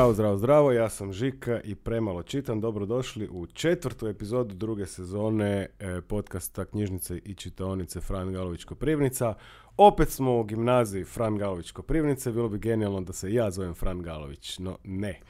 Zdravo, 0.00 0.12
zdravo, 0.14 0.36
zdravo, 0.36 0.72
ja 0.72 0.88
sam 0.88 1.12
Žika 1.12 1.60
i 1.64 1.74
premalo 1.74 2.22
čitam. 2.22 2.60
Dobrodošli 2.60 3.28
u 3.28 3.46
četvrtu 3.46 4.06
epizodu 4.06 4.54
druge 4.54 4.86
sezone 4.86 5.66
e, 5.78 6.00
podcasta 6.00 6.64
Knjižnice 6.64 7.18
i 7.18 7.34
čitaonice 7.34 8.00
Fran 8.00 8.32
Galović 8.32 8.64
Koprivnica. 8.64 9.34
Opet 9.76 10.08
smo 10.10 10.40
u 10.40 10.44
gimnaziji 10.44 11.04
Fran 11.04 11.36
Galović 11.36 11.70
Koprivnice, 11.70 12.32
bilo 12.32 12.48
bi 12.48 12.58
genijalno 12.58 13.00
da 13.00 13.12
se 13.12 13.32
ja 13.32 13.50
zovem 13.50 13.74
Fran 13.74 14.02
Galović, 14.02 14.58
no 14.58 14.78
ne. 14.84 15.20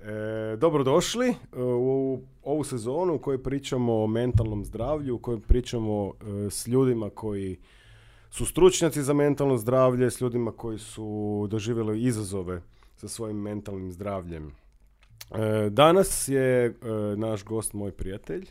E, 0.00 0.56
dobrodošli 0.56 1.28
e, 1.28 1.34
u 1.62 2.22
ovu 2.42 2.64
sezonu 2.64 3.14
u 3.14 3.18
kojoj 3.18 3.42
pričamo 3.42 4.02
o 4.02 4.06
mentalnom 4.06 4.64
zdravlju, 4.64 5.14
u 5.14 5.18
kojoj 5.18 5.40
pričamo 5.40 6.12
e, 6.46 6.50
s 6.50 6.66
ljudima 6.66 7.10
koji 7.10 7.58
su 8.30 8.46
stručnjaci 8.46 9.02
za 9.02 9.12
mentalno 9.12 9.56
zdravlje, 9.56 10.10
s 10.10 10.20
ljudima 10.20 10.52
koji 10.52 10.78
su 10.78 11.46
doživjeli 11.50 12.02
izazove 12.02 12.62
sa 13.02 13.08
svojim 13.08 13.36
mentalnim 13.36 13.92
zdravljem. 13.92 14.52
E, 15.34 15.70
danas 15.70 16.28
je 16.28 16.66
e, 16.66 16.72
naš 17.16 17.44
gost 17.44 17.72
moj 17.74 17.90
prijatelj, 17.92 18.46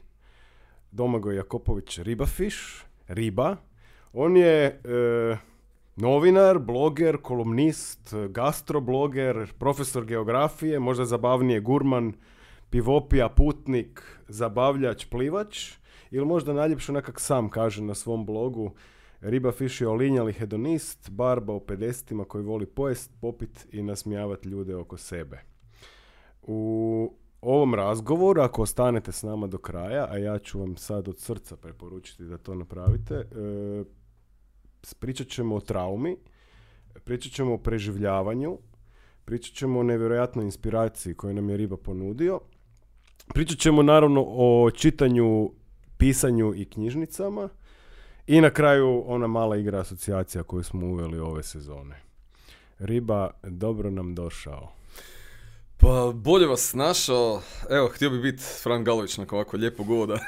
Domagoj 0.92 1.36
Jakopović 1.36 2.00
Ribafiš, 2.00 2.84
Riba. 3.08 3.56
On 4.14 4.38
je 4.38 4.66
e, 4.66 5.38
novinar, 5.96 6.60
bloger, 6.60 7.18
kolumnist, 7.22 8.14
gastrobloger, 8.30 9.54
profesor 9.60 10.06
geografije, 10.06 10.80
možda 10.80 11.06
zabavnije 11.06 11.60
gurman, 11.60 12.14
pivopija, 12.70 13.30
putnik, 13.30 14.04
zabavljač, 14.28 15.06
plivač 15.06 15.72
ili 16.12 16.26
možda 16.26 16.54
najljepše 16.54 16.92
nekak 16.92 17.20
sam 17.20 17.50
kaže 17.50 17.84
na 17.84 17.96
svom 17.96 18.26
blogu 18.26 18.74
Riba 19.22 19.52
Fiš 19.52 19.82
je 19.82 19.88
olinjali 19.88 20.34
hedonist, 20.34 21.10
barba 21.10 21.54
u 21.54 21.60
50 21.60 22.26
koji 22.26 22.44
voli 22.44 22.66
pojest, 22.66 23.12
popit 23.22 23.68
i 23.72 23.84
nasmijavati 23.84 24.50
ljude 24.50 24.76
oko 24.76 24.98
sebe. 24.98 25.40
U 26.42 27.14
ovom 27.42 27.76
razgovoru, 27.76 28.42
ako 28.42 28.62
ostanete 28.62 29.12
s 29.12 29.24
nama 29.24 29.48
do 29.48 29.58
kraja, 29.58 30.08
a 30.10 30.18
ja 30.18 30.40
ću 30.40 30.60
vam 30.60 30.78
sad 30.78 31.08
od 31.08 31.20
srca 31.20 31.56
preporučiti 31.56 32.24
da 32.24 32.38
to 32.38 32.56
napravite, 32.56 33.16
e, 33.16 33.26
pričat 35.00 35.28
ćemo 35.28 35.56
o 35.56 35.60
traumi, 35.60 36.18
pričat 37.04 37.32
ćemo 37.32 37.54
o 37.54 37.58
preživljavanju, 37.58 38.58
pričat 39.26 39.56
ćemo 39.56 39.80
o 39.80 39.84
nevjerojatnoj 39.84 40.46
inspiraciji 40.46 41.14
koju 41.14 41.34
nam 41.34 41.50
je 41.50 41.58
Riba 41.58 41.78
ponudio, 41.78 42.40
pričat 43.34 43.58
ćemo 43.58 43.84
naravno 43.84 44.26
o 44.28 44.72
čitanju, 44.72 45.52
pisanju 45.98 46.54
i 46.56 46.66
knjižnicama, 46.66 47.50
i 48.32 48.42
na 48.42 48.50
kraju 48.50 49.04
ona 49.08 49.28
mala 49.28 49.58
igra 49.58 49.80
asocijacija 49.80 50.44
koju 50.44 50.64
smo 50.64 50.88
uveli 50.88 51.20
ove 51.20 51.44
sezone. 51.44 51.96
Riba, 52.80 53.30
dobro 53.44 53.90
nam 53.90 54.16
došao. 54.16 54.72
Pa 55.78 56.12
bolje 56.16 56.48
vas 56.48 56.74
našao. 56.74 57.42
Evo, 57.70 57.88
htio 57.88 58.10
bi 58.10 58.20
biti 58.20 58.44
Fran 58.64 58.84
Galović 58.84 59.18
nakon 59.18 59.40
ovako 59.40 59.58
lijepog 59.58 59.90
uvoda. 59.90 60.14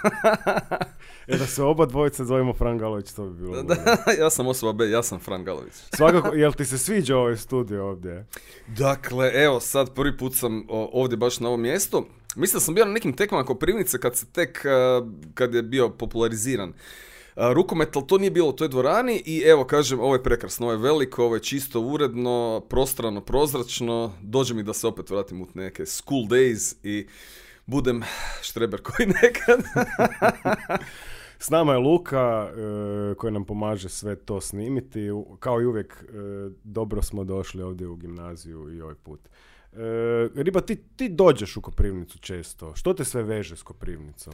e 1.28 1.38
da 1.38 1.48
se 1.48 1.64
oba 1.64 1.86
dvojice 1.86 2.26
zovemo 2.26 2.54
Fran 2.54 2.78
Galović, 2.78 3.12
to 3.12 3.26
bi 3.26 3.42
bilo. 3.42 3.64
Da, 3.64 3.76
ja 4.20 4.30
sam 4.30 4.48
osoba 4.48 4.74
B, 4.74 4.90
ja 4.90 5.04
sam 5.04 5.20
Fran 5.20 5.44
Galović. 5.44 5.74
Svakako, 5.98 6.36
jel 6.36 6.54
ti 6.54 6.66
se 6.66 6.78
sviđa 6.78 7.18
ovaj 7.18 7.38
studio 7.38 7.88
ovdje? 7.88 8.26
Dakle, 8.68 9.32
evo, 9.34 9.60
sad 9.60 9.94
prvi 9.94 10.18
put 10.18 10.36
sam 10.36 10.66
ovdje 10.70 11.18
baš 11.18 11.40
na 11.40 11.48
ovom 11.48 11.62
mjestu. 11.62 12.06
Mislim 12.36 12.58
da 12.58 12.64
sam 12.64 12.76
bio 12.76 12.86
na 12.86 12.92
nekim 12.92 13.14
tekmama 13.14 13.46
Koprivnice 13.46 14.00
kad 14.00 14.16
se 14.16 14.26
tek, 14.26 14.66
kad 15.34 15.54
je 15.54 15.62
bio 15.62 15.90
populariziran 15.90 16.74
rukomet, 17.36 17.96
ali 17.96 18.08
to 18.08 18.18
nije 18.18 18.32
bilo 18.32 18.50
u 18.50 18.54
toj 18.54 18.68
dvorani 18.68 19.24
i 19.26 19.42
evo 19.46 19.64
kažem, 19.64 20.00
ovo 20.00 20.16
je 20.16 20.24
prekrasno, 20.24 20.66
ovo 20.66 20.74
je 20.74 20.78
veliko, 20.78 21.26
ovo 21.26 21.36
je 21.36 21.44
čisto 21.44 21.82
uredno, 21.82 22.62
prostrano, 22.70 23.22
prozračno, 23.22 24.14
dođe 24.22 24.54
mi 24.54 24.64
da 24.64 24.74
se 24.74 24.88
opet 24.88 25.10
vratim 25.10 25.42
u 25.42 25.48
neke 25.54 25.86
school 25.86 26.24
days 26.24 26.76
i 26.84 27.08
budem 27.66 28.04
štreber 28.42 28.82
koji 28.82 29.08
nekad. 29.22 29.64
S 31.40 31.50
nama 31.50 31.74
je 31.74 31.80
Luka 31.80 32.50
e, 32.50 33.16
koji 33.16 33.34
nam 33.34 33.46
pomaže 33.46 33.90
sve 33.90 34.16
to 34.16 34.42
snimiti. 34.42 35.10
Kao 35.40 35.62
i 35.62 35.66
uvijek, 35.66 35.94
e, 35.94 36.50
dobro 36.64 37.02
smo 37.02 37.24
došli 37.24 37.62
ovdje 37.62 37.88
u 37.88 37.96
gimnaziju 37.96 38.76
i 38.76 38.82
ovaj 38.82 38.96
put. 38.96 39.20
E, 39.74 40.30
Riba, 40.36 40.62
ti, 40.62 40.76
ti 40.76 41.10
dođeš 41.10 41.58
u 41.58 41.62
Koprivnicu 41.62 42.18
često. 42.20 42.76
Što 42.76 42.94
te 42.94 43.06
sve 43.06 43.24
veže 43.24 43.56
s 43.56 43.64
Koprivnicom? 43.64 44.34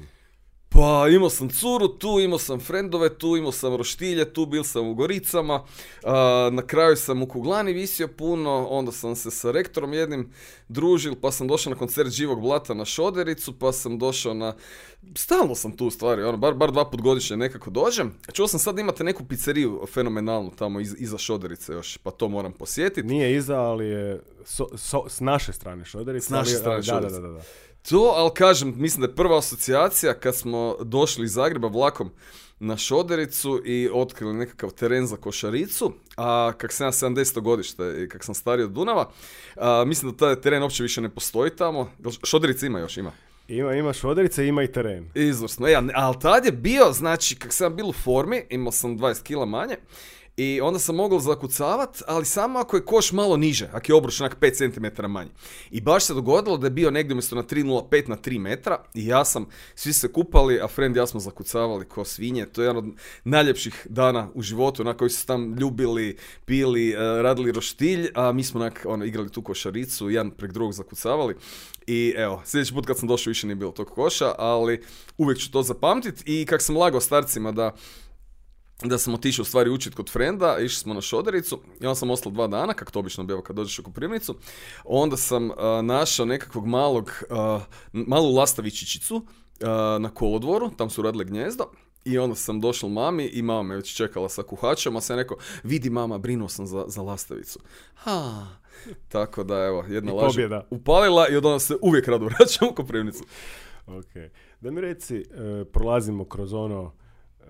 Pa 0.71 1.07
imao 1.11 1.29
sam 1.29 1.49
curu 1.49 1.87
tu, 1.87 2.19
imao 2.19 2.39
sam 2.39 2.59
frendove 2.59 3.17
tu, 3.17 3.37
imao 3.37 3.51
sam 3.51 3.75
roštilje 3.75 4.33
tu, 4.33 4.45
bil 4.45 4.63
sam 4.63 4.87
u 4.87 4.93
Goricama, 4.93 5.63
na 6.51 6.61
kraju 6.67 6.95
sam 6.95 7.21
u 7.21 7.27
Kuglani 7.27 7.73
visio 7.73 8.07
puno, 8.07 8.67
onda 8.69 8.91
sam 8.91 9.15
se 9.15 9.31
sa 9.31 9.51
rektorom 9.51 9.93
jednim 9.93 10.31
družil, 10.67 11.15
pa 11.21 11.31
sam 11.31 11.47
došao 11.47 11.73
na 11.73 11.79
koncert 11.79 12.09
Živog 12.09 12.41
Blata 12.41 12.73
na 12.73 12.85
Šodericu, 12.85 13.59
pa 13.59 13.71
sam 13.71 13.97
došao 13.99 14.33
na... 14.33 14.55
Stalno 15.15 15.55
sam 15.55 15.77
tu 15.77 15.87
u 15.87 15.91
stvari, 15.91 16.23
ono, 16.23 16.37
bar, 16.37 16.53
bar 16.53 16.71
dva 16.71 16.89
put 16.89 17.01
godišnje 17.01 17.37
nekako 17.37 17.69
dođem. 17.69 18.13
Čuo 18.33 18.47
sam 18.47 18.59
sad 18.59 18.79
imate 18.79 19.03
neku 19.03 19.25
pizzeriju 19.25 19.85
fenomenalnu 19.93 20.51
tamo 20.55 20.79
iz, 20.79 20.95
iza 20.97 21.17
Šoderice 21.17 21.73
još, 21.73 21.97
pa 21.97 22.11
to 22.11 22.27
moram 22.27 22.51
posjetiti. 22.51 23.07
Nije 23.07 23.35
iza, 23.35 23.59
ali 23.59 23.85
je 23.85 24.21
s 25.07 25.19
naše 25.19 25.53
strane 25.53 25.85
Šoderice. 25.85 26.25
S 26.25 26.29
naše 26.29 26.55
strane 26.55 26.83
Šoderice. 26.83 27.21
Da, 27.21 27.27
da, 27.27 27.33
da. 27.33 27.41
To, 27.89 28.13
ali 28.15 28.31
kažem, 28.33 28.73
mislim 28.77 29.01
da 29.01 29.07
je 29.07 29.15
prva 29.15 29.37
asocijacija 29.37 30.13
kad 30.13 30.35
smo 30.35 30.75
došli 30.81 31.25
iz 31.25 31.33
Zagreba 31.33 31.67
vlakom 31.67 32.11
na 32.59 32.77
Šodericu 32.77 33.61
i 33.65 33.89
otkrili 33.93 34.33
nekakav 34.33 34.69
teren 34.69 35.07
za 35.07 35.15
košaricu, 35.15 35.93
a 36.17 36.51
kak 36.57 36.71
sam 36.71 36.87
ja 36.87 36.91
70. 36.91 37.41
godište 37.41 38.03
i 38.03 38.09
kak 38.09 38.23
sam 38.23 38.35
stariji 38.35 38.63
od 38.63 38.71
Dunava, 38.71 39.09
a, 39.55 39.83
mislim 39.87 40.11
da 40.11 40.17
taj 40.17 40.41
teren 40.41 40.63
uopće 40.63 40.83
više 40.83 41.01
ne 41.01 41.09
postoji 41.09 41.55
tamo. 41.55 41.91
Šoderica 42.23 42.65
ima 42.65 42.79
još, 42.79 42.97
ima. 42.97 43.11
Ima, 43.47 43.75
ima 43.75 43.93
šoderice, 43.93 44.47
ima 44.47 44.63
i 44.63 44.71
teren. 44.71 45.09
Izvrsno, 45.15 45.67
ja, 45.67 45.83
ali 45.95 46.15
tad 46.21 46.45
je 46.45 46.51
bio, 46.51 46.91
znači, 46.91 47.35
kak 47.35 47.53
sam 47.53 47.75
bil 47.75 47.89
u 47.89 47.93
formi, 47.93 48.43
imao 48.49 48.71
sam 48.71 48.97
20 48.97 49.23
kila 49.23 49.45
manje, 49.45 49.75
i 50.39 50.61
onda 50.61 50.79
sam 50.79 50.95
mogao 50.95 51.19
zakucavat, 51.19 52.01
ali 52.07 52.25
samo 52.25 52.59
ako 52.59 52.75
je 52.75 52.85
koš 52.85 53.11
malo 53.11 53.37
niže, 53.37 53.69
ako 53.73 53.91
je 53.91 53.95
obruč 53.95 54.21
onak 54.21 54.37
5 54.39 54.57
cm 54.57 55.11
manji. 55.11 55.31
I 55.71 55.81
baš 55.81 56.05
se 56.05 56.13
dogodilo 56.13 56.57
da 56.57 56.67
je 56.67 56.71
bio 56.71 56.91
negdje 56.91 57.13
umjesto 57.13 57.35
na 57.35 57.43
3.05 57.43 58.09
na 58.09 58.17
3 58.17 58.39
metra 58.39 58.83
i 58.93 59.07
ja 59.07 59.25
sam, 59.25 59.45
svi 59.75 59.93
se 59.93 60.11
kupali, 60.11 60.61
a 60.61 60.67
friend 60.67 60.95
ja 60.95 61.07
smo 61.07 61.19
zakucavali 61.19 61.85
ko 61.85 62.05
svinje. 62.05 62.45
To 62.45 62.61
je 62.61 62.65
jedan 62.65 62.77
od 62.77 62.85
najljepših 63.23 63.87
dana 63.89 64.29
u 64.33 64.41
životu, 64.41 64.83
na 64.83 64.93
koji 64.93 65.09
su 65.09 65.27
tam 65.27 65.55
ljubili, 65.55 66.17
pili, 66.45 66.89
eh, 66.89 66.97
radili 66.97 67.51
roštilj, 67.51 68.09
a 68.15 68.31
mi 68.31 68.43
smo 68.43 68.59
onak, 68.59 68.85
ono, 68.85 69.05
igrali 69.05 69.31
tu 69.31 69.41
košaricu, 69.41 70.09
jedan 70.09 70.31
prek 70.31 70.51
drugog 70.51 70.73
zakucavali. 70.73 71.35
I 71.87 72.13
evo, 72.17 72.41
sljedeći 72.45 72.73
put 72.73 72.85
kad 72.85 72.97
sam 72.97 73.07
došao 73.07 73.31
više 73.31 73.47
nije 73.47 73.55
bilo 73.55 73.71
tog 73.71 73.87
koša, 73.87 74.33
ali 74.37 74.81
uvijek 75.17 75.39
ću 75.39 75.51
to 75.51 75.63
zapamtiti 75.63 76.23
i 76.25 76.45
kak 76.45 76.61
sam 76.61 76.77
lagao 76.77 77.01
starcima 77.01 77.51
da 77.51 77.75
da 78.83 78.97
sam 78.97 79.13
otišao 79.13 79.43
u 79.43 79.45
stvari 79.45 79.69
učiti 79.69 79.95
kod 79.95 80.09
frenda, 80.09 80.57
išli 80.59 80.79
smo 80.79 80.93
na 80.93 81.01
šodericu 81.01 81.59
i 81.81 81.85
onda 81.85 81.95
sam 81.95 82.09
ostao 82.09 82.31
dva 82.31 82.47
dana, 82.47 82.73
kako 82.73 82.91
to 82.91 82.99
obično 82.99 83.23
biva 83.23 83.41
kad 83.41 83.55
dođeš 83.55 83.79
u 83.79 83.83
Koprivnicu. 83.83 84.35
Onda 84.85 85.17
sam 85.17 85.49
našao 85.83 86.25
nekakvog 86.25 86.67
malog, 86.67 87.11
uh, 87.29 87.61
malu 87.93 88.35
lastavičićicu 88.35 89.15
uh, 89.15 89.21
na 90.01 90.09
kolodvoru, 90.13 90.69
tam 90.77 90.89
su 90.89 91.01
radile 91.01 91.25
gnjezdo. 91.25 91.65
I 92.05 92.17
onda 92.17 92.35
sam 92.35 92.61
došao 92.61 92.89
mami 92.89 93.25
i 93.25 93.41
mama 93.41 93.63
me 93.63 93.75
već 93.75 93.95
čekala 93.95 94.29
sa 94.29 94.43
kuhačem, 94.43 94.95
a 94.95 95.01
sam 95.01 95.17
rekao, 95.17 95.37
vidi 95.63 95.89
mama, 95.89 96.17
brinuo 96.17 96.49
sam 96.49 96.67
za, 96.67 96.85
za 96.87 97.01
lastavicu. 97.01 97.59
Ha, 97.93 98.47
tako 99.07 99.43
da 99.43 99.65
evo, 99.65 99.85
jedna 99.89 100.13
laž 100.13 100.35
upalila 100.69 101.27
i 101.29 101.35
od 101.35 101.45
onda 101.45 101.59
se 101.59 101.75
uvijek 101.81 102.07
rado 102.07 102.25
vraćam 102.25 102.67
u 102.71 102.75
Koprivnicu. 102.75 103.23
ok, 103.87 104.31
da 104.61 104.71
mi 104.71 104.81
reci, 104.81 105.17
e, 105.17 105.65
prolazimo 105.65 106.25
kroz 106.25 106.53
ono, 106.53 106.93
e, 107.39 107.45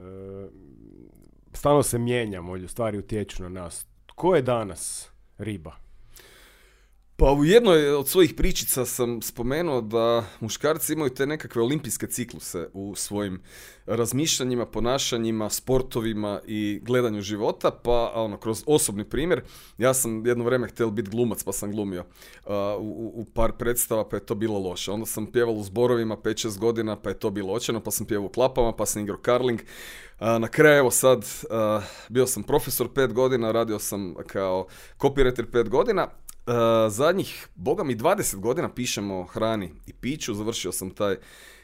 stalno 1.53 1.83
se 1.83 1.99
mijenjamo, 1.99 2.67
stvari 2.67 2.97
utječu 2.97 3.43
na 3.43 3.49
nas. 3.49 3.87
Ko 4.15 4.35
je 4.35 4.41
danas 4.41 5.09
riba? 5.37 5.88
Pa 7.19 7.31
u 7.31 7.45
jednoj 7.45 7.89
od 7.93 8.07
svojih 8.07 8.33
pričica 8.33 8.85
sam 8.85 9.21
spomenuo 9.21 9.81
da 9.81 10.25
muškarci 10.39 10.93
imaju 10.93 11.09
te 11.09 11.25
nekakve 11.25 11.61
olimpijske 11.61 12.07
cikluse 12.07 12.69
u 12.73 12.95
svojim 12.95 13.41
razmišljanjima, 13.85 14.65
ponašanjima, 14.65 15.49
sportovima 15.49 16.41
i 16.47 16.79
gledanju 16.83 17.21
života, 17.21 17.71
pa 17.71 18.11
ono, 18.15 18.37
kroz 18.37 18.63
osobni 18.67 19.03
primjer, 19.09 19.41
ja 19.77 19.93
sam 19.93 20.25
jedno 20.25 20.43
vrijeme 20.43 20.67
htio 20.67 20.89
biti 20.89 21.09
glumac 21.09 21.43
pa 21.43 21.51
sam 21.51 21.71
glumio 21.71 22.01
uh, 22.45 22.53
u, 22.79 23.11
u, 23.15 23.25
par 23.33 23.51
predstava 23.51 24.09
pa 24.09 24.15
je 24.15 24.25
to 24.25 24.35
bilo 24.35 24.59
loše. 24.59 24.91
Onda 24.91 25.05
sam 25.05 25.31
pjeval 25.31 25.57
u 25.57 25.63
zborovima 25.63 26.17
5-6 26.17 26.57
godina 26.59 26.95
pa 26.95 27.09
je 27.09 27.19
to 27.19 27.29
bilo 27.29 27.53
očeno, 27.53 27.83
pa 27.83 27.91
sam 27.91 28.05
pjevao 28.05 28.25
u 28.27 28.31
klapama, 28.31 28.71
pa 28.71 28.85
sam 28.85 29.01
igrao 29.01 29.17
karling. 29.17 29.59
Uh, 29.59 30.27
na 30.27 30.47
kraju, 30.47 30.77
evo 30.77 30.91
sad, 30.91 31.25
bio 32.09 32.27
sam 32.27 32.43
profesor 32.43 32.87
5 32.87 33.13
godina, 33.13 33.51
radio 33.51 33.79
sam 33.79 34.15
kao 34.27 34.67
copywriter 34.99 35.45
5 35.51 35.69
godina 35.69 36.07
Uh, 36.47 36.53
zadnjih, 36.89 37.47
boga 37.55 37.83
mi, 37.83 37.95
20 37.95 38.35
godina 38.35 38.69
pišemo 38.69 39.19
o 39.19 39.23
hrani 39.23 39.71
i 39.87 39.93
piću. 39.93 40.33
Završio 40.33 40.71
sam 40.71 40.89
taj 40.89 41.15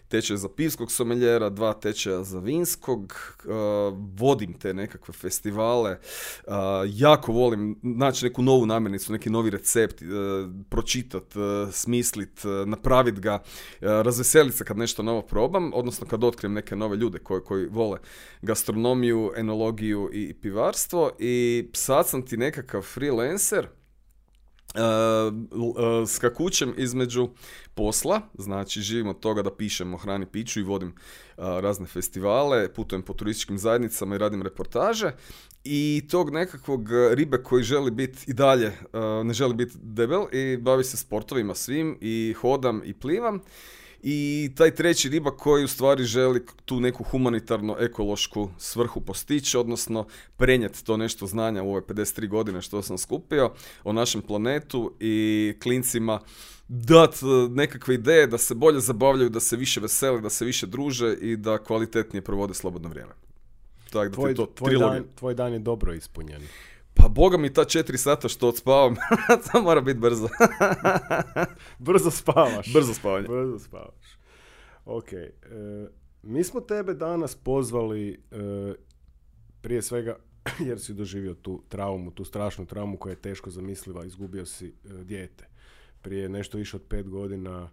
tečaj 0.08 0.38
za 0.38 0.50
pivskog 0.50 0.92
someljera, 0.92 1.50
dva 1.50 1.74
tečaja 1.74 2.24
za 2.24 2.40
vinskog, 2.40 3.14
uh, 3.46 3.54
vodim 4.20 4.54
te 4.54 4.74
nekakve 4.74 5.14
festivale, 5.14 5.98
uh, 6.48 6.54
jako 6.86 7.32
volim 7.32 7.80
naći 7.82 8.26
neku 8.26 8.42
novu 8.42 8.66
namirnicu, 8.66 9.12
neki 9.12 9.30
novi 9.30 9.50
recept, 9.50 10.02
pročitat, 10.70 11.24
smislit, 11.72 12.42
napravit 12.66 13.20
ga, 13.20 13.44
razveselit 13.82 14.54
se 14.54 14.66
kad 14.66 14.78
nešto 14.78 15.04
novo 15.04 15.22
probam, 15.22 15.72
odnosno 15.74 16.08
kad 16.08 16.24
otkrijem 16.24 16.54
neke 16.54 16.76
nove 16.76 16.98
ljude 16.98 17.20
koji, 17.20 17.42
koji 17.42 17.68
vole 17.68 18.00
gastronomiju, 18.42 19.32
enologiju 19.38 20.10
i 20.14 20.34
pivarstvo. 20.34 21.12
I 21.20 21.68
sad 21.74 22.08
sam 22.08 22.26
ti 22.26 22.38
nekakav 22.38 22.82
freelancer, 22.82 23.68
skakućem 26.08 26.74
između 26.78 27.30
posla, 27.76 28.22
znači 28.38 28.82
živim 28.82 29.08
od 29.08 29.20
toga 29.20 29.42
da 29.42 29.56
pišem 29.56 29.94
o 29.94 29.98
hrani 29.98 30.26
piću 30.26 30.60
i 30.60 30.64
vodim 30.64 30.96
razne 31.38 31.86
festivale, 31.86 32.74
putujem 32.74 33.02
po 33.02 33.14
turističkim 33.14 33.58
zajednicama 33.58 34.16
i 34.16 34.18
radim 34.18 34.42
reportaže 34.42 35.12
i 35.64 36.08
tog 36.12 36.30
nekakvog 36.30 36.90
ribe 37.12 37.44
koji 37.44 37.64
želi 37.64 37.92
biti 37.92 38.24
i 38.28 38.34
dalje, 38.34 38.72
ne 39.24 39.34
želi 39.34 39.54
biti 39.54 39.78
debel 39.82 40.26
i 40.32 40.58
bavi 40.58 40.84
se 40.84 40.98
sportovima 40.98 41.56
svim 41.56 41.98
i 42.02 42.36
hodam 42.42 42.82
i 42.86 42.94
plivam 42.94 43.40
i 44.08 44.52
taj 44.56 44.76
treći 44.76 45.10
riba 45.10 45.32
koji 45.32 45.64
u 45.64 45.68
stvari 45.68 46.04
želi 46.04 46.46
tu 46.66 46.80
neku 46.80 47.04
humanitarno 47.04 47.76
ekološku 47.80 48.50
svrhu 48.58 49.02
postići, 49.02 49.58
odnosno 49.58 50.08
prenijeti 50.38 50.86
to 50.86 50.98
nešto 50.98 51.28
znanja 51.28 51.64
u 51.64 51.72
ove 51.72 51.82
53 51.82 52.28
godine 52.28 52.62
što 52.62 52.82
sam 52.82 52.98
skupio 52.98 53.54
o 53.84 53.94
našem 53.94 54.22
planetu 54.22 54.94
i 55.00 55.54
klincima 55.64 56.20
dat 56.68 57.16
e, 57.16 57.26
nekakve 57.50 57.96
ideje 57.96 58.28
da 58.28 58.38
se 58.38 58.56
bolje 58.56 58.80
zabavljaju, 58.80 59.30
da 59.30 59.40
se 59.40 59.56
više 59.56 59.80
vesele, 59.80 60.22
da 60.22 60.30
se 60.30 60.46
više 60.46 60.68
druže 60.68 61.14
i 61.22 61.36
da 61.36 61.58
kvalitetnije 61.58 62.22
provode 62.22 62.54
slobodno 62.54 62.90
vrijeme. 62.90 63.14
Tako 63.92 64.06
da 64.06 64.12
tvoj, 64.12 64.36
to 64.36 64.46
tvoj, 64.56 64.78
dan, 64.78 65.04
tvoj 65.16 65.34
dan 65.34 65.54
je 65.54 65.60
dobro 65.60 65.94
ispunjen. 65.94 66.42
Pa 66.96 67.08
boga 67.08 67.38
mi 67.38 67.54
ta 67.54 67.66
četiri 67.66 67.98
sata 67.98 68.28
što 68.28 68.48
odspavam, 68.48 68.96
to 69.52 69.62
mora 69.62 69.82
biti 69.82 70.00
brzo. 70.00 70.28
brzo 71.88 72.12
spavaš. 72.12 72.74
Brzo 72.74 72.94
spavanje. 72.94 73.28
Brzo 73.28 73.60
spavaš. 73.60 74.18
Ok. 74.86 75.14
E, 75.14 75.30
mi 76.24 76.44
smo 76.44 76.62
tebe 76.62 76.94
danas 76.94 77.36
pozvali 77.36 78.10
e, 78.12 78.74
prije 79.62 79.82
svega 79.82 80.16
jer 80.68 80.80
si 80.80 80.94
doživio 80.94 81.34
tu 81.34 81.64
traumu, 81.70 82.12
tu 82.12 82.26
strašnu 82.26 82.66
traumu 82.66 82.98
koja 82.98 83.12
je 83.12 83.22
teško 83.22 83.50
zamisliva, 83.50 84.06
izgubio 84.06 84.46
si 84.46 84.68
e, 84.68 85.04
dijete. 85.04 85.48
Prije 86.02 86.30
nešto 86.30 86.58
više 86.58 86.78
od 86.78 86.84
pet 86.90 87.10
godina 87.10 87.70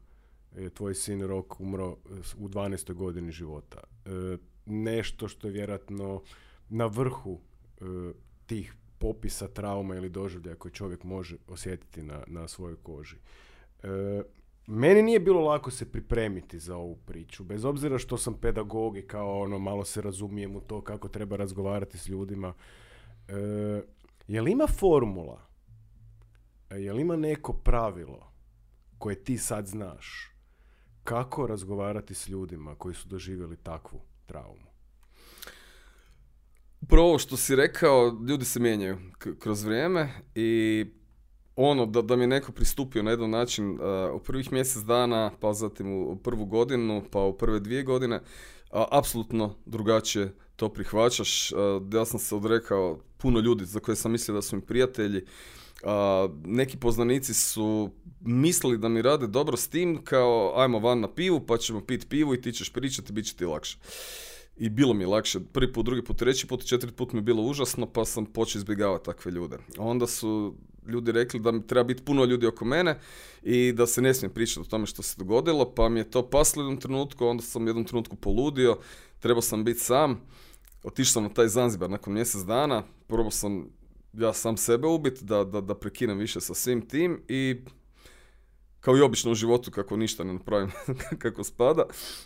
je 0.57 0.71
tvoj 0.71 0.95
sin 0.95 1.23
Rok 1.23 1.61
umro 1.61 1.97
u 2.39 2.49
12. 2.49 2.93
godini 2.93 3.33
života. 3.33 3.81
nešto 4.67 5.29
što 5.29 5.49
je 5.49 5.53
vjerojatno 5.53 6.23
na 6.69 6.87
vrhu 6.87 7.41
tih 8.47 8.75
popisa 9.03 9.49
trauma 9.49 9.97
ili 9.97 10.09
doživljaja 10.09 10.57
koje 10.57 10.73
čovjek 10.73 11.05
može 11.05 11.37
osjetiti 11.49 12.03
na, 12.03 12.23
na 12.27 12.49
svojoj 12.49 12.77
koži. 12.83 13.17
E, 13.83 13.89
meni 14.67 15.03
nije 15.03 15.21
bilo 15.21 15.41
lako 15.41 15.71
se 15.71 15.93
pripremiti 15.93 16.59
za 16.59 16.77
ovu 16.77 16.97
priču, 16.97 17.45
bez 17.45 17.65
obzira 17.65 17.99
što 17.99 18.19
sam 18.19 18.35
pedagog 18.35 18.97
i 18.97 19.03
kao 19.03 19.41
ono, 19.41 19.59
malo 19.59 19.85
se 19.85 20.03
razumijem 20.03 20.57
u 20.57 20.61
to 20.61 20.81
kako 20.81 21.09
treba 21.09 21.37
razgovarati 21.37 21.99
s 21.99 22.09
ljudima. 22.09 22.55
E, 24.29 24.41
li 24.41 24.53
ima 24.53 24.67
formula? 24.67 25.41
E, 26.71 26.77
je 26.77 26.93
li 26.93 27.03
ima 27.03 27.17
neko 27.17 27.53
pravilo 27.53 28.33
koje 28.99 29.25
ti 29.25 29.39
sad 29.39 29.67
znaš 29.67 30.33
kako 31.05 31.47
razgovarati 31.47 32.15
s 32.15 32.29
ljudima 32.29 32.75
koji 32.75 32.95
su 32.95 33.09
doživjeli 33.09 33.57
takvu 33.57 34.01
traumu? 34.27 34.72
Ovo 36.90 37.19
što 37.19 37.37
si 37.37 37.56
rekao, 37.56 38.19
ljudi 38.29 38.44
se 38.44 38.61
mijenjaju 38.61 38.99
kroz 39.38 39.64
vrijeme 39.64 40.08
i 40.34 40.84
ono 41.56 41.87
da, 41.87 42.02
da 42.02 42.17
mi 42.17 42.23
je 42.23 42.29
neko 42.29 42.52
pristupio 42.52 43.02
na 43.02 43.11
jedan 43.11 43.31
način 43.31 43.70
uh, 43.70 43.79
u 44.14 44.19
prvih 44.19 44.52
mjesec 44.52 44.82
dana, 44.82 45.31
pa 45.40 45.52
zatim 45.52 45.93
u, 45.93 46.17
prvu 46.17 46.44
godinu, 46.44 47.02
pa 47.11 47.20
u 47.20 47.38
prve 47.38 47.61
dvije 47.61 47.82
godine, 47.82 48.17
uh, 48.17 48.84
apsolutno 48.90 49.55
drugačije 49.67 50.34
to 50.56 50.69
prihvaćaš. 50.69 51.52
Uh, 51.52 51.58
ja 51.94 52.05
sam 52.05 52.20
se 52.20 52.34
odrekao 52.34 52.99
puno 53.17 53.40
ljudi 53.40 53.64
za 53.64 53.81
koje 53.81 53.96
sam 53.96 54.12
mislio 54.12 54.34
da 54.34 54.43
su 54.43 54.56
mi 54.56 54.62
prijatelji. 54.62 55.25
neki 56.44 56.76
poznanici 56.76 57.34
su 57.34 57.90
mislili 58.20 58.79
da 58.79 58.88
mi 58.88 59.02
rade 59.02 59.26
dobro 59.26 59.56
s 59.56 59.69
tim 59.69 60.05
kao 60.05 60.52
ajmo 60.56 60.79
van 60.79 61.00
na 61.00 61.08
pivu 61.14 61.46
pa 61.46 61.58
ćemo 61.58 61.81
pit 61.81 62.08
pivu 62.08 62.34
i 62.34 62.40
ti 62.40 62.52
ćeš 62.52 62.73
pričati, 62.73 63.12
bit 63.12 63.26
će 63.26 63.37
ti 63.37 63.44
lakše 63.44 63.79
i 64.62 64.69
bilo 64.69 64.94
mi 64.94 65.06
lakše. 65.06 65.41
Prvi 65.53 65.73
put, 65.73 65.87
drugi 65.87 66.05
put, 66.05 66.17
treći 66.17 66.47
put, 66.47 66.64
četiri 66.64 66.93
put 66.93 67.12
mi 67.12 67.19
je 67.19 67.23
bilo 67.23 67.43
užasno, 67.43 67.87
pa 67.87 68.05
sam 68.05 68.26
počeo 68.26 68.59
izbjegavati 68.59 69.05
takve 69.05 69.32
ljude. 69.32 69.56
Onda 69.79 70.06
su 70.06 70.55
ljudi 70.87 71.12
rekli 71.12 71.41
da 71.41 71.53
mi 71.53 71.67
treba 71.67 71.85
biti 71.85 72.03
puno 72.03 72.25
ljudi 72.25 72.47
oko 72.47 72.64
mene 72.64 72.99
i 73.43 73.73
da 73.73 73.87
se 73.87 74.03
ne 74.03 74.14
smijem 74.14 74.32
pričati 74.32 74.61
o 74.61 74.70
tome 74.70 74.87
što 74.87 75.03
se 75.03 75.14
dogodilo, 75.19 75.75
pa 75.75 75.88
mi 75.88 76.00
je 76.00 76.11
to 76.11 76.31
paslo 76.31 76.62
u 76.62 76.67
jednom 76.67 76.81
trenutku, 76.81 77.26
onda 77.26 77.43
sam 77.43 77.64
u 77.64 77.67
jednom 77.67 77.85
trenutku 77.85 78.17
poludio, 78.17 78.79
trebao 79.19 79.43
sam 79.43 79.64
biti 79.64 79.81
sam, 79.81 80.20
otišao 80.82 81.12
sam 81.12 81.23
na 81.23 81.29
taj 81.29 81.49
Zanzibar 81.49 81.91
nakon 81.91 82.12
mjesec 82.12 82.43
dana, 82.43 82.82
probao 83.06 83.31
sam 83.31 83.69
ja 84.12 84.32
sam 84.32 84.56
sebe 84.56 84.87
ubiti, 84.87 85.25
da, 85.25 85.44
da, 85.44 85.61
da 85.61 85.75
prekinem 85.75 86.19
više 86.19 86.41
sa 86.41 86.55
svim 86.55 86.88
tim 86.88 87.20
i 87.29 87.56
kao 88.82 88.96
i 88.96 89.00
obično 89.00 89.32
u 89.32 89.34
životu 89.34 89.70
kako 89.70 89.96
ništa 89.96 90.25
ne 90.25 90.32
napravim 90.32 90.70
kako 91.23 91.44
spada, 91.44 91.84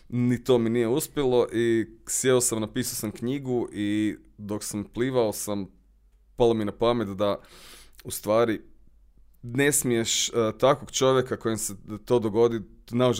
ni 0.08 0.44
to 0.44 0.58
mi 0.58 0.70
nije 0.70 0.88
uspjelo 0.88 1.46
i 1.52 1.86
sjeo 2.06 2.40
sam, 2.40 2.60
napisao 2.60 2.94
sam 2.94 3.10
knjigu 3.10 3.68
i 3.72 4.16
dok 4.38 4.64
sam 4.64 4.84
plivao 4.84 5.32
sam, 5.32 5.66
palo 6.36 6.54
mi 6.54 6.64
na 6.64 6.72
pamet 6.72 7.08
da 7.08 7.40
u 8.04 8.10
stvari 8.10 8.60
ne 9.42 9.72
smiješ 9.72 10.28
uh, 10.28 10.58
takvog 10.58 10.90
čovjeka 10.90 11.36
kojem 11.36 11.58
se 11.58 11.74
to 12.04 12.18
dogodi, 12.18 12.60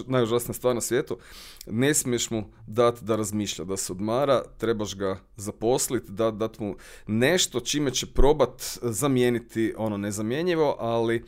najužasnija 0.07 0.55
stvar 0.55 0.75
na 0.75 0.81
svijetu, 0.81 1.19
ne 1.67 1.95
smiješ 1.95 2.31
mu 2.31 2.45
dati 2.67 3.05
da 3.05 3.17
razmišlja, 3.17 3.65
da 3.65 3.77
se 3.77 3.93
odmara, 3.93 4.43
trebaš 4.59 4.97
ga 4.97 5.21
zaposliti, 5.37 6.13
da, 6.13 6.31
dati 6.31 6.63
mu 6.63 6.77
nešto 7.07 7.61
čime 7.61 7.91
će 7.91 8.07
probat 8.07 8.63
zamijeniti 8.83 9.75
ono 9.77 9.97
nezamjenjivo, 9.97 10.77
ali 10.79 11.25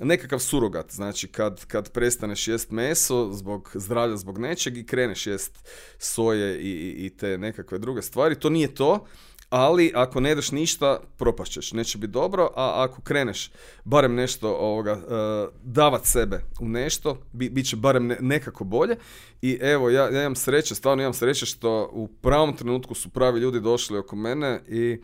nekakav 0.00 0.38
surogat, 0.38 0.92
znači 0.92 1.28
kad, 1.28 1.64
kad 1.64 1.92
prestaneš 1.92 2.48
jest 2.48 2.70
meso 2.70 3.32
zbog 3.32 3.70
zdravlja, 3.74 4.16
zbog 4.16 4.38
nečeg 4.38 4.76
i 4.76 4.86
kreneš 4.86 5.26
jest 5.26 5.68
soje 5.98 6.60
i, 6.60 7.06
i 7.06 7.10
te 7.10 7.38
nekakve 7.38 7.78
druge 7.78 8.02
stvari, 8.02 8.40
to 8.40 8.50
nije 8.50 8.74
to, 8.74 9.06
ali 9.50 9.92
ako 9.94 10.20
ne 10.20 10.32
ideš 10.32 10.52
ništa, 10.52 11.00
propašćeš, 11.16 11.72
neće 11.72 11.98
biti 11.98 12.12
dobro, 12.12 12.50
a 12.56 12.84
ako 12.84 13.02
kreneš 13.02 13.50
barem 13.84 14.14
nešto 14.14 14.56
ovoga, 14.56 14.92
uh, 14.92 15.54
davat 15.62 16.06
sebe 16.06 16.40
u 16.60 16.68
nešto, 16.68 17.22
bi, 17.32 17.50
bit 17.50 17.68
će 17.68 17.76
barem 17.76 18.16
nekako 18.20 18.64
bolje. 18.64 18.96
I 19.42 19.58
evo, 19.60 19.90
ja, 19.90 20.02
ja 20.02 20.20
imam 20.20 20.36
sreće, 20.36 20.74
stvarno 20.74 21.02
imam 21.02 21.14
sreće 21.14 21.46
što 21.46 21.90
u 21.92 22.08
pravom 22.08 22.56
trenutku 22.56 22.94
su 22.94 23.08
pravi 23.08 23.40
ljudi 23.40 23.60
došli 23.60 23.98
oko 23.98 24.16
mene 24.16 24.60
i 24.68 25.00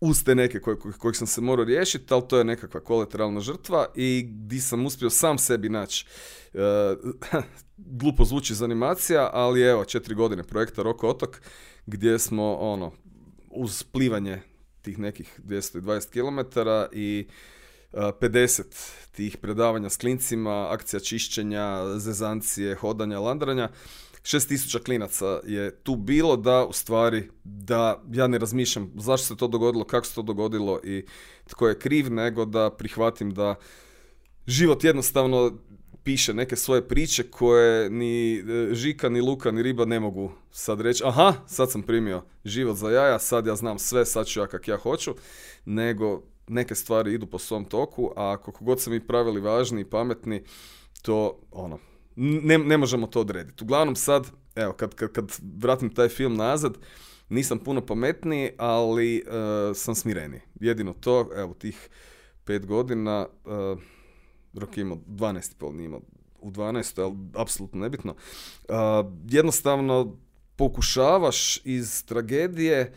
uz 0.00 0.24
te 0.24 0.34
neke 0.34 0.60
koje, 0.60 0.76
kojih 0.98 1.16
sam 1.16 1.26
se 1.26 1.40
morao 1.40 1.64
riješiti, 1.64 2.14
ali 2.14 2.28
to 2.28 2.38
je 2.38 2.44
nekakva 2.44 2.80
kolateralna 2.80 3.40
žrtva 3.40 3.86
i 3.94 4.26
di 4.28 4.60
sam 4.60 4.86
uspio 4.86 5.10
sam 5.10 5.38
sebi 5.38 5.68
naći. 5.68 6.06
E, 6.54 6.60
glupo 7.76 8.24
zvuči 8.24 8.54
za 8.54 8.64
animacija, 8.64 9.30
ali 9.32 9.62
evo, 9.62 9.84
četiri 9.84 10.14
godine 10.14 10.42
projekta 10.42 10.82
Roko 10.82 11.08
Otok, 11.08 11.40
gdje 11.86 12.18
smo 12.18 12.54
ono, 12.54 12.92
uz 13.50 13.82
plivanje 13.82 14.42
tih 14.82 14.98
nekih 14.98 15.40
220 15.44 16.10
km 16.10 16.60
i 16.92 17.28
50 17.92 18.62
tih 19.12 19.36
predavanja 19.36 19.90
s 19.90 19.96
klincima, 19.96 20.68
akcija 20.70 21.00
čišćenja, 21.00 21.98
zezancije, 21.98 22.74
hodanja, 22.74 23.20
landranja, 23.20 23.68
6000 24.26 24.84
klinaca 24.84 25.40
je 25.44 25.70
tu 25.82 25.96
bilo 25.96 26.36
da 26.36 26.66
u 26.66 26.72
stvari 26.72 27.30
da 27.44 28.02
ja 28.12 28.26
ne 28.26 28.38
razmišljam 28.38 28.92
zašto 28.96 29.26
se 29.26 29.36
to 29.36 29.48
dogodilo, 29.48 29.84
kako 29.84 30.06
se 30.06 30.14
to 30.14 30.22
dogodilo 30.22 30.80
i 30.84 31.04
tko 31.48 31.68
je 31.68 31.78
kriv, 31.78 32.12
nego 32.12 32.44
da 32.44 32.70
prihvatim 32.70 33.34
da 33.34 33.54
život 34.46 34.84
jednostavno 34.84 35.52
piše 36.02 36.34
neke 36.34 36.56
svoje 36.56 36.88
priče 36.88 37.30
koje 37.30 37.90
ni 37.90 38.38
e, 38.38 38.74
Žika, 38.74 39.08
ni 39.08 39.20
Luka, 39.20 39.50
ni 39.50 39.62
Riba 39.62 39.84
ne 39.84 40.00
mogu 40.00 40.32
sad 40.50 40.80
reći 40.80 41.02
aha, 41.06 41.34
sad 41.46 41.70
sam 41.70 41.82
primio 41.82 42.22
život 42.44 42.76
za 42.76 42.90
jaja, 42.90 43.18
sad 43.18 43.46
ja 43.46 43.56
znam 43.56 43.78
sve, 43.78 44.06
sad 44.06 44.26
ću 44.26 44.40
ja 44.40 44.46
kak 44.46 44.68
ja 44.68 44.76
hoću, 44.76 45.14
nego 45.64 46.22
neke 46.48 46.74
stvari 46.74 47.14
idu 47.14 47.26
po 47.26 47.38
svom 47.38 47.64
toku, 47.64 48.12
a 48.16 48.36
koliko 48.36 48.64
god 48.64 48.80
se 48.80 48.90
mi 48.90 49.06
pravili 49.06 49.40
važni 49.40 49.80
i 49.80 49.90
pametni, 49.90 50.42
to 51.02 51.40
ono, 51.50 51.78
ne, 52.16 52.58
ne 52.58 52.76
možemo 52.76 53.06
to 53.06 53.20
odrediti. 53.20 53.64
Uglavnom 53.64 53.96
sad, 53.96 54.26
evo, 54.54 54.72
kad, 54.72 54.94
kad, 54.94 55.12
kad 55.12 55.32
vratim 55.56 55.94
taj 55.94 56.08
film 56.08 56.36
nazad, 56.36 56.78
nisam 57.28 57.58
puno 57.58 57.86
pametniji, 57.86 58.50
ali 58.58 59.22
uh, 59.26 59.76
sam 59.76 59.94
smireniji. 59.94 60.40
Jedino 60.60 60.92
to, 60.92 61.28
evo, 61.36 61.54
tih 61.54 61.88
pet 62.44 62.66
godina, 62.66 63.26
uh, 63.44 63.78
Rok 64.54 64.76
je 64.76 64.80
imao 64.80 64.98
12,5, 65.08 65.72
nije 65.72 65.86
imao 65.86 66.00
u 66.40 66.50
12. 66.50 67.02
ali 67.02 67.42
apsolutno 67.42 67.80
nebitno. 67.80 68.14
jednostavno 69.28 70.16
pokušavaš 70.56 71.60
iz 71.64 72.04
tragedije 72.04 72.92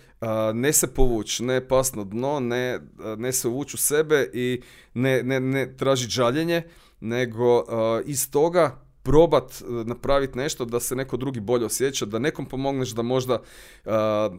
ne 0.54 0.74
se 0.74 0.94
povući, 0.94 1.44
ne 1.44 1.68
pas 1.68 1.96
na 1.96 2.04
dno, 2.04 2.40
ne, 2.40 2.80
ne 3.18 3.32
se 3.32 3.48
uvući 3.48 3.76
u 3.76 3.78
sebe 3.78 4.30
i 4.34 4.62
ne, 4.94 5.24
ne, 5.24 5.40
ne 5.40 5.78
tražiti 5.78 6.12
žaljenje, 6.12 6.64
nego 7.00 7.64
iz 8.06 8.32
toga 8.32 8.89
probat 9.04 9.64
napraviti 9.86 10.38
nešto 10.38 10.66
da 10.66 10.80
se 10.80 10.96
neko 10.96 11.18
drugi 11.18 11.40
bolje 11.40 11.66
osjeća, 11.66 12.06
da 12.06 12.20
nekom 12.20 12.46
pomogneš 12.46 12.90
da 12.90 13.02
možda 13.02 13.42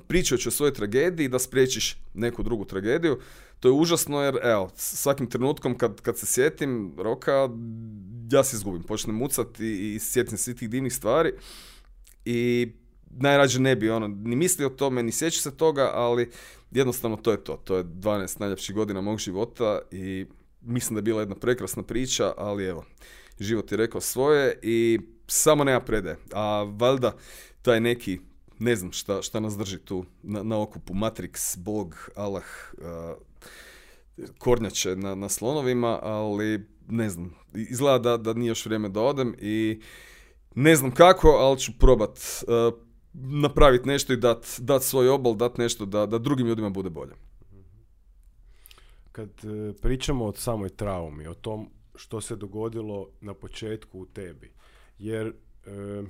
pričajući 0.07 0.49
o 0.49 0.52
svojoj 0.52 0.75
tragediji 0.75 1.29
da 1.29 1.38
spriječiš 1.38 1.97
neku 2.14 2.43
drugu 2.43 2.64
tragediju. 2.64 3.19
To 3.61 3.69
je 3.69 3.73
užasno 3.73 4.23
jer 4.23 4.38
evo, 4.43 4.71
svakim 4.76 5.26
trenutkom 5.26 5.79
kad, 5.79 6.00
kad 6.00 6.19
se 6.19 6.26
sjetim 6.26 6.95
roka, 6.99 7.49
ja 8.33 8.45
se 8.45 8.57
izgubim, 8.57 8.83
počnem 8.83 9.17
mucati 9.17 9.64
i, 9.64 9.95
i 9.95 9.99
sjetim 9.99 10.38
svih 10.38 10.57
tih 10.57 10.71
divnih 10.71 10.95
stvari 10.95 11.33
i 12.25 12.73
najrađe 13.11 13.61
ne 13.61 13.76
bi 13.76 13.90
ono, 13.90 14.09
ni 14.09 14.37
mislio 14.37 14.67
o 14.67 14.71
tome, 14.71 15.02
ni 15.02 15.12
sjeća 15.12 15.40
se 15.40 15.57
toga, 15.57 15.90
ali 15.95 16.31
jednostavno 16.71 17.17
to 17.17 17.31
je 17.31 17.45
to. 17.45 17.57
To 17.64 17.76
je 17.76 17.85
12 17.85 18.40
najljepših 18.40 18.75
godina 18.75 19.00
mog 19.00 19.19
života 19.19 19.81
i 19.90 20.26
mislim 20.61 20.95
da 20.95 20.99
je 20.99 21.02
bila 21.02 21.21
jedna 21.21 21.35
prekrasna 21.35 21.83
priča, 21.83 22.33
ali 22.37 22.64
evo, 22.64 22.85
život 23.40 23.73
je 23.73 23.76
rekao 23.76 24.00
svoje 24.00 24.59
i 24.62 24.99
samo 25.26 25.64
nema 25.64 25.80
prede. 25.80 26.16
A 26.32 26.62
valjda 26.62 27.16
taj 27.62 27.80
neki, 27.80 28.20
ne 28.59 28.76
znam 28.76 28.92
šta, 28.92 29.23
šta 29.23 29.40
nas 29.40 29.56
drži 29.56 29.78
tu 29.78 30.04
na, 30.23 30.42
na 30.42 30.61
okupu, 30.61 30.94
Matrix, 30.94 31.59
Bog, 31.59 32.11
Allah, 32.16 32.44
uh, 32.78 34.28
kornjače 34.38 34.97
na, 34.97 35.14
na 35.14 35.28
slonovima, 35.28 35.99
ali 36.02 36.66
ne 36.88 37.11
znam, 37.11 37.35
izgleda 37.54 37.99
da, 37.99 38.16
da 38.16 38.38
nije 38.38 38.49
još 38.49 38.66
vrijeme 38.66 38.88
da 38.88 39.00
odem 39.00 39.35
i 39.38 39.80
ne 40.54 40.76
znam 40.76 40.90
kako, 40.90 41.28
ali 41.28 41.59
ću 41.59 41.73
probat 41.78 42.18
uh, 42.18 42.75
napraviti 43.12 43.88
nešto 43.88 44.12
i 44.12 44.16
dat, 44.16 44.47
dat 44.59 44.82
svoj 44.82 45.09
obol, 45.09 45.35
dat 45.35 45.59
nešto 45.59 45.87
da, 45.87 46.06
da 46.06 46.18
drugim 46.18 46.47
ljudima 46.47 46.70
bude 46.70 46.90
bolje. 46.90 47.12
Kad 49.12 49.28
e, 49.28 49.73
pričamo 49.82 50.25
o 50.25 50.32
samoj 50.32 50.68
traumi, 50.68 51.26
o 51.26 51.35
tom 51.35 51.70
što 52.00 52.21
se 52.21 52.37
dogodilo 52.37 53.11
na 53.21 53.35
početku 53.35 54.00
u 54.00 54.07
tebi, 54.07 54.52
jer, 54.99 55.26
e, 55.66 56.02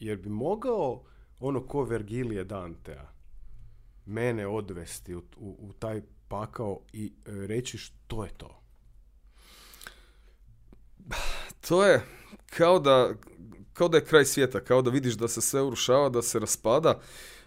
jer 0.00 0.18
bi 0.18 0.28
mogao 0.28 1.02
ono 1.40 1.66
ko 1.66 1.84
Vergilije 1.84 2.44
Dantea 2.44 3.12
mene 4.06 4.46
odvesti 4.46 5.14
u, 5.14 5.22
u, 5.36 5.56
u 5.58 5.72
taj 5.72 6.02
pakao 6.28 6.80
i 6.92 7.06
e, 7.06 7.30
reći 7.46 7.78
što 7.78 8.24
je 8.24 8.30
to? 8.36 8.62
To 11.68 11.84
je 11.84 12.02
kao 12.46 12.78
da, 12.78 13.14
kao 13.72 13.88
da 13.88 13.96
je 13.96 14.04
kraj 14.04 14.24
svijeta, 14.24 14.60
kao 14.60 14.82
da 14.82 14.90
vidiš 14.90 15.14
da 15.14 15.28
se 15.28 15.40
sve 15.40 15.62
urušava, 15.62 16.08
da 16.08 16.22
se 16.22 16.38
raspada, 16.38 17.00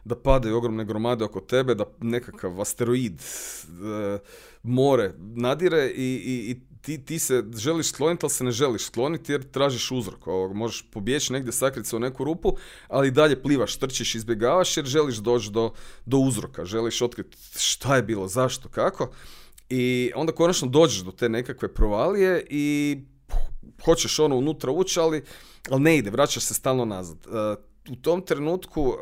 da 0.05 0.15
padaju 0.15 0.57
ogromne 0.57 0.85
gromade 0.85 1.25
oko 1.25 1.41
tebe, 1.41 1.75
da 1.75 1.85
nekakav 2.01 2.61
asteroid 2.61 3.21
e, 3.21 4.19
more 4.63 5.13
nadire 5.17 5.87
i, 5.87 6.13
i, 6.25 6.51
i 6.51 6.68
ti, 6.89 7.05
ti 7.05 7.19
se 7.19 7.43
želiš 7.55 7.89
skloniti, 7.89 8.25
ali 8.25 8.29
se 8.29 8.43
ne 8.43 8.51
želiš 8.51 8.85
skloniti 8.85 9.31
jer 9.31 9.43
tražiš 9.43 9.91
uzrok. 9.91 10.27
Ovo, 10.27 10.53
možeš 10.53 10.85
pobjeći 10.91 11.33
negdje, 11.33 11.53
sakriti 11.53 11.89
se 11.89 11.95
u 11.95 11.99
neku 11.99 12.23
rupu, 12.23 12.55
ali 12.87 13.11
dalje 13.11 13.41
plivaš, 13.41 13.77
trčiš, 13.77 14.15
izbjegavaš 14.15 14.77
jer 14.77 14.85
želiš 14.85 15.17
doći 15.17 15.51
do, 15.51 15.71
do 16.05 16.17
uzroka, 16.17 16.65
želiš 16.65 17.01
otkriti 17.01 17.37
šta 17.57 17.95
je 17.95 18.03
bilo, 18.03 18.27
zašto, 18.27 18.69
kako. 18.69 19.11
I 19.69 20.11
onda 20.15 20.33
konačno 20.33 20.67
dođeš 20.67 20.99
do 20.99 21.11
te 21.11 21.29
nekakve 21.29 21.73
provalije 21.73 22.45
i 22.49 22.97
hoćeš 23.85 24.19
ono 24.19 24.35
unutra 24.35 24.71
ući, 24.71 24.99
ali, 24.99 25.23
ali 25.69 25.81
ne 25.81 25.97
ide, 25.97 26.09
vraćaš 26.09 26.43
se 26.43 26.53
stalno 26.53 26.85
nazad. 26.85 27.17
E, 27.17 27.55
u 27.91 27.95
tom 27.95 28.21
trenutku 28.21 28.81
uh, 28.81 28.97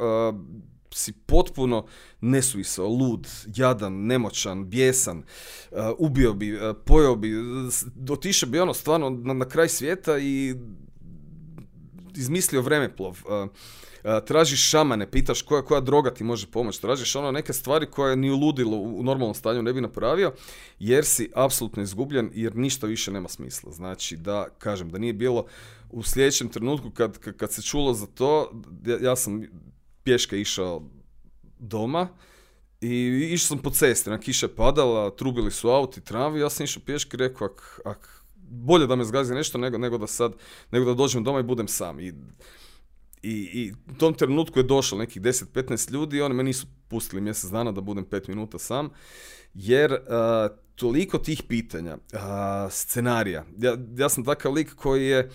si 0.97 1.13
potpuno 1.13 1.85
nesuvisao, 2.21 2.87
lud, 2.87 3.27
jadan, 3.55 3.93
nemoćan, 4.05 4.69
bijesan, 4.69 5.17
uh, 5.17 5.77
ubio 5.97 6.33
bi, 6.33 6.53
uh, 6.55 6.75
pojeo 6.85 7.15
bi, 7.15 7.33
otišao 8.09 8.49
bi 8.49 8.59
ono 8.59 8.73
stvarno 8.73 9.09
na, 9.09 9.33
na 9.33 9.45
kraj 9.45 9.69
svijeta 9.69 10.17
i 10.17 10.55
izmislio 12.15 12.61
vremeplov. 12.61 13.21
Tražiš 14.25 14.69
šamane, 14.69 15.11
pitaš 15.11 15.41
koja, 15.41 15.61
koja 15.61 15.81
droga 15.81 16.13
ti 16.13 16.23
može 16.23 16.47
pomoći, 16.47 16.81
tražiš 16.81 17.15
ono 17.15 17.31
neke 17.31 17.53
stvari 17.53 17.85
koje 17.85 18.15
ni 18.15 18.31
u 18.31 18.35
ludilu 18.35 18.99
u 18.99 19.03
normalnom 19.03 19.33
stanju 19.33 19.61
ne 19.61 19.73
bi 19.73 19.81
napravio, 19.81 20.33
jer 20.79 21.05
si 21.05 21.31
apsolutno 21.35 21.83
izgubljen, 21.83 22.31
jer 22.33 22.55
ništa 22.55 22.87
više 22.87 23.11
nema 23.11 23.29
smisla. 23.29 23.71
Znači 23.71 24.17
da, 24.17 24.47
kažem, 24.57 24.89
da 24.89 24.97
nije 24.97 25.13
bilo 25.13 25.45
u 25.89 26.03
sljedećem 26.03 26.49
trenutku 26.49 26.91
kad, 26.91 27.17
kad 27.37 27.51
se 27.51 27.61
čulo 27.61 27.93
za 27.93 28.05
to, 28.05 28.51
ja 29.01 29.15
sam 29.15 29.43
pješke 30.07 30.41
išao 30.41 30.81
doma 31.59 32.07
i 32.81 33.29
išao 33.31 33.47
sam 33.47 33.57
po 33.57 33.69
cesti, 33.69 34.09
na 34.09 34.19
kiša 34.19 34.45
je 34.45 34.55
padala, 34.55 35.09
trubili 35.15 35.51
su 35.51 35.69
auti, 35.69 36.01
travi, 36.01 36.39
ja 36.39 36.49
sam 36.49 36.63
išao 36.63 36.83
pješke 36.85 37.17
i 37.17 37.19
rekao, 37.19 37.47
ak, 37.47 37.79
ak, 37.85 38.23
bolje 38.49 38.87
da 38.87 38.95
me 38.95 39.03
zgazi 39.03 39.35
nešto 39.35 39.57
nego, 39.57 39.77
nego 39.77 39.97
da 39.97 40.07
sad, 40.07 40.33
nego 40.71 40.85
da 40.85 40.93
dođem 40.93 41.23
doma 41.23 41.39
i 41.39 41.43
budem 41.43 41.67
sam. 41.67 41.99
I, 41.99 42.13
i, 43.21 43.31
i 43.31 43.73
u 43.91 43.97
tom 43.97 44.13
trenutku 44.13 44.59
je 44.59 44.63
došlo 44.63 44.97
nekih 44.97 45.21
10-15 45.21 45.91
ljudi 45.91 46.17
i 46.17 46.21
oni 46.21 46.35
me 46.35 46.43
nisu 46.43 46.67
pustili 46.87 47.21
mjesec 47.21 47.51
dana 47.51 47.71
da 47.71 47.81
budem 47.81 48.05
5 48.05 48.29
minuta 48.29 48.59
sam, 48.59 48.89
jer 49.53 49.91
uh, 49.91 49.99
toliko 50.75 51.17
tih 51.17 51.43
pitanja, 51.47 51.97
uh, 52.13 52.19
scenarija, 52.71 53.45
ja, 53.57 53.77
ja 53.97 54.09
sam 54.09 54.23
takav 54.25 54.53
lik 54.53 54.75
koji 54.75 55.07
je 55.07 55.29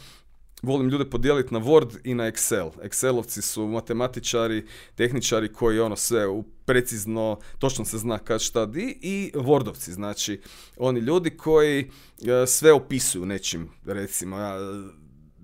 volim 0.63 0.89
ljude 0.89 1.11
podijeliti 1.11 1.55
na 1.55 1.61
Word 1.61 1.99
i 2.05 2.15
na 2.15 2.31
Excel. 2.31 2.71
Excelovci 2.83 3.41
su 3.41 3.67
matematičari, 3.67 4.67
tehničari 4.95 5.53
koji 5.53 5.81
ono 5.81 5.97
sve 5.97 6.27
precizno, 6.65 7.39
točno 7.59 7.85
se 7.85 7.99
zna 7.99 8.19
kad 8.19 8.41
šta 8.41 8.67
di 8.67 8.99
i 9.03 9.33
Wordovci, 9.35 9.91
znači 9.91 10.41
oni 10.77 11.01
ljudi 11.01 11.31
koji 11.31 11.81
e, 11.81 12.47
sve 12.47 12.73
opisuju 12.73 13.27
nečim, 13.27 13.71
recimo 13.85 14.39
ja, 14.39 14.57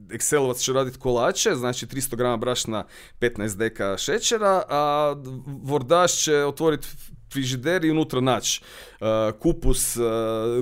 Excelovac 0.09 0.59
će 0.59 0.73
raditi 0.73 0.99
kolače, 0.99 1.55
znači 1.55 1.87
300 1.87 2.17
grama 2.17 2.37
brašna, 2.37 2.85
15 3.21 3.57
deka 3.57 3.99
šećera, 3.99 4.63
a 4.69 5.15
Wordaš 5.47 6.25
će 6.25 6.45
otvoriti 6.45 6.89
frižider 7.33 7.85
i 7.85 7.91
unutra 7.91 8.21
naći 8.21 8.63
uh, 9.01 9.07
kupus, 9.41 9.97
uh, 9.97 10.05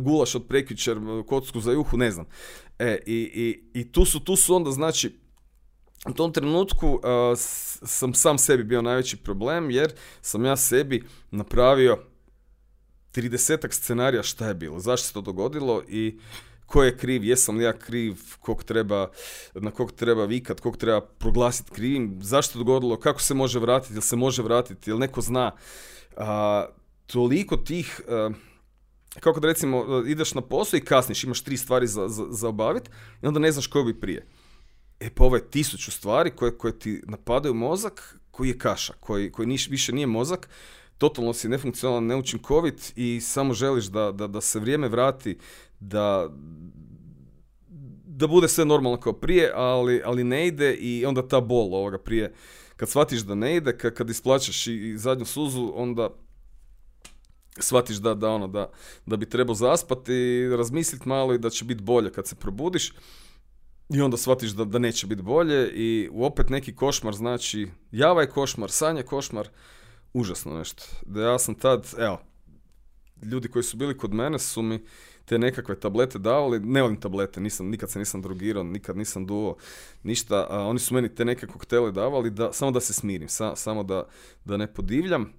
gulaš 0.02 0.34
od 0.34 0.46
prekjučer, 0.48 0.98
kocku 1.26 1.60
za 1.60 1.72
juhu, 1.72 1.96
ne 1.96 2.10
znam. 2.10 2.26
E, 2.78 2.98
i, 3.06 3.14
i, 3.14 3.80
i 3.80 3.92
tu, 3.92 4.04
su, 4.04 4.20
tu 4.20 4.36
su 4.36 4.54
onda, 4.54 4.70
znači, 4.70 5.18
u 6.08 6.12
tom 6.12 6.32
trenutku 6.32 7.00
sam 7.86 8.14
sam 8.14 8.38
sebi 8.38 8.64
bio 8.64 8.82
najveći 8.82 9.16
problem 9.16 9.70
jer 9.70 9.92
sam 10.22 10.44
ja 10.44 10.56
sebi 10.56 11.04
napravio 11.30 11.98
30 13.14 13.72
scenarija 13.72 14.22
šta 14.22 14.48
je 14.48 14.54
bilo, 14.54 14.80
zašto 14.80 15.06
se 15.06 15.12
to 15.12 15.20
dogodilo 15.20 15.82
i 15.88 16.18
ko 16.66 16.82
je 16.82 16.96
kriv, 16.96 17.24
jesam 17.24 17.56
li 17.56 17.64
ja 17.64 17.78
kriv, 17.78 18.14
kog 18.40 18.64
treba, 18.64 19.08
na 19.54 19.70
kog 19.70 19.92
treba 19.92 20.24
vikat, 20.24 20.60
kog 20.60 20.76
treba 20.76 21.00
proglasiti 21.00 21.70
krivim, 21.70 22.18
zašto 22.22 22.52
se 22.52 22.58
dogodilo, 22.58 23.00
kako 23.00 23.20
se 23.20 23.34
može 23.34 23.58
vratiti, 23.58 23.94
jel 23.94 24.02
se 24.02 24.16
može 24.16 24.42
vratiti, 24.42 24.90
jel 24.90 24.98
neko 24.98 25.20
zna. 25.20 25.52
toliko 27.06 27.56
tih 27.56 28.00
kako 29.20 29.40
da 29.40 29.48
recimo 29.48 29.78
e, 29.78 30.10
ideš 30.10 30.34
na 30.34 30.40
posao 30.40 30.78
i 30.78 30.84
kasniš, 30.84 31.24
imaš 31.24 31.42
tri 31.42 31.56
stvari 31.56 31.86
za, 31.86 32.08
za, 32.08 32.24
za 32.30 32.48
obaviti 32.48 32.90
i 33.22 33.26
onda 33.26 33.40
ne 33.40 33.52
znaš 33.52 33.66
koju 33.66 33.84
bi 33.84 34.00
prije. 34.00 34.26
E 35.00 35.10
pa 35.10 35.24
ovo 35.24 35.36
je 35.36 35.50
tisuću 35.50 35.90
stvari 35.90 36.30
koje, 36.30 36.58
koje 36.58 36.78
ti 36.78 37.02
napadaju 37.06 37.54
mozak 37.54 38.18
koji 38.30 38.48
je 38.48 38.58
kaša, 38.58 38.92
koji, 39.00 39.32
koji 39.32 39.48
niš, 39.48 39.68
više 39.68 39.92
nije 39.92 40.06
mozak, 40.06 40.48
totalno 40.98 41.32
si 41.32 41.48
nefunkcionalan, 41.48 42.06
neučinkovit 42.06 42.92
i 42.96 43.20
samo 43.20 43.54
želiš 43.54 43.84
da, 43.84 44.12
da, 44.12 44.26
da 44.26 44.40
se 44.40 44.60
vrijeme 44.60 44.88
vrati, 44.88 45.38
da, 45.80 46.28
da 48.04 48.26
bude 48.26 48.48
sve 48.48 48.64
normalno 48.64 49.00
kao 49.00 49.12
prije, 49.12 49.52
ali, 49.54 50.02
ali 50.04 50.24
ne 50.24 50.46
ide 50.46 50.74
i 50.74 51.06
onda 51.06 51.28
ta 51.28 51.40
bol 51.40 51.74
ovoga 51.74 51.98
prije. 51.98 52.34
Kad 52.76 52.88
shvatiš 52.88 53.20
da 53.20 53.34
ne 53.34 53.56
ide, 53.56 53.78
kad, 53.78 53.94
kad 53.94 54.10
isplaćaš 54.10 54.66
i 54.66 54.98
zadnju 54.98 55.24
suzu, 55.24 55.72
onda 55.74 56.10
shvatiš 57.60 57.96
da, 57.96 58.14
da, 58.14 58.30
ono, 58.30 58.46
da, 58.46 58.70
da 59.06 59.16
bi 59.16 59.28
trebao 59.28 59.54
zaspati 59.54 60.48
razmisliti 60.56 61.08
malo 61.08 61.34
i 61.34 61.38
da 61.38 61.50
će 61.50 61.64
biti 61.64 61.82
bolje 61.82 62.12
kad 62.12 62.26
se 62.26 62.36
probudiš 62.36 62.92
i 63.94 64.00
onda 64.00 64.16
shvatiš 64.16 64.50
da, 64.50 64.64
da 64.64 64.78
neće 64.78 65.06
biti 65.06 65.22
bolje 65.22 65.70
i 65.74 66.08
opet 66.14 66.50
neki 66.50 66.74
košmar, 66.74 67.14
znači 67.14 67.68
javaj 67.92 68.26
košmar, 68.26 68.70
sanje 68.70 69.02
košmar, 69.02 69.48
užasno 70.12 70.58
nešto. 70.58 70.82
Da 71.06 71.22
ja 71.22 71.38
sam 71.38 71.54
tad, 71.54 71.94
evo, 71.98 72.18
ljudi 73.22 73.48
koji 73.48 73.62
su 73.62 73.76
bili 73.76 73.98
kod 73.98 74.14
mene 74.14 74.38
su 74.38 74.62
mi 74.62 74.84
te 75.24 75.38
nekakve 75.38 75.80
tablete 75.80 76.18
davali, 76.18 76.60
ne 76.60 76.82
volim 76.82 77.00
tablete, 77.00 77.40
nisam, 77.40 77.68
nikad 77.68 77.90
se 77.90 77.98
nisam 77.98 78.22
drogirao, 78.22 78.62
nikad 78.62 78.96
nisam 78.96 79.26
duo, 79.26 79.56
ništa, 80.02 80.46
a 80.50 80.62
oni 80.62 80.78
su 80.78 80.94
meni 80.94 81.14
te 81.14 81.24
neke 81.24 81.46
koktele 81.46 81.92
davali 81.92 82.30
da, 82.30 82.52
samo 82.52 82.70
da 82.70 82.80
se 82.80 82.92
smirim, 82.92 83.28
samo 83.54 83.82
da, 83.82 84.06
da 84.44 84.56
ne 84.56 84.66
podivljam 84.74 85.32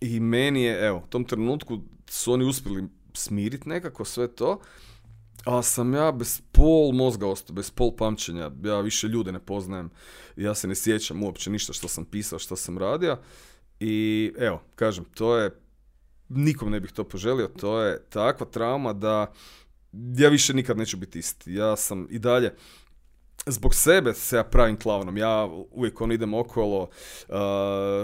i 0.00 0.20
meni 0.20 0.62
je, 0.62 0.86
evo, 0.86 0.98
u 0.98 1.08
tom 1.08 1.24
trenutku 1.24 1.80
su 2.06 2.32
oni 2.32 2.44
uspjeli 2.44 2.88
smiriti 3.14 3.68
nekako 3.68 4.04
sve 4.04 4.28
to. 4.28 4.60
A 5.44 5.62
sam 5.62 5.94
ja 5.94 6.12
bez 6.12 6.42
pol 6.52 6.92
mozga 6.92 7.26
ostao, 7.26 7.54
bez 7.54 7.70
pol 7.70 7.96
pamćenja. 7.96 8.50
Ja 8.64 8.80
više 8.80 9.08
ljude 9.08 9.32
ne 9.32 9.38
poznajem. 9.38 9.90
Ja 10.36 10.54
se 10.54 10.68
ne 10.68 10.74
sjećam 10.74 11.22
uopće 11.22 11.50
ništa 11.50 11.72
što 11.72 11.88
sam 11.88 12.04
pisao, 12.04 12.38
što 12.38 12.56
sam 12.56 12.78
radio. 12.78 13.18
I 13.80 14.32
evo, 14.38 14.62
kažem, 14.74 15.04
to 15.04 15.36
je, 15.36 15.50
nikom 16.28 16.70
ne 16.70 16.80
bih 16.80 16.92
to 16.92 17.04
poželio, 17.04 17.48
to 17.48 17.82
je 17.82 18.02
takva 18.08 18.46
trauma 18.46 18.92
da 18.92 19.32
ja 19.92 20.28
više 20.28 20.54
nikad 20.54 20.78
neću 20.78 20.96
biti 20.96 21.18
isti. 21.18 21.54
Ja 21.54 21.76
sam 21.76 22.06
i 22.10 22.18
dalje, 22.18 22.54
zbog 23.46 23.74
sebe 23.74 24.14
se 24.14 24.36
ja 24.36 24.44
pravim 24.44 24.76
klaunom. 24.76 25.16
Ja 25.16 25.48
uvijek 25.70 26.00
on 26.00 26.12
idem 26.12 26.34
okolo, 26.34 26.82
uh, 27.28 27.36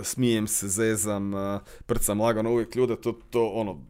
smijem 0.04 0.46
se, 0.46 0.68
zezam, 0.68 1.34
uh, 1.34 1.60
prcam 1.86 2.20
lagano 2.20 2.52
uvijek 2.52 2.76
ljude, 2.76 2.96
to, 2.96 3.12
to 3.30 3.46
ono, 3.48 3.80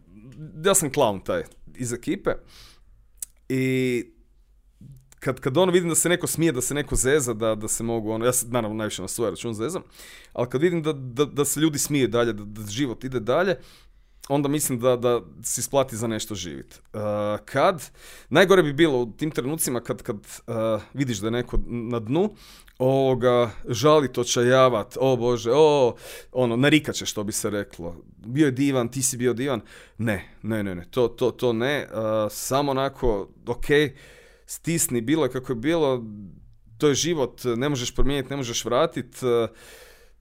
ja 0.65 0.75
sam 0.75 0.93
klaun 0.93 1.21
taj 1.21 1.43
iz 1.77 1.93
ekipe. 1.93 2.31
I 3.49 4.05
kad, 5.25 5.41
kad 5.41 5.57
ono 5.57 5.73
vidim 5.73 5.89
da 5.89 5.95
se 5.95 6.09
neko 6.09 6.27
smije, 6.27 6.53
da 6.53 6.61
se 6.61 6.75
neko 6.75 6.97
zeza, 6.97 7.33
da, 7.33 7.55
da 7.55 7.69
se 7.69 7.85
mogu, 7.85 8.11
ono, 8.11 8.25
ja 8.25 8.33
se 8.33 8.47
naravno 8.49 8.77
najviše 8.77 9.03
na 9.03 9.09
svoj 9.09 9.31
račun 9.31 9.55
zezam, 9.55 9.83
ali 10.33 10.49
kad 10.51 10.63
vidim 10.63 10.83
da, 10.83 10.93
da, 10.93 11.25
da 11.25 11.45
se 11.45 11.61
ljudi 11.61 11.79
smije 11.79 12.09
dalje, 12.09 12.33
da, 12.33 12.45
da 12.45 12.71
život 12.71 13.05
ide 13.05 13.21
dalje, 13.21 13.57
onda 14.29 14.49
mislim 14.49 14.79
da, 14.81 14.97
da 14.97 15.21
si 15.43 15.61
isplati 15.61 15.97
za 15.97 16.07
nešto 16.07 16.35
živit. 16.35 16.81
Uh, 16.93 17.01
kad, 17.45 17.91
najgore 18.29 18.63
bi 18.63 18.73
bilo 18.73 18.99
u 18.99 19.13
tim 19.13 19.31
trenucima 19.31 19.81
kad, 19.81 20.03
kad 20.03 20.17
uh, 20.17 20.55
vidiš 20.95 21.19
da 21.19 21.27
je 21.27 21.31
neko 21.31 21.59
na 21.67 22.01
dnu, 22.01 22.35
ovoga, 22.79 23.51
žalit, 23.69 24.19
očajavat, 24.19 24.97
o 25.01 25.17
Bože, 25.17 25.51
o, 25.55 25.95
ono, 26.33 26.57
narikaće 26.57 27.07
što 27.07 27.25
bi 27.25 27.33
se 27.33 27.51
reklo. 27.51 27.97
Bio 28.17 28.47
je 28.47 28.53
divan, 28.53 28.89
ti 28.89 29.03
si 29.03 29.17
bio 29.17 29.33
divan. 29.33 29.61
Ne, 29.99 30.29
ne, 30.43 30.63
ne, 30.63 30.75
ne, 30.75 30.85
to, 30.91 31.09
to, 31.09 31.31
to 31.31 31.53
ne. 31.53 31.87
Uh, 31.91 32.33
samo 32.33 32.71
onako, 32.71 33.29
ok, 33.47 33.67
stisni, 34.47 35.01
bilo 35.01 35.25
je 35.25 35.31
kako 35.31 35.53
je 35.53 35.57
bilo, 35.57 36.05
to 36.79 36.89
je 36.89 36.95
život, 36.95 37.41
ne 37.57 37.69
možeš 37.69 37.95
promijeniti, 37.95 38.31
ne 38.31 38.37
možeš 38.37 38.65
vratiti. 38.65 39.19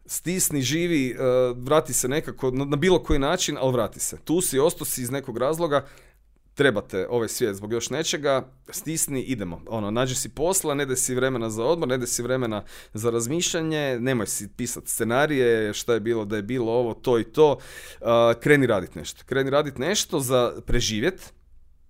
Stisni, 0.05 0.61
živi, 0.61 1.15
vrati 1.55 1.93
se 1.93 2.07
nekako 2.07 2.51
na, 2.51 2.75
bilo 2.75 3.03
koji 3.03 3.19
način, 3.19 3.57
ali 3.59 3.73
vrati 3.73 3.99
se. 3.99 4.17
Tu 4.17 4.41
si, 4.41 4.59
ostao 4.59 4.85
si 4.85 5.01
iz 5.01 5.11
nekog 5.11 5.37
razloga, 5.37 5.85
trebate 6.53 7.07
ovaj 7.09 7.27
svijet 7.27 7.55
zbog 7.55 7.73
još 7.73 7.89
nečega, 7.89 8.47
stisni, 8.69 9.21
idemo. 9.21 9.61
Ono, 9.67 9.91
nađi 9.91 10.15
si 10.15 10.29
posla, 10.29 10.73
ne 10.73 10.85
da 10.85 10.95
si 10.95 11.15
vremena 11.15 11.49
za 11.49 11.63
odmor, 11.63 11.89
ne 11.89 11.97
da 11.97 12.07
si 12.07 12.21
vremena 12.23 12.63
za 12.93 13.09
razmišljanje, 13.09 13.97
nemoj 13.99 14.27
si 14.27 14.47
pisati 14.57 14.89
scenarije, 14.89 15.73
šta 15.73 15.93
je 15.93 15.99
bilo 15.99 16.25
da 16.25 16.35
je 16.35 16.41
bilo 16.41 16.71
ovo, 16.71 16.93
to 16.93 17.19
i 17.19 17.23
to. 17.23 17.51
Uh, 17.51 18.07
kreni 18.39 18.67
raditi 18.67 18.99
nešto. 18.99 19.23
Kreni 19.25 19.49
raditi 19.49 19.81
nešto 19.81 20.19
za 20.19 20.53
preživjet, 20.65 21.33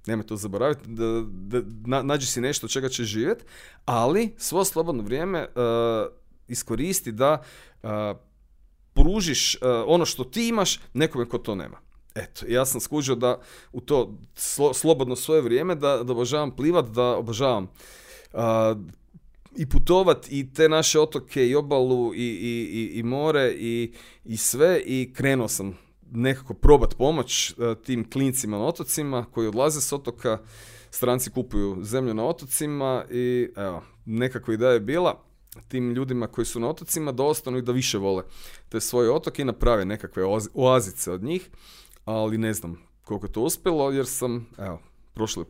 nemoj 0.08 0.25
to 0.25 0.36
zaboraviti, 0.36 0.82
da, 0.86 1.24
da, 1.25 2.03
nađi 2.03 2.27
si 2.27 2.41
nešto 2.41 2.65
od 2.65 2.72
čega 2.72 2.89
će 2.89 3.03
živjet, 3.03 3.46
ali 3.86 4.36
svo 4.38 4.65
slobodno 4.65 5.03
vrijeme 5.03 5.39
uh, 5.41 6.22
iskoristi 6.47 7.12
da 7.12 7.41
uh, 7.83 7.89
pružiš 8.93 9.57
ono 9.85 10.05
što 10.05 10.23
ti 10.23 10.47
imaš 10.47 10.79
nekome 10.93 11.25
ko 11.29 11.38
to 11.38 11.55
nema. 11.55 11.77
Eto, 12.15 12.45
ja 12.47 12.65
sam 12.65 12.81
skužio 12.81 13.15
da 13.15 13.41
u 13.71 13.81
to 13.81 14.17
slobodno 14.73 15.15
svoje 15.15 15.41
vrijeme 15.41 15.75
da, 15.75 16.03
da 16.03 16.12
obožavam 16.12 16.55
plivat, 16.55 16.85
da 16.85 17.03
obožavam 17.03 17.67
i 19.55 19.69
putovat 19.69 20.27
i 20.31 20.53
te 20.53 20.69
naše 20.69 21.00
otoke 21.00 21.47
i 21.47 21.55
obalu 21.55 22.13
i, 22.15 22.17
i, 22.17 22.69
i, 22.73 23.00
i 23.00 23.03
more 23.03 23.53
i, 23.57 23.93
i 24.25 24.38
sve 24.38 24.81
i 24.85 25.13
krenuo 25.13 25.47
sam 25.47 25.77
nekako 26.12 26.53
probat 26.53 26.95
pomoć 26.97 27.55
tim 27.85 28.09
klincima 28.09 28.57
na 28.57 28.65
otocima 28.65 29.25
koji 29.31 29.47
odlaze 29.47 29.81
s 29.81 29.93
otoka, 29.93 30.38
stranci 30.89 31.31
kupuju 31.31 31.77
zemlju 31.81 32.13
na 32.13 32.25
otocima 32.25 33.05
i 33.12 33.50
evo, 33.55 33.83
nekakva 34.05 34.53
ideja 34.53 34.71
je 34.71 34.79
bila 34.79 35.23
tim 35.67 35.91
ljudima 35.91 36.27
koji 36.27 36.45
su 36.45 36.60
na 36.60 36.69
otocima 36.69 37.12
da 37.12 37.24
ostanu 37.24 37.57
i 37.57 37.62
da 37.62 37.72
više 37.72 37.98
vole 37.98 38.24
te 38.69 38.81
svoje 38.81 39.12
otoke 39.12 39.41
i 39.41 39.45
naprave 39.45 39.86
nekakve 39.86 40.24
oazice 40.53 41.12
od 41.12 41.24
njih 41.24 41.50
ali 42.05 42.38
ne 42.38 42.53
znam 42.53 42.77
koliko 43.03 43.25
je 43.25 43.31
to 43.31 43.41
uspjelo 43.41 43.91
jer 43.91 44.06
sam, 44.06 44.47
evo, 44.58 44.80
prošle 45.13 45.45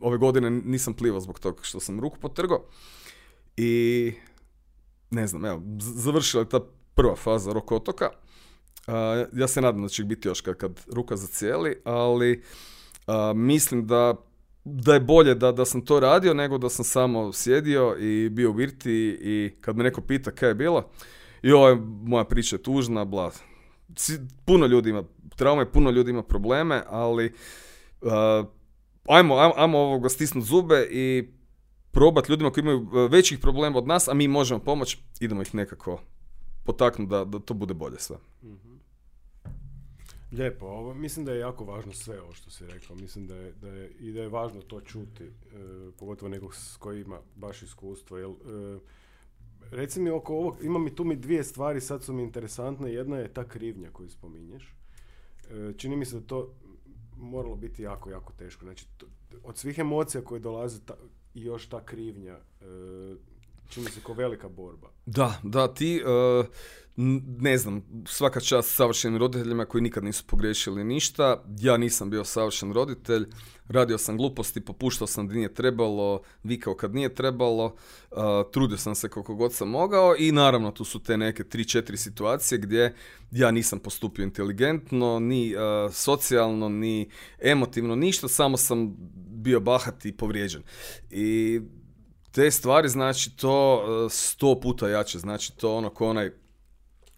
ove 0.00 0.18
godine 0.18 0.50
nisam 0.50 0.94
plivao 0.94 1.20
zbog 1.20 1.38
toga 1.38 1.62
što 1.62 1.80
sam 1.80 2.00
ruku 2.00 2.18
potrgao 2.18 2.64
i 3.56 4.12
ne 5.10 5.26
znam, 5.26 5.44
evo, 5.44 5.62
završila 5.78 6.42
je 6.42 6.48
ta 6.48 6.60
prva 6.94 7.16
faza 7.16 7.52
rok 7.52 7.72
otoka. 7.72 8.10
ja 9.32 9.48
se 9.48 9.60
nadam 9.60 9.82
da 9.82 9.88
će 9.88 10.04
biti 10.04 10.28
još 10.28 10.40
kad, 10.40 10.56
kad 10.56 10.80
ruka 10.92 11.16
zacijeli, 11.16 11.80
ali 11.84 12.42
mislim 13.34 13.86
da 13.86 14.14
da 14.64 14.94
je 14.94 15.00
bolje 15.00 15.34
da, 15.34 15.52
da 15.52 15.64
sam 15.64 15.84
to 15.84 16.00
radio 16.00 16.34
nego 16.34 16.58
da 16.58 16.68
sam 16.68 16.84
samo 16.84 17.32
sjedio 17.32 17.96
i 18.00 18.28
bio 18.28 18.50
u 18.50 18.52
virti 18.52 19.18
i 19.20 19.52
kad 19.60 19.76
me 19.76 19.84
neko 19.84 20.00
pita 20.00 20.30
kaj 20.30 20.48
je 20.48 20.54
bilo, 20.54 20.90
joj, 21.42 21.76
moja 22.02 22.24
priča 22.24 22.56
je 22.56 22.62
tužna, 22.62 23.04
bla. 23.04 23.30
Puno 24.44 24.66
ljudi 24.66 24.90
ima 24.90 25.02
traume, 25.36 25.72
puno 25.72 25.90
ljudi 25.90 26.10
ima 26.10 26.22
probleme, 26.22 26.82
ali 26.88 27.32
uh, 28.00 28.10
ajmo, 29.08 29.36
ajmo, 29.36 29.54
ajmo 29.56 29.78
ovoga 29.78 30.08
stisnuti 30.08 30.46
zube 30.46 30.86
i 30.90 31.28
probati 31.90 32.32
ljudima 32.32 32.50
koji 32.50 32.62
imaju 32.62 32.80
uh, 32.80 33.10
većih 33.10 33.38
problema 33.38 33.78
od 33.78 33.86
nas, 33.86 34.08
a 34.08 34.14
mi 34.14 34.28
možemo 34.28 34.60
pomoći, 34.60 34.98
idemo 35.20 35.42
ih 35.42 35.54
nekako 35.54 36.00
potaknuti 36.64 37.10
da, 37.10 37.24
da 37.24 37.38
to 37.38 37.54
bude 37.54 37.74
bolje 37.74 37.98
sve. 37.98 38.16
mm 38.42 38.73
Lijepo, 40.38 40.66
ovo, 40.66 40.94
mislim 40.94 41.26
da 41.26 41.32
je 41.32 41.38
jako 41.38 41.64
važno 41.64 41.92
sve 41.92 42.20
ovo 42.20 42.32
što 42.32 42.50
si 42.50 42.66
rekao, 42.66 42.96
mislim 42.96 43.26
da 43.26 43.36
je, 43.36 43.52
da 43.52 43.68
je, 43.68 43.90
i 43.90 44.12
da 44.12 44.20
je 44.20 44.28
važno 44.28 44.62
to 44.62 44.80
čuti, 44.80 45.24
e, 45.24 45.30
pogotovo 45.98 46.28
nekog 46.28 46.54
s 46.54 46.76
koji 46.76 47.00
ima 47.00 47.20
baš 47.36 47.62
iskustvo, 47.62 48.18
jer 48.18 48.28
e, 48.30 48.78
reci 49.70 50.00
mi 50.00 50.10
oko 50.10 50.34
ovog, 50.34 50.56
ima 50.62 50.78
mi 50.78 50.94
tu 50.94 51.04
mi 51.04 51.16
dvije 51.16 51.44
stvari, 51.44 51.80
sad 51.80 52.02
su 52.02 52.12
mi 52.12 52.22
interesantne, 52.22 52.92
jedna 52.92 53.16
je 53.16 53.32
ta 53.32 53.48
krivnja 53.48 53.90
koju 53.90 54.08
spominješ, 54.08 54.74
E, 55.50 55.72
čini 55.76 55.96
mi 55.96 56.04
se 56.04 56.20
da 56.20 56.26
to 56.26 56.54
moralo 57.16 57.56
biti 57.56 57.82
jako, 57.82 58.10
jako 58.10 58.32
teško. 58.32 58.64
Znači, 58.64 58.86
od 59.44 59.58
svih 59.58 59.78
emocija 59.78 60.24
koje 60.24 60.40
dolaze 60.40 60.80
i 61.34 61.42
još 61.42 61.68
ta 61.68 61.84
krivnja, 61.84 62.32
e, 62.32 62.64
čini 63.68 63.90
se 63.90 64.00
kao 64.00 64.14
velika 64.14 64.48
borba. 64.48 64.88
Da, 65.06 65.40
da, 65.42 65.74
ti, 65.74 65.96
e, 65.96 66.44
ne 66.96 67.58
znam, 67.58 67.82
svaka 68.06 68.40
čast 68.40 68.74
savršenim 68.74 69.18
roditeljima 69.18 69.64
koji 69.64 69.82
nikad 69.82 70.04
nisu 70.04 70.24
pogriješili 70.26 70.84
ništa. 70.84 71.44
Ja 71.60 71.76
nisam 71.76 72.10
bio 72.10 72.24
savršen 72.24 72.72
roditelj, 72.72 73.26
radio 73.68 73.98
sam 73.98 74.16
gluposti, 74.16 74.60
popuštao 74.60 75.06
sam 75.06 75.28
da 75.28 75.34
nije 75.34 75.54
trebalo, 75.54 76.22
vikao 76.42 76.74
kad 76.74 76.94
nije 76.94 77.14
trebalo, 77.14 77.76
trudio 78.52 78.78
sam 78.78 78.94
se 78.94 79.08
koliko 79.08 79.34
god 79.34 79.52
sam 79.52 79.68
mogao 79.68 80.14
i 80.18 80.32
naravno 80.32 80.70
tu 80.70 80.84
su 80.84 81.02
te 81.02 81.16
neke 81.16 81.42
3-4 81.42 81.96
situacije 81.96 82.58
gdje 82.58 82.94
ja 83.30 83.50
nisam 83.50 83.78
postupio 83.78 84.22
inteligentno, 84.22 85.18
ni 85.18 85.54
socijalno, 85.92 86.68
ni 86.68 87.10
emotivno, 87.38 87.96
ništa, 87.96 88.28
samo 88.28 88.56
sam 88.56 88.96
bio 89.44 89.60
bahat 89.60 90.04
i 90.04 90.12
povrijeđen. 90.12 90.62
I 91.10 91.60
te 92.34 92.50
stvari, 92.50 92.88
znači 92.88 93.36
to 93.36 93.84
sto 94.10 94.60
puta 94.60 94.88
jače, 94.88 95.18
znači 95.18 95.56
to 95.56 95.76
ono 95.76 95.90
ko 95.90 96.08
onaj 96.08 96.30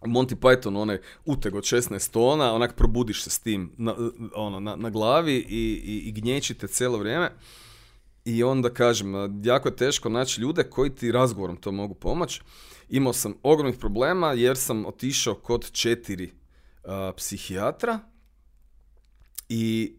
Monty 0.00 0.34
Python, 0.34 0.76
onaj 0.76 0.98
uteg 1.24 1.54
od 1.54 1.64
16 1.64 2.10
tona, 2.10 2.54
onak 2.54 2.76
probudiš 2.76 3.22
se 3.22 3.30
s 3.30 3.38
tim 3.38 3.72
na, 3.76 3.94
ono, 4.34 4.60
na, 4.60 4.76
na 4.76 4.90
glavi 4.90 5.34
i, 5.34 5.82
i, 5.84 6.08
i 6.08 6.12
gnječite 6.12 6.66
cijelo 6.66 6.98
vrijeme. 6.98 7.30
I 8.24 8.42
onda 8.42 8.70
kažem, 8.70 9.14
jako 9.44 9.68
je 9.68 9.76
teško 9.76 10.08
naći 10.08 10.40
ljude 10.40 10.64
koji 10.64 10.94
ti 10.94 11.12
razgovorom 11.12 11.56
to 11.56 11.72
mogu 11.72 11.94
pomoći. 11.94 12.40
Imao 12.88 13.12
sam 13.12 13.34
ogromnih 13.42 13.78
problema 13.78 14.32
jer 14.32 14.56
sam 14.56 14.86
otišao 14.86 15.34
kod 15.34 15.70
četiri 15.70 16.24
uh, 16.24 16.90
psihijatra 17.16 17.98
i 19.48 19.96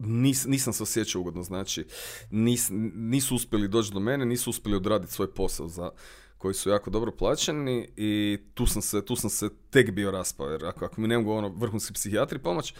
nis, 0.00 0.46
nisam 0.46 0.72
se 0.72 0.82
osjećao 0.82 1.20
ugodno. 1.20 1.42
Znači, 1.42 1.86
nis, 2.30 2.68
nisu 2.94 3.34
uspjeli 3.34 3.68
doći 3.68 3.92
do 3.92 4.00
mene, 4.00 4.24
nisu 4.24 4.50
uspjeli 4.50 4.76
odraditi 4.76 5.12
svoj 5.12 5.34
posao 5.34 5.68
za, 5.68 5.90
koji 6.38 6.54
su 6.54 6.70
jako 6.70 6.90
dobro 6.90 7.12
plaćeni 7.12 7.88
i 7.96 8.38
tu 8.54 8.66
sam 8.66 8.82
se, 8.82 9.04
tu 9.04 9.16
sam 9.16 9.30
se 9.30 9.48
tek 9.70 9.90
bio 9.90 10.10
raspao, 10.10 10.48
jer 10.48 10.66
ako, 10.66 10.84
ako 10.84 11.00
mi 11.00 11.08
ne 11.08 11.18
mogu 11.18 11.32
ono 11.32 11.48
vrhunski 11.48 11.92
psihijatri 11.92 12.38
pomoć, 12.38 12.74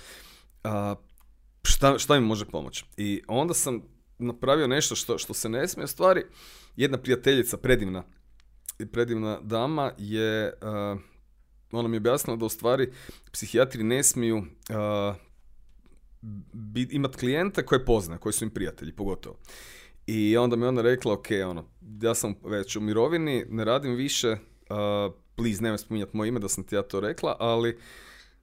a, 0.64 0.94
šta, 1.62 1.98
šta 1.98 2.20
mi 2.20 2.26
može 2.26 2.44
pomoći? 2.44 2.84
I 2.96 3.22
onda 3.28 3.54
sam 3.54 3.82
napravio 4.18 4.66
nešto 4.66 4.94
što, 4.94 5.18
što 5.18 5.34
se 5.34 5.48
ne 5.48 5.68
smije 5.68 5.86
stvari. 5.86 6.24
Jedna 6.76 6.98
prijateljica, 6.98 7.56
predivna, 7.56 8.04
predivna 8.92 9.40
dama 9.42 9.92
je, 9.98 10.52
ona 11.72 11.88
mi 11.88 11.96
je 11.96 11.98
objasnila 11.98 12.36
da 12.36 12.44
u 12.44 12.48
stvari 12.48 12.92
psihijatri 13.32 13.82
ne 13.82 14.02
smiju 14.02 14.36
uh, 14.36 15.16
imati 16.90 17.18
klijente 17.18 17.66
koje 17.66 17.84
poznaje, 17.84 18.20
koji 18.20 18.32
su 18.32 18.44
im 18.44 18.50
prijatelji, 18.50 18.92
pogotovo. 18.92 19.36
I 20.06 20.36
onda 20.36 20.56
mi 20.56 20.66
ona 20.66 20.82
rekla, 20.82 21.12
ok, 21.12 21.26
ono, 21.46 21.64
ja 22.02 22.14
sam 22.14 22.34
već 22.44 22.76
u 22.76 22.80
mirovini, 22.80 23.44
ne 23.48 23.64
radim 23.64 23.94
više, 23.94 24.30
uh, 24.30 25.14
please, 25.36 25.62
nemoj 25.62 25.78
spominjati 25.78 26.16
moje 26.16 26.28
ime 26.28 26.40
da 26.40 26.48
sam 26.48 26.64
ti 26.64 26.74
ja 26.74 26.82
to 26.82 27.00
rekla, 27.00 27.36
ali 27.38 27.78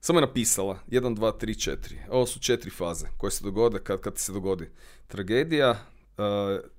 samo 0.00 0.18
je 0.18 0.26
napisala 0.26 0.78
1, 0.88 1.16
2, 1.16 1.32
3, 1.40 1.70
4. 1.70 1.94
Ovo 2.10 2.26
su 2.26 2.40
četiri 2.40 2.70
faze 2.70 3.06
koje 3.16 3.30
se 3.30 3.44
dogode 3.44 3.78
kad, 3.78 4.00
kad 4.00 4.18
se 4.18 4.32
dogodi 4.32 4.70
tragedija, 5.06 5.76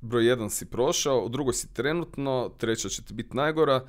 broj 0.02 0.28
jedan 0.28 0.50
si 0.50 0.66
prošao, 0.66 1.20
u 1.20 1.30
drugoj 1.30 1.54
si 1.54 1.74
trenutno, 1.74 2.52
treća 2.58 2.90
će 2.90 3.04
ti 3.04 3.14
biti 3.14 3.38
najgora, 3.38 3.86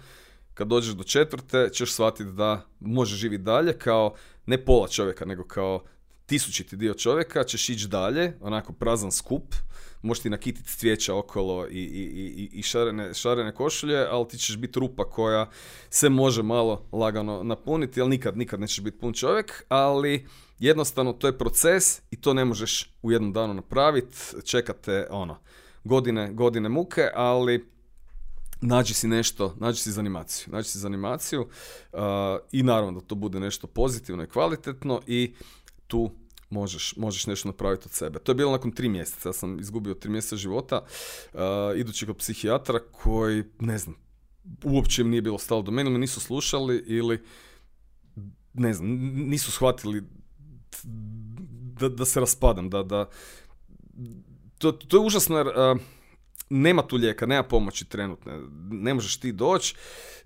kad 0.54 0.68
dođeš 0.68 0.94
do 0.94 1.04
četvrte 1.04 1.68
ćeš 1.72 1.92
shvatiti 1.92 2.32
da 2.32 2.66
može 2.80 3.16
živjeti 3.16 3.44
dalje 3.44 3.78
kao 3.78 4.14
ne 4.46 4.64
pola 4.64 4.88
čovjeka, 4.88 5.24
nego 5.24 5.44
kao 5.44 5.84
tisućiti 6.30 6.76
dio 6.76 6.94
čovjeka, 6.94 7.44
ćeš 7.44 7.68
ići 7.68 7.88
dalje, 7.88 8.32
onako 8.40 8.72
prazan 8.72 9.12
skup, 9.12 9.54
možeš 10.02 10.22
ti 10.22 10.30
nakititi 10.30 10.68
cvijeća 10.68 11.14
okolo 11.14 11.66
i, 11.68 11.78
i, 11.78 12.02
i, 12.42 12.50
i 12.52 12.62
šarene, 12.62 13.14
šarene 13.14 13.54
košulje, 13.54 14.06
ali 14.10 14.28
ti 14.28 14.38
ćeš 14.38 14.56
biti 14.56 14.80
rupa 14.80 15.04
koja 15.04 15.50
se 15.90 16.08
može 16.08 16.42
malo 16.42 16.88
lagano 16.92 17.42
napuniti, 17.42 18.00
ali 18.00 18.10
nikad, 18.10 18.36
nikad 18.36 18.60
nećeš 18.60 18.80
biti 18.80 18.98
pun 18.98 19.12
čovjek, 19.12 19.64
ali 19.68 20.26
jednostavno 20.58 21.12
to 21.12 21.26
je 21.26 21.38
proces 21.38 22.02
i 22.10 22.16
to 22.16 22.34
ne 22.34 22.44
možeš 22.44 22.94
u 23.02 23.12
jednom 23.12 23.32
danu 23.32 23.54
napraviti, 23.54 24.16
čekate 24.44 25.06
ono, 25.10 25.38
godine, 25.84 26.32
godine 26.32 26.68
muke, 26.68 27.08
ali 27.14 27.66
nađi 28.60 28.94
si 28.94 29.08
nešto, 29.08 29.54
nađi 29.58 29.82
si 29.82 29.92
za 29.92 30.00
animaciju, 30.00 30.52
nađi 30.52 30.68
si 30.68 30.78
za 30.78 30.86
animaciju 30.86 31.40
uh, 31.40 32.00
i 32.52 32.62
naravno 32.62 33.00
da 33.00 33.06
to 33.06 33.14
bude 33.14 33.40
nešto 33.40 33.66
pozitivno 33.66 34.22
i 34.22 34.26
kvalitetno 34.26 35.00
i 35.06 35.34
tu 35.90 36.10
možeš, 36.50 36.96
možeš 36.96 37.26
nešto 37.26 37.48
napraviti 37.48 37.82
od 37.86 37.92
sebe. 37.92 38.18
To 38.18 38.32
je 38.32 38.36
bilo 38.36 38.52
nakon 38.52 38.72
tri 38.72 38.88
mjeseca, 38.88 39.28
ja 39.28 39.32
sam 39.32 39.60
izgubio 39.60 39.94
tri 39.94 40.10
mjeseca 40.10 40.36
života, 40.36 40.84
uh, 41.32 41.40
idući 41.76 42.06
kod 42.06 42.16
psihijatra 42.16 42.78
koji, 42.92 43.44
ne 43.58 43.78
znam, 43.78 43.96
uopće 44.64 45.02
im 45.02 45.10
nije 45.10 45.22
bilo 45.22 45.38
stalo 45.38 45.62
do 45.62 45.70
mene, 45.70 45.90
me 45.90 45.98
nisu 45.98 46.20
slušali 46.20 46.84
ili, 46.86 47.22
ne 48.54 48.74
znam, 48.74 48.88
nisu 49.28 49.52
shvatili 49.52 50.02
da, 51.80 51.88
da 51.88 52.04
se 52.04 52.20
raspadam, 52.20 52.70
da, 52.70 52.82
da, 52.82 53.08
to, 54.58 54.72
to 54.72 54.96
je 54.96 55.06
užasno 55.06 55.36
jer 55.36 55.46
uh, 55.46 55.80
nema 56.50 56.82
tu 56.82 56.96
lijeka, 56.96 57.26
nema 57.26 57.42
pomoći 57.42 57.84
trenutne. 57.84 58.38
Ne 58.70 58.94
možeš 58.94 59.16
ti 59.20 59.32
doći 59.32 59.74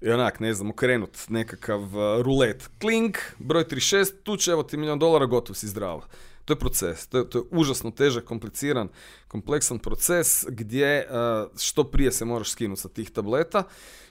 i 0.00 0.10
onak, 0.10 0.40
ne 0.40 0.54
znam, 0.54 0.70
okrenut 0.70 1.18
nekakav 1.28 1.82
uh, 1.82 2.22
rulet. 2.22 2.70
Klink, 2.80 3.18
broj 3.38 3.64
36, 3.64 4.12
tu 4.22 4.36
će 4.36 4.50
evo 4.50 4.62
ti 4.62 4.76
milijon 4.76 4.98
dolara, 4.98 5.26
gotov 5.26 5.56
si 5.56 5.68
zdravo. 5.68 6.02
To 6.44 6.52
je 6.52 6.58
proces, 6.58 7.06
to 7.06 7.18
je, 7.18 7.30
to 7.30 7.38
je 7.38 7.44
užasno 7.50 7.90
težak, 7.90 8.24
kompliciran, 8.24 8.88
kompleksan 9.28 9.78
proces 9.78 10.44
gdje 10.48 11.06
uh, 11.06 11.50
što 11.60 11.84
prije 11.84 12.12
se 12.12 12.24
moraš 12.24 12.50
skinuti 12.50 12.80
sa 12.80 12.88
tih 12.88 13.10
tableta, 13.10 13.62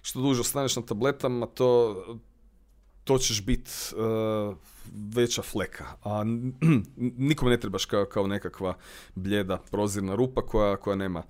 što 0.02 0.22
duže 0.22 0.42
ostaneš 0.42 0.76
na 0.76 0.82
tabletama, 0.82 1.46
to, 1.46 2.04
to 3.04 3.18
ćeš 3.18 3.46
biti 3.46 3.72
uh, 3.96 4.58
veća 5.16 5.42
fleka. 5.42 5.86
A 6.04 6.24
nikom 7.30 7.50
ne 7.50 7.60
trebaš 7.60 7.86
kao, 7.86 8.06
kao 8.06 8.28
nekakva 8.28 8.78
bljeda 9.16 9.62
prozirna 9.72 10.16
rupa 10.16 10.42
koja, 10.42 10.78
koja 10.78 10.96
nema 10.96 11.24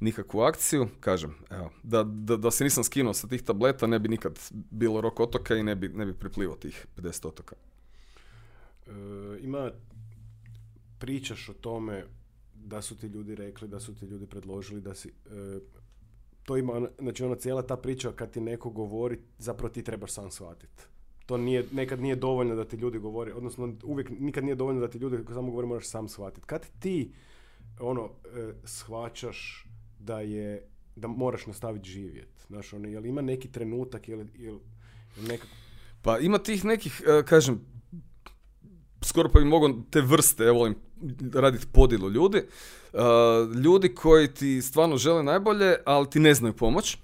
nikakvu 0.00 0.40
akciju. 0.40 0.88
Kažem, 1.00 1.34
evo, 1.50 1.70
da, 1.82 2.02
da, 2.04 2.36
da 2.36 2.50
se 2.50 2.64
nisam 2.64 2.84
skinuo 2.84 3.14
sa 3.14 3.28
tih 3.28 3.42
tableta 3.42 3.86
ne 3.86 3.98
bi 3.98 4.08
nikad 4.08 4.38
bilo 4.52 5.00
rok 5.00 5.20
otoka 5.20 5.56
i 5.56 5.62
ne 5.62 5.76
bi, 5.76 5.88
ne 5.88 6.06
bi 6.06 6.14
priplivao 6.14 6.56
tih 6.56 6.86
50 6.96 7.28
otoka. 7.28 7.56
E, 8.86 8.90
ima, 9.40 9.70
pričaš 10.98 11.48
o 11.48 11.52
tome 11.52 12.04
da 12.54 12.82
su 12.82 12.96
ti 12.96 13.06
ljudi 13.06 13.34
rekli, 13.34 13.68
da 13.68 13.80
su 13.80 13.94
ti 13.94 14.06
ljudi 14.06 14.26
predložili, 14.26 14.80
da 14.80 14.94
si... 14.94 15.08
E, 15.08 15.58
to 16.42 16.56
ima, 16.56 16.88
znači 16.98 17.24
ona 17.24 17.34
cijela 17.34 17.62
ta 17.62 17.76
priča 17.76 18.12
kad 18.12 18.30
ti 18.30 18.40
neko 18.40 18.70
govori, 18.70 19.18
zapravo 19.38 19.72
ti 19.72 19.82
trebaš 19.82 20.12
sam 20.12 20.30
shvatiti 20.30 20.82
to 21.26 21.36
nije, 21.36 21.64
nekad 21.72 22.00
nije 22.00 22.16
dovoljno 22.16 22.54
da 22.54 22.64
ti 22.64 22.76
ljudi 22.76 22.98
govore, 22.98 23.34
odnosno 23.34 23.74
uvijek 23.84 24.10
nikad 24.20 24.44
nije 24.44 24.54
dovoljno 24.54 24.80
da 24.80 24.88
ti 24.88 24.98
ljudi 24.98 25.18
samo 25.34 25.50
govore 25.50 25.66
moraš 25.66 25.88
sam 25.88 26.08
shvatiti. 26.08 26.46
Kad 26.46 26.66
ti 26.78 27.12
ono 27.80 28.10
e, 28.36 28.52
shvaćaš 28.64 29.66
da 29.98 30.20
je 30.20 30.68
da 30.96 31.08
moraš 31.08 31.46
nastaviti 31.46 31.88
živjeti, 31.88 32.42
znaš, 32.46 32.72
ono, 32.72 32.88
jel 32.88 33.06
ima 33.06 33.22
neki 33.22 33.52
trenutak 33.52 34.08
ili, 34.08 34.26
ili 34.34 34.58
nekak... 35.28 35.48
Pa 36.02 36.18
ima 36.18 36.38
tih 36.38 36.64
nekih, 36.64 37.02
e, 37.06 37.22
kažem, 37.22 37.60
skoro 39.02 39.28
pa 39.28 39.38
bi 39.38 39.44
mogao 39.44 39.82
te 39.90 40.00
vrste, 40.00 40.44
ja 40.44 40.52
volim 40.52 40.74
raditi 41.34 41.66
podjelu 41.72 42.10
ljudi, 42.10 42.42
uh, 42.92 43.56
ljudi 43.56 43.94
koji 43.94 44.28
ti 44.28 44.62
stvarno 44.62 44.96
žele 44.96 45.22
najbolje, 45.22 45.76
ali 45.84 46.10
ti 46.10 46.20
ne 46.20 46.34
znaju 46.34 46.56
pomoć 46.56 46.98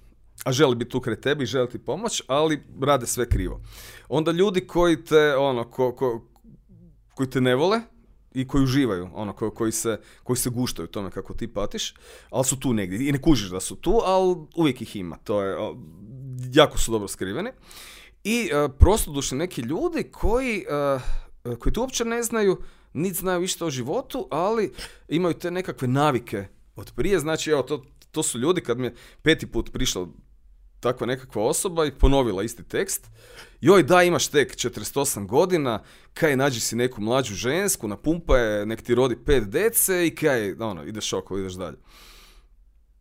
a 0.45 0.53
želi 0.53 0.77
biti 0.77 0.91
tu 0.91 1.01
kraj 1.01 1.21
tebi, 1.21 1.47
želi 1.47 1.69
ti 1.69 1.79
pomoć, 1.79 2.23
ali 2.27 2.63
rade 2.81 3.07
sve 3.07 3.29
krivo. 3.29 3.61
Onda 4.15 4.33
ljudi 4.33 4.67
koji 4.67 5.05
te, 5.05 5.37
ono, 5.37 5.65
ko, 5.71 5.93
ko, 5.93 6.21
koji 7.15 7.31
te 7.31 7.41
ne 7.41 7.55
vole, 7.55 7.81
i 8.35 8.47
koji 8.47 8.65
uživaju, 8.65 9.09
ono, 9.15 9.33
ko, 9.33 9.51
koji, 9.51 9.73
se, 9.73 10.01
koji 10.23 10.37
se 10.37 10.51
guštaju 10.51 10.89
tome 10.89 11.11
kako 11.11 11.35
ti 11.35 11.49
patiš, 11.49 11.95
ali 12.31 12.45
su 12.45 12.61
tu 12.61 12.73
negdje. 12.73 13.09
I 13.09 13.13
ne 13.13 13.21
kužiš 13.21 13.51
da 13.51 13.61
su 13.61 13.77
tu, 13.77 14.01
ali 14.05 14.37
uvijek 14.57 14.83
ih 14.83 14.97
ima, 14.97 15.17
to 15.17 15.43
je, 15.43 15.57
jako 16.53 16.79
su 16.79 16.93
dobro 16.93 17.09
skriveni. 17.09 17.51
I 18.25 18.51
uh, 18.53 18.71
prostodušni 18.79 19.39
neki 19.39 19.61
ljudi 19.61 20.03
koji, 20.03 20.65
uh, 21.45 21.59
koji 21.59 21.73
tu 21.73 21.81
uopće 21.81 22.05
ne 22.05 22.23
znaju, 22.23 22.61
niti 22.93 23.17
znaju 23.17 23.43
išta 23.43 23.67
o 23.67 23.71
životu, 23.71 24.29
ali 24.31 24.73
imaju 25.09 25.35
te 25.35 25.51
nekakve 25.51 25.89
navike 25.89 26.47
od 26.77 26.93
prije, 26.97 27.19
znači 27.19 27.51
evo 27.51 27.63
to, 27.63 27.85
to 28.11 28.23
su 28.23 28.39
ljudi 28.39 28.61
kad 28.61 28.79
mi 28.79 28.87
je 28.87 28.95
peti 29.23 29.47
put 29.47 29.73
prišla 29.73 30.07
takva 30.83 31.07
nekakva 31.07 31.43
osoba 31.43 31.87
i 31.87 31.91
ponovila 31.91 32.43
isti 32.43 32.63
tekst. 32.63 33.11
Joj, 33.61 33.83
da, 33.83 34.03
imaš 34.03 34.27
tek 34.29 34.57
48 34.57 35.27
godina, 35.27 35.83
kaj 36.15 36.37
nađi 36.37 36.61
si 36.61 36.77
neku 36.77 37.01
mlađu 37.01 37.35
žensku, 37.35 37.89
napumpa 37.89 38.39
je, 38.39 38.67
nek 38.67 38.83
ti 38.83 38.95
rodi 38.95 39.17
pet 39.27 39.45
dece 39.45 40.07
i 40.07 40.15
kaj, 40.15 40.53
ono, 40.59 40.85
ideš 40.85 41.13
oko, 41.13 41.39
ideš 41.39 41.53
dalje. 41.53 41.79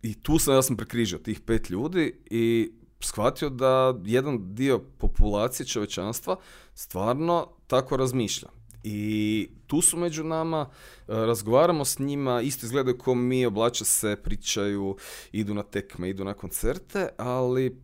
I 0.02 0.13
tu 0.22 0.39
sam, 0.39 0.54
ja 0.54 0.62
sam 0.62 0.78
prekrižio 0.78 1.20
tih 1.20 1.39
pet 1.39 1.70
ljudi 1.70 2.13
i 2.26 2.72
shvatio 3.00 3.50
da 3.50 4.00
jedan 4.06 4.54
dio 4.56 4.80
populacije 4.80 5.67
čovečanstva 5.67 6.36
stvarno 6.74 7.48
tako 7.67 7.98
razmišlja. 7.98 8.50
I 8.84 9.50
tu 9.67 9.82
su 9.82 9.98
među 9.98 10.24
nama, 10.24 10.70
e, 10.72 10.72
razgovaramo 11.08 11.86
s 11.86 12.00
njima, 12.00 12.41
isto 12.41 12.65
izgledaju 12.65 12.98
kao 12.98 13.15
mi, 13.15 13.46
oblače 13.46 13.86
se, 13.86 14.15
pričaju, 14.24 14.98
idu 15.32 15.54
na 15.54 15.63
tekme, 15.63 16.10
idu 16.10 16.24
na 16.24 16.34
koncerte, 16.34 17.10
ali 17.17 17.82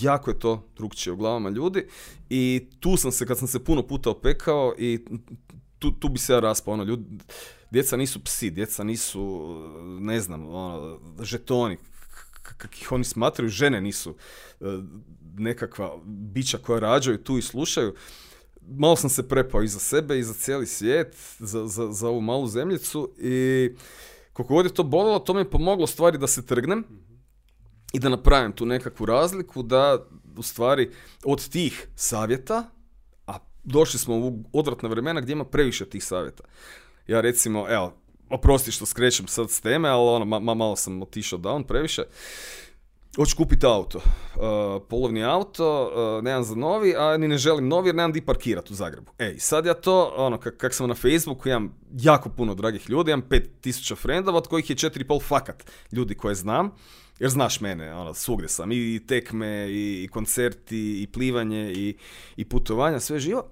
jako 0.00 0.30
je 0.30 0.38
to 0.38 0.68
drugčije 0.76 1.12
u 1.12 1.16
glavama 1.16 1.50
ljudi. 1.50 1.86
I 2.30 2.66
tu 2.80 2.96
sam 2.96 3.12
se, 3.12 3.26
kad 3.26 3.38
sam 3.38 3.48
se 3.48 3.64
puno 3.64 3.86
puta 3.86 4.10
opekao 4.10 4.74
i 4.78 5.04
tu, 5.78 5.90
tu 5.90 6.08
bi 6.08 6.18
se 6.18 6.32
ja 6.32 6.40
raspao, 6.40 6.74
ono, 6.74 6.84
ljudi, 6.84 7.04
djeca 7.70 7.96
nisu 7.96 8.24
psi, 8.24 8.50
djeca 8.50 8.84
nisu, 8.84 9.54
ne 10.00 10.20
znam, 10.20 10.48
ono, 10.48 11.00
žetoni, 11.20 11.76
kak 12.42 12.80
ih 12.80 12.92
oni 12.92 13.04
smatraju, 13.04 13.48
žene 13.48 13.80
nisu 13.80 14.14
e, 14.60 14.64
nekakva 15.38 15.98
bića 16.04 16.58
koja 16.58 16.80
rađaju 16.80 17.24
tu 17.24 17.38
i 17.38 17.42
slušaju 17.42 17.94
malo 18.68 18.96
sam 18.96 19.10
se 19.10 19.28
prepao 19.28 19.62
i 19.62 19.68
za 19.68 19.78
sebe 19.78 20.18
i 20.18 20.22
za 20.22 20.34
cijeli 20.34 20.66
svijet, 20.66 21.16
za, 21.38 21.66
za, 21.66 21.92
za 21.92 22.08
ovu 22.08 22.20
malu 22.20 22.46
zemljicu 22.46 23.12
i 23.18 23.70
koliko 24.32 24.54
god 24.54 24.66
je 24.66 24.74
to 24.74 24.82
bolilo, 24.82 25.18
to 25.18 25.34
mi 25.34 25.40
je 25.40 25.50
pomoglo 25.50 25.86
stvari 25.86 26.18
da 26.18 26.26
se 26.26 26.46
trgnem 26.46 26.84
i 27.92 27.98
da 27.98 28.08
napravim 28.08 28.52
tu 28.52 28.66
nekakvu 28.66 29.06
razliku, 29.06 29.62
da 29.62 30.06
u 30.36 30.42
stvari 30.42 30.90
od 31.24 31.48
tih 31.48 31.88
savjeta, 31.96 32.64
a 33.26 33.38
došli 33.64 33.98
smo 33.98 34.16
u 34.16 34.44
odvratna 34.52 34.88
vremena 34.88 35.20
gdje 35.20 35.32
ima 35.32 35.44
previše 35.44 35.84
tih 35.84 36.04
savjeta. 36.04 36.44
Ja 37.06 37.20
recimo, 37.20 37.66
evo, 37.68 37.94
oprosti 38.30 38.72
što 38.72 38.86
skrećem 38.86 39.26
sad 39.26 39.50
s 39.50 39.60
teme, 39.60 39.88
ali 39.88 40.08
ono, 40.08 40.24
ma, 40.24 40.54
malo 40.54 40.76
sam 40.76 41.02
otišao 41.02 41.38
down 41.38 41.64
previše. 41.64 42.02
Hoću 43.16 43.36
kupiti 43.36 43.66
auto, 43.66 43.98
uh, 43.98 44.82
polovni 44.88 45.24
auto, 45.24 45.90
uh, 46.18 46.24
nemam 46.24 46.44
za 46.44 46.54
novi, 46.54 46.94
a 46.96 47.16
ni 47.16 47.28
ne 47.28 47.38
želim 47.38 47.68
novi 47.68 47.88
jer 47.88 47.94
nemam 47.94 48.12
di 48.12 48.20
parkirati 48.20 48.72
u 48.72 48.76
Zagrebu. 48.76 49.12
Ej, 49.18 49.38
sad 49.38 49.66
ja 49.66 49.74
to, 49.74 50.14
ono, 50.16 50.40
kak, 50.40 50.56
kak 50.56 50.74
sam 50.74 50.88
na 50.88 50.94
Facebooku, 50.94 51.48
imam 51.48 51.78
jako 51.92 52.28
puno 52.28 52.54
dragih 52.54 52.90
ljudi, 52.90 53.10
imam 53.10 53.26
5000 53.30 53.96
frendova, 53.96 54.38
od 54.38 54.46
kojih 54.46 54.70
je 54.70 54.76
4,5 54.76 55.22
fakat 55.22 55.70
ljudi 55.92 56.14
koje 56.14 56.34
znam, 56.34 56.70
jer 57.18 57.30
znaš 57.30 57.60
mene, 57.60 57.94
ono, 57.94 58.14
svugdje 58.14 58.48
sam, 58.48 58.72
i 58.72 59.00
tekme, 59.08 59.66
i, 59.70 60.08
koncerti, 60.12 61.02
i 61.02 61.06
plivanje, 61.06 61.72
i, 61.72 61.96
i 62.36 62.44
putovanja, 62.44 63.00
sve 63.00 63.18
živo. 63.18 63.44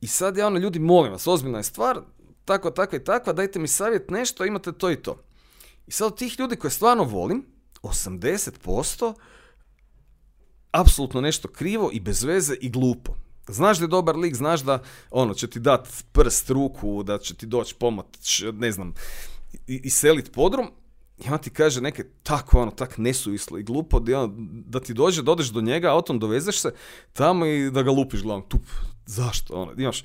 I 0.00 0.06
sad 0.06 0.36
ja, 0.36 0.46
ono, 0.46 0.58
ljudi, 0.58 0.78
molim 0.78 1.12
vas, 1.12 1.26
ozbiljna 1.26 1.58
je 1.58 1.64
stvar, 1.64 2.00
takva, 2.44 2.70
takva 2.70 2.98
i 2.98 3.04
takva, 3.04 3.32
dajte 3.32 3.58
mi 3.58 3.68
savjet 3.68 4.10
nešto, 4.10 4.44
imate 4.44 4.72
to 4.72 4.90
i 4.90 4.96
to. 4.96 5.22
I 5.86 5.90
sad 5.92 6.06
od 6.06 6.18
tih 6.18 6.40
ljudi 6.40 6.56
koje 6.56 6.70
stvarno 6.70 7.04
volim, 7.04 7.46
80% 7.82 9.14
apsolutno 10.72 11.20
nešto 11.20 11.48
krivo 11.48 11.90
i 11.92 12.00
bez 12.00 12.24
veze 12.24 12.54
i 12.60 12.70
glupo. 12.70 13.14
Znaš 13.48 13.78
da 13.78 13.84
je 13.84 13.88
dobar 13.88 14.16
lik, 14.16 14.34
znaš 14.34 14.60
da 14.60 14.82
ono 15.10 15.34
će 15.34 15.46
ti 15.46 15.60
dat 15.60 16.04
prst, 16.12 16.50
ruku, 16.50 17.02
da 17.02 17.18
će 17.18 17.34
ti 17.34 17.46
doći 17.46 17.74
pomoć, 17.74 18.42
ne 18.52 18.72
znam, 18.72 18.94
i, 19.66 19.90
selit 19.90 20.32
podrum, 20.32 20.66
i 21.18 21.30
on 21.30 21.38
ti 21.38 21.50
kaže 21.50 21.80
neke 21.80 22.04
tako 22.22 22.60
ono, 22.60 22.70
tak 22.70 22.98
nesuvislo 22.98 23.58
i 23.58 23.62
glupo, 23.62 24.00
da, 24.00 24.20
ono, 24.20 24.34
da 24.66 24.80
ti 24.80 24.94
dođe, 24.94 25.22
da 25.22 25.32
odeš 25.32 25.46
do 25.46 25.60
njega, 25.60 25.92
autom 25.92 26.18
dovezeš 26.18 26.60
se 26.60 26.72
tamo 27.12 27.46
i 27.46 27.70
da 27.70 27.82
ga 27.82 27.90
lupiš 27.90 28.22
glavom, 28.22 28.42
tup, 28.48 28.62
zašto, 29.06 29.54
ono, 29.54 29.72
imaš, 29.78 30.04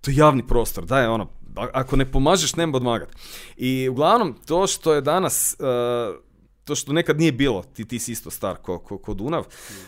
to 0.00 0.10
je 0.10 0.16
javni 0.16 0.46
prostor, 0.46 0.84
daj 0.84 1.06
ono, 1.06 1.28
ako 1.56 1.96
ne 1.96 2.12
pomažeš, 2.12 2.56
nema 2.56 2.76
odmagat. 2.76 3.08
I 3.56 3.88
uglavnom, 3.88 4.34
to 4.46 4.66
što 4.66 4.94
je 4.94 5.00
danas 5.00 5.56
uh, 5.58 6.25
to 6.66 6.74
što 6.74 6.92
nekad 6.92 7.18
nije 7.18 7.32
bilo, 7.32 7.62
ti, 7.62 7.84
ti 7.84 7.98
si 7.98 8.12
isto 8.12 8.30
star 8.30 8.56
ko, 8.56 8.78
ko, 8.78 8.98
ko 8.98 9.14
Dunav, 9.14 9.44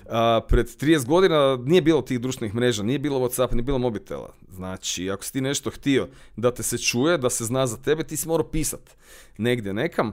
a, 0.09 0.41
pred 0.49 0.67
30 0.67 1.07
godina 1.07 1.59
nije 1.65 1.83
bilo 1.83 2.03
tih 2.03 2.21
društvenih 2.21 2.55
mreža, 2.55 2.83
nije 2.83 2.99
bilo 2.99 3.19
Whatsappa, 3.19 3.53
nije 3.53 3.63
bilo 3.63 3.79
mobitela. 3.79 4.35
Znači, 4.55 5.11
ako 5.11 5.25
si 5.25 5.33
ti 5.33 5.41
nešto 5.41 5.71
htio 5.71 6.09
da 6.37 6.55
te 6.55 6.63
se 6.63 6.79
čuje, 6.79 7.19
da 7.19 7.31
se 7.31 7.45
zna 7.45 7.67
za 7.67 7.77
tebe, 7.77 8.05
ti 8.05 8.17
si 8.17 8.29
morao 8.29 8.51
pisat 8.51 8.97
negdje 9.39 9.75
nekam. 9.75 10.13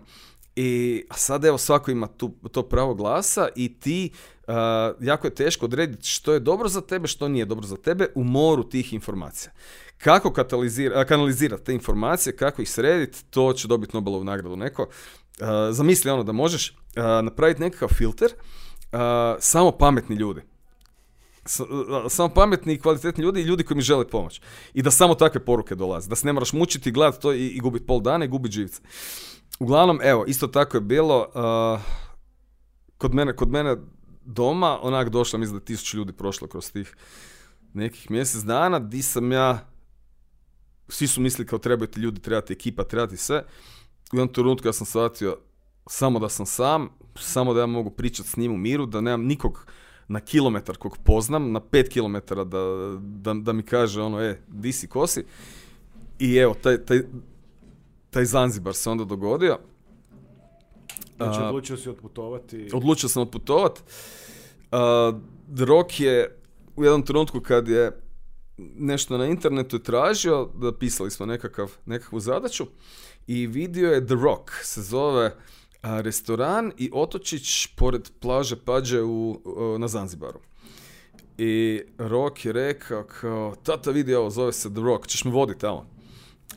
I 0.56 1.04
a 1.10 1.13
sad 1.13 1.45
evo 1.45 1.58
svako 1.58 1.91
ima 1.91 2.08
tu, 2.08 2.32
to 2.51 2.63
pravo 2.63 2.93
glasa 2.93 3.47
i 3.56 3.80
ti 3.80 4.12
jako 4.99 5.28
je 5.28 5.36
teško 5.36 5.65
odrediti 5.65 6.08
što 6.08 6.34
je 6.34 6.39
dobro 6.39 6.69
za 6.69 6.82
tebe, 6.82 7.08
što 7.08 7.28
nije 7.28 7.45
dobro 7.45 7.65
za 7.65 7.78
tebe 7.78 8.08
u 8.15 8.23
moru 8.23 8.63
tih 8.63 8.93
informacija. 8.93 9.51
Kako 9.97 10.34
kanalizirati 11.08 11.63
te 11.63 11.73
informacije, 11.73 12.36
kako 12.36 12.62
ih 12.62 12.69
srediti, 12.69 13.25
to 13.30 13.54
će 13.54 13.67
dobiti 13.67 13.97
Nobelovu 13.97 14.23
nagradu 14.23 14.56
neko. 14.56 14.88
Zamisli 15.71 16.12
ono 16.12 16.24
da 16.24 16.32
možeš 16.32 16.78
napraviti 17.24 17.62
nekakav 17.62 17.89
filter 17.89 18.30
samo 19.39 19.71
pametni 19.71 20.15
ljudi. 20.15 20.41
samo 22.10 22.30
pametni 22.30 22.74
i 22.74 22.80
kvalitetni 22.80 23.24
ljudi 23.24 23.41
i 23.41 23.43
ljudi 23.43 23.63
koji 23.63 23.76
mi 23.76 23.82
žele 23.82 24.08
pomoć. 24.08 24.41
I 24.74 24.82
da 24.82 24.91
samo 24.91 25.15
takve 25.15 25.45
poruke 25.45 25.76
dolaze. 25.76 26.10
Da 26.10 26.15
se 26.15 26.28
ne 26.28 26.34
moraš 26.34 26.54
mučiti, 26.54 26.91
gledati 26.91 27.21
to 27.21 27.34
i, 27.34 27.48
i 27.48 27.60
gubiti 27.60 27.86
pol 27.86 28.02
dana 28.02 28.26
i 28.26 28.28
gubiti 28.28 28.54
živce. 28.54 28.82
Uglavnom, 29.60 30.00
evo, 30.04 30.26
isto 30.28 30.48
tako 30.48 30.78
je 30.78 30.82
bilo. 30.82 31.28
kod, 32.98 33.13
mene, 33.13 33.36
kod 33.36 33.50
mene 33.52 33.78
doma, 34.26 34.80
onak 34.82 35.10
došla, 35.10 35.39
mislim 35.39 35.60
da 35.60 35.65
tisuću 35.65 35.98
ljudi 35.98 36.13
prošlo 36.13 36.48
kroz 36.48 36.71
tih 36.71 36.95
nekih 37.74 38.12
mjesec 38.12 38.41
dana, 38.41 38.80
di 38.80 39.02
sam 39.02 39.32
ja, 39.32 39.60
svi 40.89 41.08
su 41.08 41.21
mislili 41.21 41.48
kao 41.48 41.60
trebaju 41.60 41.88
ti 41.88 42.00
ljudi, 42.00 42.21
trebati 42.21 42.54
ekipa, 42.54 42.84
trebati 42.84 43.17
sve. 43.17 43.43
U 44.15 44.17
jednom 44.17 44.34
trenutku 44.34 44.67
ja 44.67 44.73
sam 44.73 44.86
shvatio 44.86 45.38
samo 45.88 46.19
da 46.19 46.30
sam 46.30 46.45
sam, 46.45 46.89
samo 47.19 47.54
da 47.54 47.60
ja 47.60 47.65
mogu 47.65 47.89
pričati 47.89 48.30
s 48.30 48.38
njim 48.38 48.54
u 48.54 48.58
miru, 48.58 48.86
da 48.86 49.01
nemam 49.01 49.25
nikog 49.25 49.65
na 50.08 50.19
kilometar 50.19 50.78
kog 50.78 50.97
poznam, 51.04 51.51
na 51.51 51.60
pet 51.60 51.89
kilometara 51.89 52.43
da, 52.43 52.60
da, 52.99 53.34
da 53.34 53.54
mi 53.54 53.63
kaže 53.63 54.01
ono, 54.01 54.21
e, 54.21 54.41
di 54.47 54.71
si, 54.71 54.88
ko 54.88 55.08
si? 55.08 55.25
I 56.19 56.36
evo, 56.36 56.54
taj, 56.54 56.78
taj, 56.86 56.99
taj 58.10 58.25
Zanzibar 58.25 58.73
se 58.73 58.89
onda 58.89 59.06
dogodio. 59.06 59.58
Znači, 61.17 61.41
odlučio 61.41 61.78
si 61.78 61.89
otputovati? 61.89 62.69
Odlučio 62.73 63.10
sam 63.10 63.21
otputovati. 63.21 63.82
Rok 65.60 65.99
je 65.99 66.39
u 66.75 66.84
jednom 66.84 67.06
trenutku 67.06 67.41
kad 67.41 67.67
je 67.67 68.01
nešto 68.58 69.17
na 69.17 69.25
internetu 69.25 69.80
tražio, 69.80 70.49
da 70.56 70.78
pisali 70.78 71.12
smo 71.12 71.25
nekakav, 71.25 71.71
nekakvu 71.86 72.19
zadaću 72.19 72.65
i 73.27 73.47
vidio 73.47 73.91
je 73.91 74.05
The 74.05 74.15
Rock, 74.15 74.51
se 74.63 74.81
zove 74.81 75.35
restoran 75.83 76.71
i 76.77 76.89
otočić 76.93 77.67
pored 77.67 78.09
plaže 78.19 78.55
Pađe 78.55 79.01
u, 79.01 79.41
na 79.79 79.88
Zanzibaru. 79.88 80.39
I 81.38 81.81
Rock 81.97 82.45
je 82.45 82.53
rekao 82.53 83.03
kao, 83.03 83.55
tata 83.63 83.91
vidi 83.91 84.15
ovo, 84.15 84.29
zove 84.29 84.53
se 84.53 84.73
The 84.73 84.81
Rock, 84.81 85.07
ćeš 85.07 85.25
me 85.25 85.31
voditi 85.31 85.59
tamo. 85.59 85.89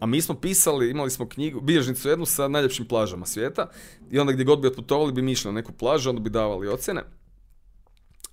A 0.01 0.07
mi 0.07 0.23
smo 0.23 0.35
pisali, 0.35 0.91
imali 0.91 1.11
smo 1.11 1.29
knjigu, 1.29 1.61
bilježnicu 1.61 2.09
jednu 2.09 2.27
sa 2.27 2.49
najljepšim 2.49 2.87
plažama 2.87 3.27
svijeta 3.27 3.71
i 4.11 4.19
onda 4.19 4.33
gdje 4.33 4.45
god 4.45 4.61
bi 4.61 4.69
otputovali 4.69 5.13
bi 5.13 5.23
mi 5.23 5.33
išli 5.33 5.49
na 5.49 5.55
neku 5.55 5.73
plažu, 5.73 6.11
onda 6.11 6.21
bi 6.21 6.31
davali 6.31 6.69
ocjene. 6.69 7.03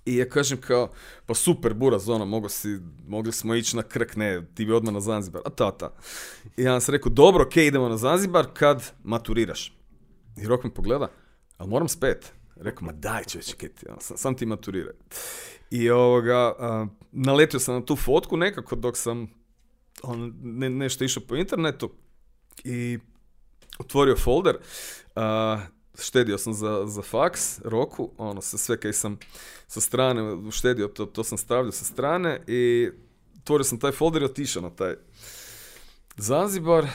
I 0.06 0.16
ja 0.16 0.28
kažem 0.28 0.60
kao, 0.60 0.90
pa 1.26 1.34
super, 1.34 1.74
buraz, 1.74 2.08
ono, 2.08 2.24
mogo 2.24 2.48
si, 2.48 2.78
mogli 3.08 3.32
smo 3.32 3.54
ići 3.54 3.76
na 3.76 3.82
krk, 3.82 4.16
ne, 4.16 4.42
ti 4.54 4.64
bi 4.64 4.72
odmah 4.72 4.94
na 4.94 5.00
Zanzibar, 5.00 5.42
a 5.44 5.50
tata. 5.50 5.92
I 6.56 6.62
ja 6.62 6.80
sam 6.80 6.92
rekao, 6.92 7.12
dobro, 7.12 7.44
ok, 7.44 7.56
idemo 7.56 7.88
na 7.88 7.96
Zanzibar 7.96 8.46
kad 8.54 8.92
maturiraš. 9.04 9.72
I 10.36 10.46
Rok 10.46 10.64
mi 10.64 10.70
pogleda, 10.70 11.08
ali 11.56 11.70
moram 11.70 11.88
spet. 11.88 12.32
Rekao, 12.56 12.86
ma 12.86 12.92
daj 12.92 13.24
čovječe, 13.24 13.54
sam, 14.00 14.16
sam 14.16 14.36
ti 14.36 14.46
maturiraj. 14.46 14.94
I 15.70 15.90
ovoga, 15.90 16.54
naletio 17.12 17.60
sam 17.60 17.74
na 17.74 17.84
tu 17.84 17.96
fotku 17.96 18.36
nekako 18.36 18.76
dok 18.76 18.96
sam 18.96 19.28
on, 20.02 20.34
ne, 20.42 20.70
nešto 20.70 21.04
išao 21.04 21.22
po 21.28 21.36
internetu 21.36 21.90
i 22.64 22.98
otvorio 23.78 24.16
folder, 24.16 24.56
uh, 24.56 25.22
štedio 25.98 26.38
sam 26.38 26.54
za, 26.54 26.86
za 26.86 27.02
faks, 27.02 27.60
roku, 27.64 28.10
ono, 28.18 28.40
sa 28.40 28.58
sve 28.58 28.80
kaj 28.80 28.92
sam 28.92 29.18
sa 29.66 29.80
strane 29.80 30.50
štedio, 30.50 30.88
to, 30.88 31.06
to 31.06 31.24
sam 31.24 31.38
stavljao 31.38 31.72
sa 31.72 31.84
strane 31.84 32.40
i 32.46 32.90
otvorio 33.38 33.64
sam 33.64 33.78
taj 33.78 33.92
folder 33.92 34.22
i 34.22 34.24
otišao 34.24 34.62
na 34.62 34.70
taj 34.70 34.94
Zanzibar 36.16 36.86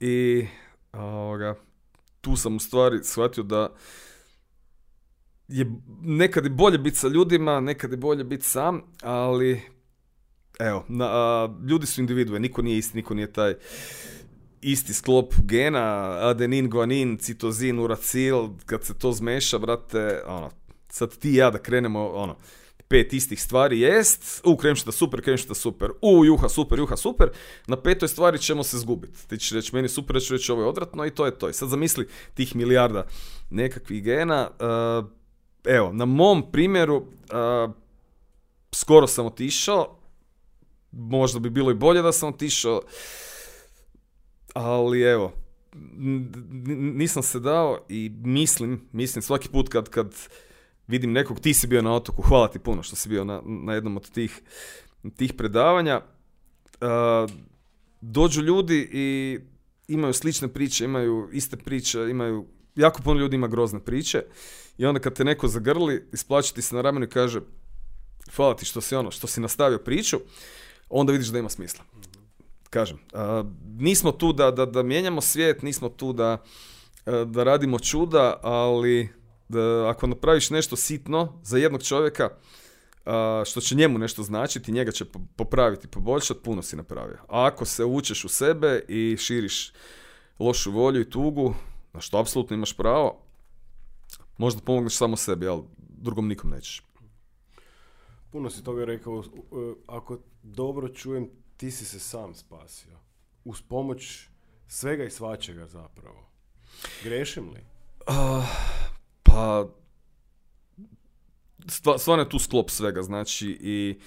i 0.00 0.46
ovoga, 0.92 1.54
tu 2.20 2.36
sam 2.36 2.56
u 2.56 2.58
stvari 2.58 3.00
shvatio 3.02 3.42
da 3.42 3.72
je 5.48 5.66
nekad 6.02 6.44
je 6.44 6.50
bolje 6.50 6.78
biti 6.78 6.96
sa 6.96 7.08
ljudima, 7.08 7.60
nekad 7.60 7.90
je 7.90 7.96
bolje 7.96 8.24
biti 8.24 8.44
sam, 8.44 8.82
ali 9.02 9.60
evo, 10.58 10.84
na, 10.88 11.48
ljudi 11.68 11.86
su 11.86 12.00
individue, 12.00 12.40
niko 12.40 12.62
nije 12.62 12.78
isti, 12.78 12.96
niko 12.96 13.14
nije 13.14 13.32
taj 13.32 13.54
isti 14.62 14.94
sklop 14.94 15.34
gena, 15.44 16.16
adenin, 16.20 16.70
guanin, 16.70 17.18
citozin, 17.18 17.78
uracil, 17.78 18.48
kad 18.66 18.84
se 18.84 18.98
to 18.98 19.12
zmeša, 19.12 19.58
brate, 19.58 20.22
ono, 20.26 20.50
sad 20.88 21.16
ti 21.16 21.30
i 21.30 21.34
ja 21.34 21.50
da 21.50 21.58
krenemo, 21.58 22.08
ono, 22.08 22.36
pet 22.88 23.12
istih 23.12 23.42
stvari 23.42 23.80
jest, 23.80 24.40
u 24.44 24.56
kremšta 24.56 24.92
super, 24.92 25.22
kremšta 25.22 25.54
super, 25.54 25.90
u 26.02 26.24
juha 26.24 26.48
super, 26.48 26.78
juha 26.78 26.96
super, 26.96 27.30
na 27.66 27.76
petoj 27.76 28.08
stvari 28.08 28.38
ćemo 28.38 28.62
se 28.62 28.78
zgubiti. 28.78 29.28
Ti 29.28 29.38
ćeš 29.38 29.50
reći 29.50 29.74
meni 29.74 29.88
super, 29.88 30.16
ja 30.16 30.20
ću 30.20 30.34
reći 30.34 30.52
ovo 30.52 30.62
je 30.62 30.68
odvratno 30.68 31.06
i 31.06 31.10
to 31.10 31.26
je 31.26 31.38
to. 31.38 31.48
I 31.48 31.52
sad 31.52 31.68
zamisli 31.68 32.08
tih 32.34 32.56
milijarda 32.56 33.06
nekakvih 33.50 34.02
gena, 34.02 34.50
evo, 35.64 35.92
na 35.92 36.04
mom 36.04 36.52
primjeru, 36.52 37.06
skoro 38.72 39.06
sam 39.06 39.26
otišao, 39.26 39.98
možda 40.92 41.38
bi 41.38 41.50
bilo 41.50 41.70
i 41.70 41.74
bolje 41.74 42.02
da 42.02 42.12
sam 42.12 42.28
otišao, 42.28 42.82
ali 44.54 45.02
evo, 45.02 45.32
nisam 46.76 47.22
se 47.22 47.40
dao 47.40 47.78
i 47.88 48.12
mislim, 48.24 48.80
mislim 48.92 49.22
svaki 49.22 49.48
put 49.48 49.68
kad, 49.68 49.88
kad 49.88 50.14
vidim 50.86 51.12
nekog, 51.12 51.40
ti 51.40 51.54
si 51.54 51.66
bio 51.66 51.82
na 51.82 51.94
otoku, 51.94 52.22
hvala 52.22 52.48
ti 52.48 52.58
puno 52.58 52.82
što 52.82 52.96
si 52.96 53.08
bio 53.08 53.24
na, 53.24 53.42
na 53.44 53.74
jednom 53.74 53.96
od 53.96 54.10
tih, 54.10 54.42
tih 55.16 55.32
predavanja, 55.32 56.00
uh, 56.00 57.30
dođu 58.00 58.42
ljudi 58.42 58.88
i 58.92 59.38
imaju 59.88 60.12
slične 60.12 60.48
priče, 60.48 60.84
imaju 60.84 61.28
iste 61.32 61.56
priče, 61.56 61.98
imaju, 62.10 62.46
jako 62.76 63.02
puno 63.02 63.20
ljudi 63.20 63.36
ima 63.36 63.48
grozne 63.48 63.80
priče 63.80 64.22
i 64.78 64.86
onda 64.86 65.00
kad 65.00 65.14
te 65.14 65.24
neko 65.24 65.48
zagrli, 65.48 66.08
isplaći 66.12 66.54
ti 66.54 66.62
se 66.62 66.74
na 66.74 66.80
ramenu 66.80 67.06
i 67.06 67.08
kaže 67.08 67.40
hvala 68.36 68.56
ti 68.56 68.64
što 68.64 68.80
si 68.80 68.94
ono, 68.94 69.10
što 69.10 69.26
si 69.26 69.40
nastavio 69.40 69.78
priču, 69.78 70.20
onda 70.88 71.12
vidiš 71.12 71.28
da 71.28 71.38
ima 71.38 71.48
smisla. 71.48 71.84
Kažem, 72.70 72.98
nismo 73.78 74.12
tu 74.12 74.32
da, 74.32 74.50
da, 74.50 74.66
da 74.66 74.82
mijenjamo 74.82 75.20
svijet, 75.20 75.62
nismo 75.62 75.88
tu 75.88 76.12
da, 76.12 76.42
da 77.26 77.44
radimo 77.44 77.78
čuda, 77.78 78.40
ali 78.42 79.08
da, 79.48 79.88
ako 79.88 80.06
napraviš 80.06 80.50
nešto 80.50 80.76
sitno 80.76 81.40
za 81.42 81.58
jednog 81.58 81.82
čovjeka, 81.82 82.28
što 83.44 83.60
će 83.60 83.74
njemu 83.74 83.98
nešto 83.98 84.22
značiti, 84.22 84.72
njega 84.72 84.92
će 84.92 85.04
popraviti, 85.36 85.88
poboljšati, 85.88 86.40
puno 86.44 86.62
si 86.62 86.76
napravio. 86.76 87.18
A 87.28 87.46
ako 87.46 87.64
se 87.64 87.84
učeš 87.84 88.24
u 88.24 88.28
sebe 88.28 88.84
i 88.88 89.16
širiš 89.16 89.72
lošu 90.38 90.72
volju 90.72 91.00
i 91.00 91.10
tugu, 91.10 91.54
na 91.92 92.00
što 92.00 92.18
apsolutno 92.18 92.56
imaš 92.56 92.76
pravo, 92.76 93.22
možda 94.38 94.60
pomogneš 94.60 94.96
samo 94.96 95.16
sebi, 95.16 95.48
ali 95.48 95.62
drugom 95.78 96.28
nikom 96.28 96.50
nećeš. 96.50 96.82
Puno 98.32 98.50
si 98.50 98.64
toga 98.64 98.84
rekao, 98.84 99.24
ako 99.86 100.18
dobro 100.42 100.88
čujem, 100.88 101.30
ti 101.60 101.70
si 101.70 101.84
se 101.84 102.00
sam 102.00 102.34
spasio. 102.34 102.98
Uz 103.44 103.62
pomoć 103.62 104.28
svega 104.68 105.04
i 105.04 105.10
svačega 105.10 105.66
zapravo. 105.66 106.30
Grešim 107.04 107.50
li? 107.50 107.60
Uh, 108.08 108.44
pa, 109.22 109.66
stvarno 111.98 112.22
je 112.22 112.28
tu 112.28 112.38
sklop 112.38 112.70
svega, 112.70 113.02
znači 113.02 113.58
i 113.60 114.00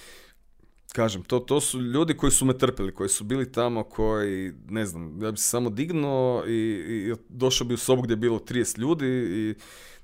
kažem, 0.93 1.23
to, 1.23 1.39
to 1.39 1.61
su 1.61 1.81
ljudi 1.81 2.17
koji 2.17 2.31
su 2.31 2.45
me 2.45 2.57
trpili, 2.57 2.93
koji 2.93 3.09
su 3.09 3.23
bili 3.23 3.51
tamo, 3.51 3.83
koji, 3.83 4.53
ne 4.69 4.85
znam, 4.85 5.21
ja 5.21 5.31
bi 5.31 5.37
se 5.37 5.47
samo 5.47 5.69
dignuo 5.69 6.43
i, 6.47 6.51
i 6.51 7.13
došao 7.29 7.67
bi 7.67 7.73
u 7.73 7.77
sobu 7.77 8.01
gdje 8.01 8.13
je 8.13 8.17
bilo 8.17 8.39
30 8.39 8.79
ljudi 8.79 9.05
i 9.07 9.55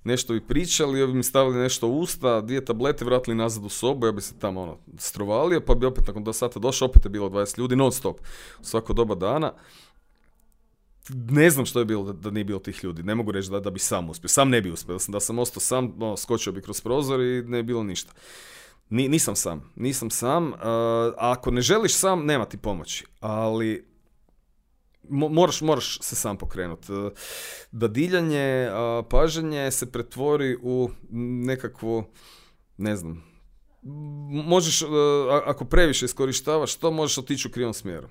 nešto 0.04 0.34
bi 0.34 0.42
pričali, 0.42 1.00
ja 1.00 1.08
bi 1.08 1.14
mi 1.14 1.24
stavili 1.24 1.58
nešto 1.58 1.88
u 1.88 2.00
usta, 2.00 2.42
dvije 2.42 2.66
tablete, 2.66 3.06
vratili 3.06 3.36
nazad 3.36 3.66
u 3.66 3.70
sobu, 3.70 4.06
ja 4.06 4.12
bi 4.12 4.22
se 4.22 4.40
tamo 4.40 4.62
ono, 4.62 4.78
strovalio, 4.98 5.62
pa 5.62 5.76
bi 5.76 5.86
opet 5.86 6.08
nakon 6.08 6.24
dva 6.24 6.34
sata 6.34 6.60
došao, 6.60 6.88
opet 6.88 7.06
je 7.06 7.10
bilo 7.10 7.30
20 7.30 7.60
ljudi 7.60 7.76
non 7.76 7.92
stop, 7.92 8.20
svako 8.62 8.94
doba 8.94 9.16
dana. 9.16 9.54
Ne 11.10 11.50
znam 11.50 11.66
što 11.66 11.80
je 11.80 11.86
bilo 11.86 12.04
da, 12.04 12.14
da 12.14 12.32
nije 12.32 12.44
bilo 12.44 12.60
tih 12.60 12.84
ljudi, 12.84 13.04
ne 13.04 13.16
mogu 13.16 13.32
reći 13.32 13.50
da, 13.50 13.60
da 13.60 13.70
bi 13.72 13.80
sam 13.80 14.10
uspio, 14.10 14.28
sam 14.28 14.50
ne 14.50 14.62
bi 14.62 14.72
uspio, 14.72 14.98
da 15.08 15.20
sam, 15.20 15.40
ostao 15.40 15.62
sam, 15.62 15.94
ono, 16.00 16.18
skočio 16.18 16.54
bi 16.54 16.62
kroz 16.62 16.82
prozor 16.82 17.22
i 17.22 17.44
ne 17.44 17.64
bi 17.64 17.68
bilo 17.68 17.84
ništa. 17.84 18.12
Ni, 18.90 19.08
nisam 19.08 19.36
sam, 19.36 19.72
nisam 19.76 20.10
sam, 20.10 20.54
a 20.54 21.14
ako 21.18 21.52
ne 21.52 21.62
želiš 21.62 21.96
sam, 21.96 22.26
nema 22.26 22.46
ti 22.46 22.58
pomoći, 22.58 23.06
ali 23.20 23.88
moraš, 25.10 25.62
moraš 25.62 26.00
se 26.02 26.16
sam 26.16 26.38
pokrenuti. 26.38 26.92
Da 27.72 27.88
diljanje, 27.88 28.70
paženje 29.10 29.72
se 29.72 29.92
pretvori 29.92 30.58
u 30.62 30.90
nekakvu, 31.46 32.04
ne 32.78 32.96
znam, 32.96 33.24
možeš, 34.30 34.84
ako 35.46 35.66
previše 35.66 36.06
iskorištavaš 36.06 36.76
to, 36.76 36.92
možeš 36.92 37.18
otići 37.18 37.48
u 37.48 37.52
krivom 37.52 37.74
smjeru. 37.74 38.08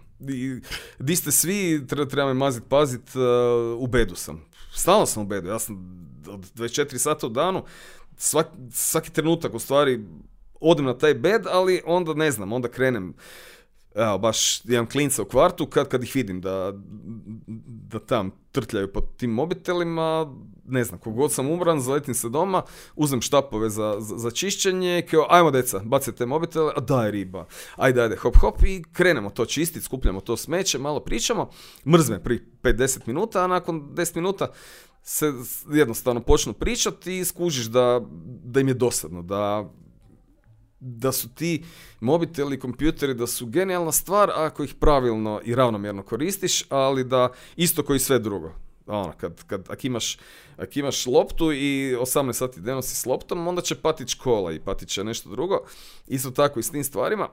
Di 0.99 1.17
ste 1.17 1.33
svi, 1.33 1.87
treba, 1.89 2.27
me 2.27 2.35
mazit, 2.35 2.65
pazit, 2.69 3.11
u 3.79 3.87
bedu 3.87 4.15
sam. 4.15 4.45
Stalno 4.75 5.07
sam 5.07 5.23
u 5.23 5.27
bedu, 5.27 5.49
ja 5.49 5.59
sam 5.59 5.75
od 6.29 6.41
24 6.55 6.99
sata 6.99 7.27
u 7.27 7.31
danu, 7.31 7.65
svaki 8.71 9.11
trenutak 9.13 9.55
u 9.55 9.59
stvari 9.59 10.05
odem 10.61 10.85
na 10.85 10.99
taj 10.99 11.15
bed, 11.15 11.47
ali 11.47 11.83
onda 11.87 12.15
ne 12.15 12.31
znam, 12.31 12.53
onda 12.53 12.69
krenem 12.69 13.15
evo, 13.95 14.19
baš 14.19 14.65
imam 14.65 14.87
klinca 14.87 15.23
u 15.23 15.25
kvartu, 15.25 15.67
kad, 15.67 15.89
kad 15.89 16.03
ih 16.03 16.13
vidim 16.15 16.41
da, 16.41 16.73
da 17.67 17.99
tam 17.99 18.31
trtljaju 18.53 18.93
pod 18.93 19.17
tim 19.17 19.31
mobitelima, 19.31 20.35
ne 20.67 20.85
znam, 20.85 20.99
kogod 20.99 21.33
sam 21.33 21.51
umran, 21.51 21.81
zaletim 21.81 22.15
se 22.15 22.29
doma, 22.29 22.63
uzem 22.97 23.21
štapove 23.21 23.71
za, 23.71 23.97
za, 23.99 24.17
za 24.17 24.31
čišćenje, 24.31 25.07
kao, 25.11 25.27
ajmo 25.31 25.51
deca, 25.51 25.81
bacite 25.85 26.27
mobitele, 26.27 26.73
a 26.77 26.81
daj 26.81 27.11
riba, 27.11 27.47
ajde, 27.77 28.03
ajde, 28.03 28.17
hop, 28.17 28.37
hop, 28.37 28.63
i 28.63 28.83
krenemo 28.93 29.31
to 29.31 29.47
čistiti, 29.47 29.85
skupljamo 29.85 30.21
to 30.21 30.37
smeće, 30.37 30.79
malo 30.79 31.01
pričamo, 31.01 31.51
mrzme 31.87 32.23
pri 32.23 32.41
5-10 32.63 33.01
minuta, 33.07 33.45
a 33.45 33.47
nakon 33.47 33.81
10 33.95 34.17
minuta 34.17 34.49
se 35.03 35.33
jednostavno 35.73 36.21
počnu 36.21 36.53
pričati 36.53 37.19
i 37.19 37.25
skužiš 37.25 37.67
da, 37.67 38.01
da 38.45 38.61
im 38.61 38.69
je 38.69 38.75
dosadno, 38.75 39.23
da 39.23 39.71
da 40.81 41.13
su 41.13 41.35
ti 41.35 41.65
mobiteli 42.01 42.57
i 42.57 42.59
kompjuteri 42.59 43.15
da 43.15 43.27
su 43.27 43.47
genijalna 43.47 43.93
stvar 43.93 44.31
ako 44.35 44.65
ih 44.65 44.75
pravilno 44.75 45.41
i 45.45 45.55
ravnomjerno 45.55 46.03
koristiš, 46.03 46.65
ali 46.69 47.05
da 47.05 47.33
isto 47.57 47.83
koji 47.83 47.99
sve 47.99 48.19
drugo. 48.19 48.53
Ono, 48.87 49.13
kad, 49.17 49.45
kad, 49.47 49.65
ako, 49.69 49.87
imaš, 49.87 50.19
ako 50.57 50.73
imaš 50.75 51.07
loptu 51.07 51.53
i 51.53 51.97
18 52.01 52.33
sati 52.33 52.61
dnevno 52.61 52.83
si 52.83 52.97
s 52.97 53.07
loptom, 53.07 53.49
onda 53.49 53.63
će 53.63 53.75
patić 53.75 54.11
škola 54.11 54.53
i 54.53 54.61
patit 54.61 54.89
će 54.89 55.05
nešto 55.05 55.31
drugo. 55.31 55.59
Isto 56.07 56.31
tako 56.31 56.61
i 56.61 56.63
s 56.63 56.71
tim 56.71 56.85
stvarima. 56.85 57.29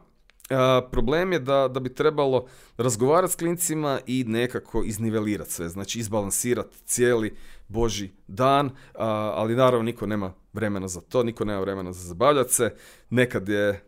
Problem 0.92 1.34
je 1.34 1.40
da, 1.40 1.68
da 1.68 1.80
bi 1.80 1.94
trebalo 1.94 2.48
razgovarati 2.78 3.34
s 3.34 3.36
klincima 3.36 4.00
i 4.06 4.24
nekako 4.28 4.84
iznivelirati 4.84 5.52
sve, 5.52 5.70
znači 5.70 6.00
izbalansirati 6.00 6.78
cijeli 6.86 7.36
Boži 7.68 8.10
dan, 8.28 8.70
ali 9.34 9.56
naravno 9.56 9.84
niko 9.84 10.06
nema 10.06 10.34
vremena 10.54 10.88
za 10.88 11.02
to, 11.02 11.24
niko 11.24 11.46
nema 11.46 11.60
vremena 11.60 11.94
za 11.94 12.08
zabavljati 12.08 12.54
se. 12.54 12.76
Nekad 13.10 13.50
je, 13.50 13.84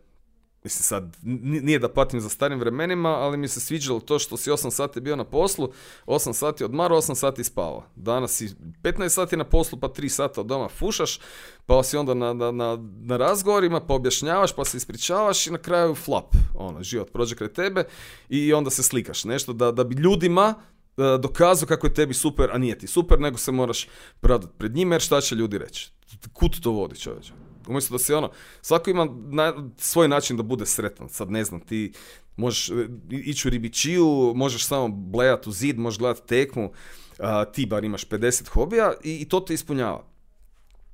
mislim 0.64 0.82
sad, 0.82 1.16
nije 1.22 1.78
da 1.78 1.88
patim 1.88 2.20
za 2.20 2.28
starim 2.28 2.58
vremenima, 2.58 3.08
ali 3.08 3.36
mi 3.36 3.48
se 3.48 3.60
sviđalo 3.60 4.00
to 4.00 4.18
što 4.18 4.36
si 4.36 4.50
8 4.50 4.70
sati 4.70 5.00
bio 5.00 5.16
na 5.16 5.24
poslu, 5.24 5.68
8 6.06 6.32
sati 6.32 6.64
odmaro, 6.64 6.96
8 6.96 7.14
sati 7.14 7.44
spava. 7.44 7.82
Danas 7.96 8.32
si 8.32 8.50
15 8.82 9.08
sati 9.08 9.36
na 9.36 9.44
poslu, 9.44 9.78
pa 9.78 9.88
3 9.88 10.08
sata 10.08 10.40
od 10.40 10.46
doma 10.46 10.68
fušaš, 10.68 11.20
pa 11.66 11.82
si 11.82 11.96
onda 11.96 12.14
na, 12.14 12.32
na, 12.32 12.50
na, 12.50 12.78
na 13.00 13.16
razgovorima, 13.16 13.80
pa 13.80 13.94
objašnjavaš, 13.94 14.52
pa 14.52 14.64
se 14.64 14.76
ispričavaš 14.76 15.46
i 15.46 15.50
na 15.50 15.58
kraju 15.58 15.94
flap. 15.94 16.34
Ono, 16.54 16.82
život 16.82 17.12
prođe 17.12 17.36
kraj 17.36 17.52
tebe 17.52 17.84
i 18.28 18.52
onda 18.52 18.70
se 18.70 18.82
slikaš. 18.82 19.24
Nešto 19.24 19.52
da, 19.52 19.72
da 19.72 19.84
bi 19.84 19.94
ljudima 19.94 20.54
E, 20.98 21.18
dokazao 21.18 21.66
kako 21.66 21.86
je 21.86 21.94
tebi 21.94 22.14
super, 22.14 22.50
a 22.52 22.58
nije 22.58 22.78
ti 22.78 22.86
super, 22.86 23.20
nego 23.20 23.38
se 23.38 23.52
moraš 23.52 23.88
pravdati 24.20 24.52
pred 24.58 24.74
njima, 24.74 24.94
jer 24.94 25.02
šta 25.02 25.20
će 25.20 25.34
ljudi 25.34 25.58
reći? 25.58 25.90
Kud 26.32 26.60
to 26.60 26.70
vodi 26.70 27.00
čovječe? 27.00 27.32
Umjesto 27.68 27.94
da 27.94 27.98
se 27.98 28.14
ono, 28.14 28.30
svako 28.62 28.90
ima 28.90 29.08
svoj 29.76 30.08
način 30.08 30.36
da 30.36 30.42
bude 30.42 30.66
sretan. 30.66 31.08
Sad 31.08 31.30
ne 31.30 31.44
znam, 31.44 31.60
ti 31.60 31.92
možeš 32.36 32.70
e, 32.70 32.88
ići 33.10 33.48
u 33.48 33.50
ribičiju, 33.50 34.32
možeš 34.34 34.66
samo 34.66 34.88
blejati 34.88 35.48
u 35.48 35.52
zid, 35.52 35.78
možeš 35.78 35.98
gledati 35.98 36.28
tekmu, 36.28 36.72
ti 37.52 37.66
bar 37.66 37.84
imaš 37.84 38.08
50 38.08 38.48
hobija 38.48 38.92
i, 39.04 39.16
i 39.16 39.28
to 39.28 39.40
te 39.40 39.54
ispunjava. 39.54 40.04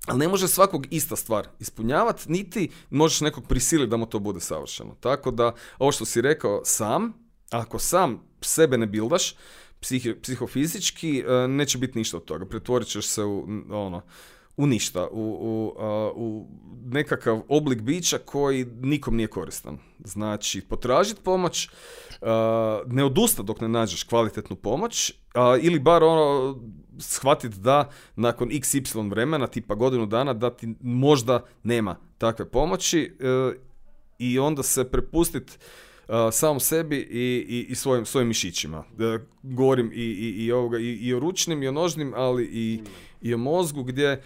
Ali 0.07 0.19
ne 0.19 0.29
može 0.29 0.49
svakog 0.49 0.87
ista 0.91 1.17
stvar 1.17 1.49
ispunjavati, 1.61 2.33
niti 2.33 2.71
možeš 2.91 3.21
nekog 3.21 3.47
prisiliti 3.49 3.91
da 3.91 3.97
mu 3.97 4.07
to 4.07 4.19
bude 4.19 4.41
savršeno. 4.41 4.97
Tako 5.01 5.31
da, 5.31 5.55
ovo 5.79 5.93
što 5.93 6.05
si 6.05 6.21
rekao 6.21 6.61
sam, 6.65 7.13
ako 7.51 7.79
sam 7.79 8.23
sebe 8.41 8.79
ne 8.79 8.87
bildaš, 8.87 9.35
psihofizički, 10.23 11.25
e, 11.29 11.49
neće 11.49 11.79
biti 11.79 11.99
ništa 11.99 12.17
od 12.17 12.25
toga. 12.25 12.47
Pretvorit 12.47 12.89
ćeš 12.89 13.07
se 13.07 13.25
u, 13.25 13.47
ono, 13.71 14.03
u 14.57 14.67
ništa, 14.67 15.09
u, 15.13 15.39
u, 15.41 15.73
u 16.17 16.49
nekakav 16.85 17.43
oblik 17.49 17.81
bića 17.81 18.19
koji 18.19 18.65
nikom 18.65 19.17
nije 19.17 19.27
koristan. 19.27 19.79
Znači, 20.05 20.61
potražiti 20.61 21.21
pomoć, 21.25 21.69
ne 22.87 23.05
odusta 23.05 23.43
dok 23.43 23.61
ne 23.61 23.69
nađeš 23.69 24.03
kvalitetnu 24.03 24.57
pomoć, 24.57 25.13
ili 25.63 25.79
bar 25.79 26.05
ono, 26.05 26.59
shvatiti 26.99 27.59
da 27.59 27.91
nakon 28.17 28.49
xy 28.49 29.11
vremena, 29.11 29.47
tipa 29.47 29.75
godinu 29.75 30.07
dana, 30.07 30.33
da 30.33 30.51
ti 30.51 30.75
možda 30.81 31.45
nema 31.63 31.97
takve 32.19 32.51
pomoći 32.51 33.17
e, 33.21 33.53
i 34.19 34.39
onda 34.39 34.63
se 34.63 34.91
prepustiti 34.91 35.59
samom 36.33 36.61
sebi 36.61 36.97
i, 36.97 37.47
i, 37.49 37.67
i 37.69 37.75
svojim, 37.75 38.07
svojim 38.07 38.29
mišićima. 38.29 38.85
Da 38.97 39.19
govorim 39.43 39.91
i, 39.95 40.05
i, 40.05 40.45
i, 40.45 40.53
ovoga, 40.53 40.79
i, 40.79 40.93
i 40.93 41.15
o 41.15 41.19
ručnim 41.19 41.63
i 41.63 41.69
o 41.69 41.73
nožnim, 41.73 42.13
ali 42.17 42.45
i, 42.45 42.81
i 43.21 43.35
o 43.35 43.39
mozgu 43.39 43.83
gdje 43.83 44.23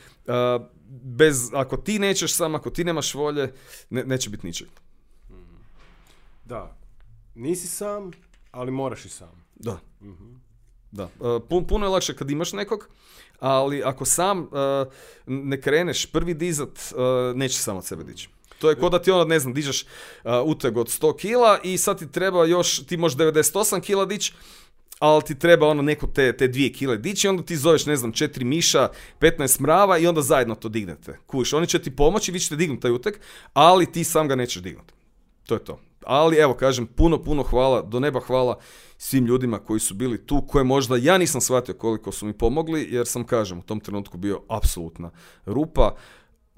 bez, 1.03 1.51
ako 1.55 1.77
ti 1.77 1.99
nećeš 1.99 2.35
sam, 2.35 2.55
ako 2.55 2.71
ti 2.71 2.85
nemaš 2.85 3.15
volje, 3.15 3.53
ne, 3.91 4.05
neće 4.05 4.31
biti 4.31 4.47
ničeg. 4.47 4.69
Da, 6.45 6.77
nisi 7.35 7.67
sam, 7.67 8.11
ali 8.51 8.71
moraš 8.71 9.05
i 9.05 9.09
sam. 9.09 9.45
Da. 9.55 9.81
Mhm. 10.03 10.35
Da, 10.91 11.09
puno 11.69 11.87
je 11.87 11.91
lakše 11.91 12.17
kad 12.17 12.31
imaš 12.31 12.53
nekog, 12.53 12.89
ali 13.41 13.83
ako 13.83 14.05
sam 14.05 14.49
ne 15.27 15.61
kreneš 15.61 16.07
prvi 16.07 16.35
dizat, 16.35 16.93
neće 17.35 17.59
sam 17.59 17.77
od 17.77 17.85
sebe 17.85 18.05
dići. 18.05 18.29
To 18.59 18.71
je 18.71 18.77
kod 18.77 18.93
da 18.93 19.03
ti 19.03 19.11
onda, 19.11 19.25
ne 19.25 19.39
znam, 19.39 19.55
dižeš 19.55 19.83
uh, 19.83 20.33
uteg 20.45 20.77
od 20.77 20.87
100 20.87 21.17
kila 21.17 21.59
i 21.65 21.79
sad 21.79 21.99
ti 21.99 22.13
treba 22.13 22.47
još, 22.47 22.87
ti 22.87 22.97
možeš 22.97 23.19
98 23.19 23.81
kila 23.81 24.05
dići, 24.05 24.33
ali 24.99 25.23
ti 25.23 25.39
treba 25.39 25.69
ono 25.69 25.83
neko 25.83 26.07
te, 26.07 26.37
te 26.37 26.49
dvije 26.49 26.73
kile 26.73 26.97
dići 26.97 27.29
onda 27.29 27.43
ti 27.43 27.57
zoveš, 27.57 27.87
ne 27.87 27.97
znam, 27.97 28.13
četiri 28.13 28.45
miša, 28.45 28.89
15 29.21 29.61
mrava 29.61 29.99
i 29.99 30.07
onda 30.07 30.23
zajedno 30.23 30.55
to 30.55 30.69
dignete. 30.69 31.19
Kuš, 31.27 31.53
oni 31.53 31.67
će 31.67 31.79
ti 31.79 31.97
pomoći, 31.97 32.33
vi 32.33 32.41
ćete 32.41 32.57
dignuti 32.57 32.83
taj 32.83 32.91
uteg, 32.91 33.15
ali 33.53 33.93
ti 33.93 34.05
sam 34.05 34.29
ga 34.29 34.35
nećeš 34.35 34.63
dignuti. 34.63 34.95
To 35.47 35.55
je 35.55 35.65
to. 35.65 35.81
Ali 36.05 36.37
evo, 36.37 36.55
kažem, 36.55 36.87
puno, 36.87 37.23
puno 37.23 37.43
hvala, 37.43 37.83
do 37.83 38.01
neba 38.01 38.21
hvala 38.21 38.59
svim 38.99 39.27
ljudima 39.27 39.59
koji 39.59 39.81
su 39.81 39.95
bili 39.95 40.27
tu, 40.27 40.43
koje 40.49 40.65
možda 40.65 40.97
ja 40.97 41.19
nisam 41.19 41.41
shvatio 41.41 41.75
koliko 41.75 42.13
su 42.13 42.27
mi 42.27 42.33
pomogli, 42.33 42.89
jer 42.91 43.07
sam, 43.07 43.25
kažem, 43.25 43.59
u 43.59 43.63
tom 43.63 43.81
trenutku 43.81 44.17
bio 44.19 44.43
apsolutna 44.49 45.11
rupa 45.47 45.97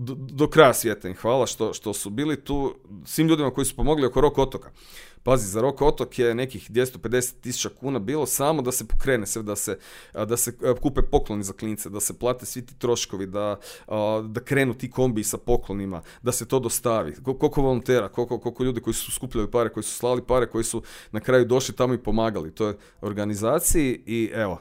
do, 0.00 0.14
do 0.14 0.48
kraja 0.48 0.74
svijeta 0.74 1.12
hvala 1.12 1.46
što, 1.46 1.72
što 1.72 1.92
su 1.92 2.10
bili 2.10 2.44
tu 2.44 2.74
svim 3.04 3.28
ljudima 3.28 3.50
koji 3.50 3.64
su 3.64 3.76
pomogli 3.76 4.06
oko 4.06 4.20
Rok 4.20 4.38
otoka. 4.38 4.70
Pazi, 5.22 5.48
za 5.48 5.60
Rok 5.60 5.82
otok 5.82 6.18
je 6.18 6.34
nekih 6.34 6.70
250 6.70 7.40
tisuća 7.40 7.68
kuna 7.68 7.98
bilo 7.98 8.26
samo 8.26 8.62
da 8.62 8.72
se 8.72 8.86
pokrene 8.86 9.26
sve, 9.26 9.42
da 9.42 9.56
se, 9.56 9.78
da 10.14 10.36
se 10.36 10.56
kupe 10.80 11.02
pokloni 11.02 11.44
za 11.44 11.52
klince, 11.52 11.90
da 11.90 12.00
se 12.00 12.18
plate 12.18 12.46
svi 12.46 12.66
ti 12.66 12.78
troškovi, 12.78 13.26
da, 13.26 13.56
da 14.24 14.40
krenu 14.44 14.74
ti 14.74 14.90
kombi 14.90 15.24
sa 15.24 15.38
poklonima, 15.38 16.02
da 16.22 16.32
se 16.32 16.48
to 16.48 16.58
dostavi. 16.58 17.14
Koliko 17.24 17.62
volontera, 17.62 18.08
koliko, 18.08 18.38
koliko 18.38 18.64
ljudi 18.64 18.80
koji 18.80 18.94
su 18.94 19.12
skupljali 19.12 19.50
pare, 19.50 19.68
koji 19.68 19.84
su 19.84 19.94
slali 19.94 20.22
pare, 20.26 20.46
koji 20.46 20.64
su 20.64 20.82
na 21.12 21.20
kraju 21.20 21.44
došli 21.44 21.76
tamo 21.76 21.94
i 21.94 22.02
pomagali. 22.02 22.54
To 22.54 22.68
je 22.68 22.76
organizaciji 23.00 24.02
i 24.06 24.30
evo, 24.34 24.58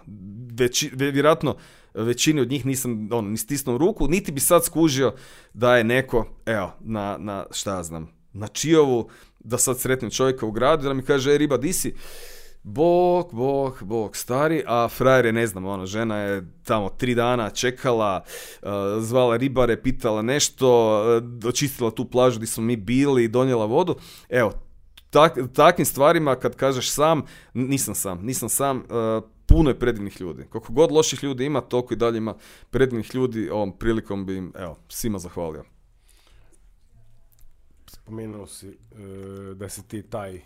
već, 0.52 0.86
vjerojatno 0.94 1.56
većini 1.94 2.42
od 2.42 2.50
njih 2.52 2.66
nisam 2.66 3.10
ono, 3.12 3.30
ni 3.30 3.38
stisnuo 3.38 3.78
ruku, 3.78 4.08
niti 4.08 4.32
bi 4.32 4.40
sad 4.40 4.66
skužio 4.66 5.14
da 5.54 5.78
je 5.78 5.84
neko, 5.84 6.26
evo, 6.46 6.72
na, 6.80 7.18
na 7.18 7.46
šta 7.52 7.76
ja 7.76 7.84
znam, 7.84 8.20
na 8.34 8.48
Čijovu, 8.48 9.10
da 9.40 9.58
sad 9.58 9.80
sretnem 9.80 10.12
čovjeka 10.12 10.46
u 10.46 10.52
gradu 10.52 10.88
da 10.88 10.94
mi 10.94 11.04
kaže, 11.04 11.34
e 11.34 11.38
riba, 11.38 11.58
di 11.58 11.74
si? 11.74 11.94
Bog, 12.64 13.30
bog, 13.34 13.78
bog, 13.82 14.16
stari, 14.16 14.64
a 14.68 14.88
frajer 14.88 15.26
je, 15.26 15.34
ne 15.34 15.48
znam, 15.48 15.66
ono, 15.66 15.86
žena 15.86 16.18
je 16.18 16.54
tamo 16.64 16.90
tri 16.90 17.16
dana 17.16 17.50
čekala, 17.50 18.24
uh, 18.62 18.70
zvala 19.00 19.38
ribare, 19.38 19.82
pitala 19.82 20.22
nešto, 20.22 21.00
uh, 21.18 21.50
očistila 21.50 21.92
tu 21.92 22.06
plažu 22.06 22.38
gdje 22.40 22.48
smo 22.48 22.64
mi 22.64 22.76
bili, 22.76 23.28
donijela 23.28 23.66
vodu. 23.66 23.96
Evo, 24.30 24.52
tak, 25.10 25.38
takvim 25.54 25.86
stvarima 25.86 26.36
kad 26.36 26.56
kažeš 26.56 26.92
sam, 26.92 27.24
nisam 27.54 27.96
sam, 27.96 28.26
nisam 28.26 28.50
sam, 28.50 28.78
uh, 28.78 29.24
puno 29.46 29.70
je 29.70 29.80
predivnih 29.80 30.22
ljudi. 30.22 30.46
Koliko 30.50 30.74
god 30.74 30.92
loših 30.92 31.24
ljudi 31.24 31.46
ima, 31.46 31.62
toliko 31.62 31.94
i 31.94 31.98
dalje 31.98 32.18
ima 32.18 32.36
predivnih 32.70 33.16
ljudi. 33.16 33.50
Ovom 33.50 33.78
prilikom 33.78 34.26
bi 34.26 34.38
im, 34.38 34.54
evo, 34.56 34.78
svima 34.88 35.20
zahvalio. 35.20 35.64
Spomenuo 38.10 38.48
si 38.48 38.68
e, 38.68 38.76
da 39.56 39.70
si 39.70 39.88
ti 39.88 40.02
taj 40.02 40.42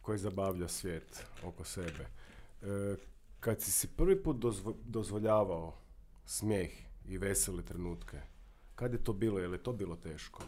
koji 0.00 0.18
zabavlja 0.18 0.68
svijet 0.68 1.26
oko 1.44 1.64
sebe. 1.64 2.06
E, 2.62 2.96
kad 3.40 3.60
si 3.60 3.70
si 3.70 3.88
prvi 3.88 4.22
put 4.22 4.36
dozvoljavao 4.84 5.74
smijeh 6.24 6.70
i 7.08 7.18
vesele 7.18 7.62
trenutke, 7.62 8.20
kad 8.74 8.92
je 8.92 9.04
to 9.04 9.12
bilo? 9.12 9.38
Je 9.38 9.48
li 9.48 9.58
to 9.58 9.72
bilo 9.72 9.96
teško? 9.96 10.42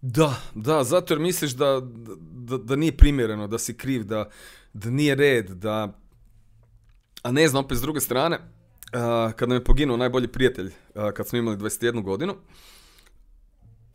Da, 0.00 0.36
da, 0.54 0.84
zato 0.84 1.14
jer 1.14 1.20
misliš 1.20 1.52
da, 1.52 1.80
da, 2.20 2.58
da 2.58 2.76
nije 2.76 2.96
primjereno, 2.96 3.46
da 3.46 3.58
si 3.58 3.76
kriv, 3.76 4.04
da, 4.04 4.30
da 4.72 4.90
nije 4.90 5.14
red, 5.14 5.50
da... 5.50 5.98
A 7.22 7.32
ne 7.32 7.48
znam, 7.48 7.64
opet 7.64 7.78
s 7.78 7.80
druge 7.80 8.00
strane, 8.00 8.36
uh, 8.36 9.32
kad 9.32 9.48
nam 9.48 9.56
je 9.56 9.64
poginuo 9.64 9.96
najbolji 9.96 10.28
prijatelj, 10.28 10.72
kad 11.14 11.28
smo 11.28 11.38
imali 11.38 11.56
21 11.56 12.02
godinu, 12.02 12.34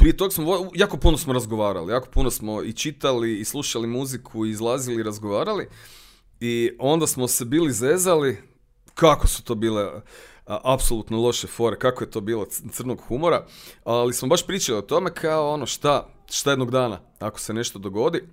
prije 0.06 0.18
tog 0.18 0.34
smo, 0.34 0.70
jako 0.76 0.98
puno 0.98 1.18
smo 1.18 1.34
razgovarali, 1.34 1.94
jako 1.94 2.08
puno 2.10 2.32
smo 2.32 2.64
i 2.64 2.74
čitali, 2.74 3.40
i 3.40 3.46
slušali 3.46 3.88
muziku, 3.88 4.46
i 4.46 4.50
izlazili, 4.50 5.00
i 5.00 5.04
razgovarali. 5.04 5.68
I 6.40 6.72
onda 6.80 7.08
smo 7.08 7.28
se 7.28 7.46
bili 7.46 7.74
zezali, 7.74 8.38
kako 8.94 9.28
su 9.28 9.44
to 9.44 9.56
bile 9.56 10.02
apsolutno 10.46 11.22
loše 11.22 11.48
fore, 11.48 11.80
kako 11.80 12.04
je 12.04 12.12
to 12.12 12.22
bilo 12.22 12.46
crnog 12.72 13.02
humora, 13.08 13.46
ali 13.84 14.14
smo 14.14 14.28
baš 14.28 14.48
pričali 14.48 14.78
o 14.78 14.82
tome 14.82 15.14
kao 15.14 15.54
ono 15.54 15.66
šta, 15.66 16.08
šta 16.32 16.50
jednog 16.50 16.72
dana, 16.72 17.00
ako 17.20 17.40
se 17.40 17.54
nešto 17.54 17.80
dogodi, 17.80 18.24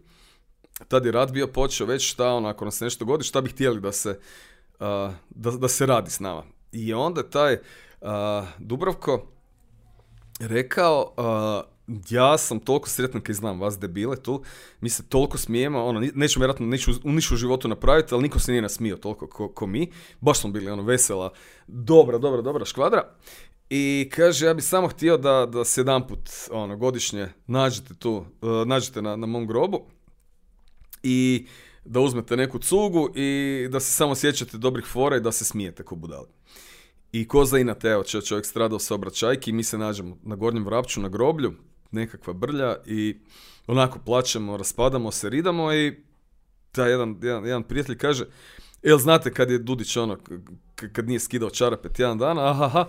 tad 0.89 1.07
je 1.07 1.13
rad 1.13 1.33
bio 1.33 1.47
počeo 1.47 1.87
već 1.87 2.11
šta 2.11 2.33
ono, 2.33 2.49
ako 2.49 2.65
nam 2.65 2.73
se 2.73 2.85
nešto 2.85 3.05
dogodi, 3.05 3.25
šta 3.25 3.41
bi 3.41 3.51
htjeli 3.51 3.81
da 3.81 3.93
se, 3.93 4.19
da, 5.31 5.51
da 5.51 5.69
se 5.69 5.87
radi 5.87 6.11
s 6.11 6.21
nama. 6.21 6.43
I 6.73 6.95
onda 6.95 7.31
taj 7.31 7.59
Dubravko 8.59 9.27
rekao, 10.41 11.15
ja 12.11 12.39
sam 12.39 12.61
toliko 12.61 12.89
sretan 12.89 13.21
kad 13.21 13.37
znam 13.37 13.61
vas 13.61 13.79
debile 13.79 14.17
tu, 14.17 14.43
mi 14.81 14.89
se 14.89 15.09
toliko 15.09 15.39
smijemo, 15.39 15.85
ono, 15.85 16.01
nećemo 16.15 16.43
vjerojatno 16.43 16.67
neću 16.67 16.91
u 17.05 17.13
nišu 17.13 17.37
životu 17.37 17.69
napraviti, 17.69 18.15
ali 18.15 18.23
niko 18.23 18.39
se 18.39 18.53
nije 18.53 18.63
nasmio 18.63 18.97
toliko 18.97 19.27
ko, 19.27 19.49
ko 19.49 19.67
mi, 19.67 19.91
baš 20.21 20.41
smo 20.41 20.51
bili 20.51 20.71
ono 20.71 20.83
vesela, 20.83 21.33
dobra, 21.67 22.19
dobra, 22.19 22.43
dobra 22.43 22.65
škvadra. 22.65 23.09
I 23.71 24.11
kaže, 24.15 24.47
ja 24.47 24.55
bih 24.55 24.65
samo 24.65 24.89
htio 24.89 25.17
da, 25.17 25.47
da 25.47 25.65
se 25.65 25.81
jedan 25.81 26.07
put 26.07 26.31
ono, 26.51 26.77
godišnje 26.77 27.29
nađete 27.47 27.95
tu, 27.95 28.17
uh, 28.17 28.67
nađete 28.67 29.03
na, 29.03 29.17
na 29.17 29.27
mom 29.27 29.47
grobu 29.47 29.87
i 31.03 31.47
da 31.85 32.01
uzmete 32.01 32.37
neku 32.37 32.59
cugu 32.59 33.11
i 33.15 33.69
da 33.71 33.81
se 33.81 33.93
samo 33.93 34.15
sjećate 34.15 34.59
dobrih 34.59 34.85
fora 34.87 35.17
i 35.17 35.21
da 35.21 35.33
se 35.33 35.45
smijete 35.45 35.83
ko 35.83 35.95
budali. 35.95 36.27
I 37.13 37.29
ko 37.29 37.45
za 37.45 37.59
inat, 37.59 37.85
evo, 37.85 38.05
čovjek 38.05 38.47
stradao 38.47 38.79
sa 38.79 38.95
obraćajki, 38.95 39.53
mi 39.53 39.65
se 39.65 39.79
nađemo 39.79 40.19
na 40.23 40.37
gornjem 40.37 40.65
vrapću, 40.65 41.01
na 41.01 41.09
groblju, 41.09 41.53
nekakva 41.91 42.33
brlja 42.33 42.77
i 42.87 43.17
onako 43.67 43.99
plaćemo, 43.99 44.57
raspadamo 44.57 45.11
se, 45.11 45.31
ridamo 45.31 45.75
i 45.75 45.93
taj 46.73 46.91
jedan, 46.91 47.19
jedan, 47.23 47.45
jedan 47.45 47.63
prijatelj 47.63 47.99
kaže, 47.99 48.27
jel 48.83 48.99
znate 48.99 49.33
kad 49.33 49.51
je 49.51 49.59
Dudić 49.59 49.97
ono, 49.97 50.19
kad 50.93 51.09
nije 51.09 51.21
skidao 51.21 51.51
čarape 51.51 51.89
tjedan 51.89 52.19
dana, 52.19 52.51
aha, 52.51 52.89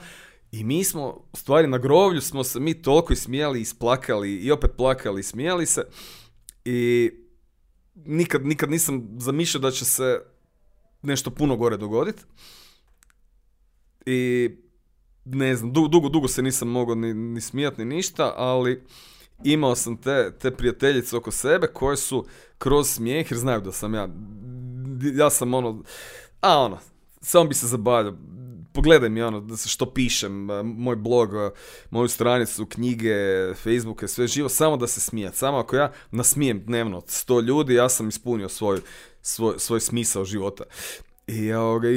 I 0.53 0.63
mi 0.63 0.83
smo, 0.83 1.07
u 1.33 1.37
stvari 1.37 1.67
na 1.67 1.77
groblju 1.77 2.21
smo 2.21 2.43
se 2.43 2.59
mi 2.59 2.81
toliko 2.81 3.13
ismijali, 3.13 3.61
isplakali 3.61 4.35
i 4.35 4.51
opet 4.51 4.71
plakali 4.77 5.19
i 5.19 5.23
smijali 5.23 5.65
se. 5.65 5.85
I 6.65 7.11
nikad, 7.95 8.45
nikad 8.45 8.69
nisam 8.69 9.15
zamišljao 9.17 9.61
da 9.61 9.71
će 9.71 9.85
se 9.85 10.21
nešto 11.01 11.31
puno 11.31 11.57
gore 11.57 11.77
dogoditi. 11.77 12.23
I 14.05 14.49
ne 15.25 15.55
znam, 15.55 15.73
dugo, 15.73 16.09
dugo, 16.09 16.27
se 16.27 16.41
nisam 16.41 16.67
mogao 16.67 16.95
ni, 16.95 17.13
ni 17.13 17.41
smijati 17.41 17.85
ni 17.85 17.95
ništa, 17.95 18.33
ali 18.37 18.83
imao 19.43 19.75
sam 19.75 19.97
te, 19.97 20.31
te 20.39 20.51
prijateljice 20.51 21.17
oko 21.17 21.31
sebe 21.31 21.67
koje 21.67 21.97
su 21.97 22.25
kroz 22.57 22.89
smijeh, 22.89 23.31
jer 23.31 23.37
znaju 23.39 23.61
da 23.61 23.71
sam 23.71 23.93
ja, 23.93 24.07
ja 25.13 25.29
sam 25.29 25.53
ono, 25.53 25.83
a 26.41 26.59
ono, 26.59 26.79
samo 27.21 27.45
bi 27.45 27.55
se 27.55 27.67
zabavljao, 27.67 28.13
pogledaj 28.73 29.09
mi 29.09 29.21
ono 29.21 29.57
što 29.57 29.93
pišem, 29.93 30.47
moj 30.63 30.95
blog, 30.95 31.29
moju 31.89 32.07
stranicu, 32.07 32.65
knjige, 32.65 33.15
Facebooke, 33.55 34.07
sve 34.07 34.27
živo, 34.27 34.49
samo 34.49 34.77
da 34.77 34.87
se 34.87 35.01
smijat. 35.01 35.35
Samo 35.35 35.57
ako 35.57 35.75
ja 35.75 35.91
nasmijem 36.11 36.63
dnevno 36.65 37.01
sto 37.07 37.39
ljudi, 37.39 37.73
ja 37.73 37.89
sam 37.89 38.09
ispunio 38.09 38.49
svoj, 38.49 38.79
svoj, 39.21 39.53
svoj 39.57 39.79
smisao 39.79 40.25
života. 40.25 40.63
I 41.27 41.45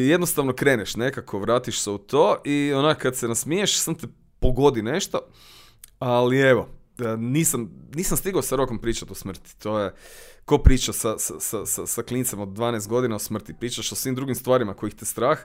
jednostavno 0.09 0.53
kreneš 0.53 0.97
nekako, 0.97 1.39
vratiš 1.39 1.81
se 1.81 1.91
u 1.91 1.99
to 1.99 2.37
i 2.45 2.73
onak 2.73 2.99
kad 2.99 3.17
se 3.17 3.29
nasmiješ, 3.29 3.79
sam 3.79 3.95
te 3.95 4.07
pogodi 4.41 4.83
nešto, 4.83 5.21
ali 5.99 6.39
evo, 6.39 6.69
e, 6.99 7.17
nisam, 7.17 7.71
nisam 7.95 8.17
stigao 8.17 8.43
sa 8.43 8.57
rokom 8.57 8.79
pričati 8.79 9.13
o 9.13 9.15
smrti. 9.15 9.59
To 9.59 9.79
je, 9.79 9.95
ko 10.45 10.59
priča 10.59 10.93
sa, 10.93 11.19
sa, 11.19 11.67
sa, 11.67 11.87
sa 11.87 12.03
klincem 12.03 12.41
od 12.41 12.49
12 12.49 12.89
godina 12.89 13.17
o 13.17 13.19
smrti, 13.19 13.55
pričaš 13.61 13.93
o 13.93 13.95
svim 13.95 14.15
drugim 14.15 14.35
stvarima 14.35 14.75
kojih 14.75 14.95
te 14.95 15.05
strah, 15.05 15.39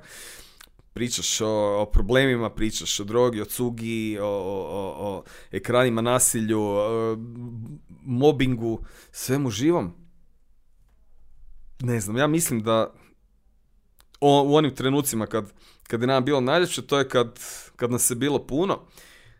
pričaš 0.94 1.42
o, 1.42 1.82
o 1.82 1.86
problemima, 1.86 2.50
pričaš 2.50 3.00
o 3.00 3.04
drogi, 3.04 3.42
o 3.42 3.46
cugi, 3.46 4.18
o, 4.22 4.26
o, 4.26 4.96
o 5.00 5.24
ekranima 5.52 6.02
nasilju, 6.02 6.62
mobingu, 8.02 8.80
svemu 9.12 9.50
živom. 9.50 9.94
Ne 11.80 12.02
znam, 12.02 12.18
ja 12.18 12.28
mislim 12.28 12.64
da 12.64 12.94
u 14.22 14.56
onim 14.56 14.76
trenucima 14.76 15.26
kad, 15.26 15.54
kad 15.88 16.02
je 16.02 16.08
nama 16.08 16.22
bilo 16.22 16.42
najljepše, 16.42 16.82
to 16.82 17.00
je 17.00 17.10
kad, 17.10 17.40
kad 17.76 17.92
nas 17.92 18.10
je 18.10 18.16
bilo 18.16 18.48
puno, 18.48 18.80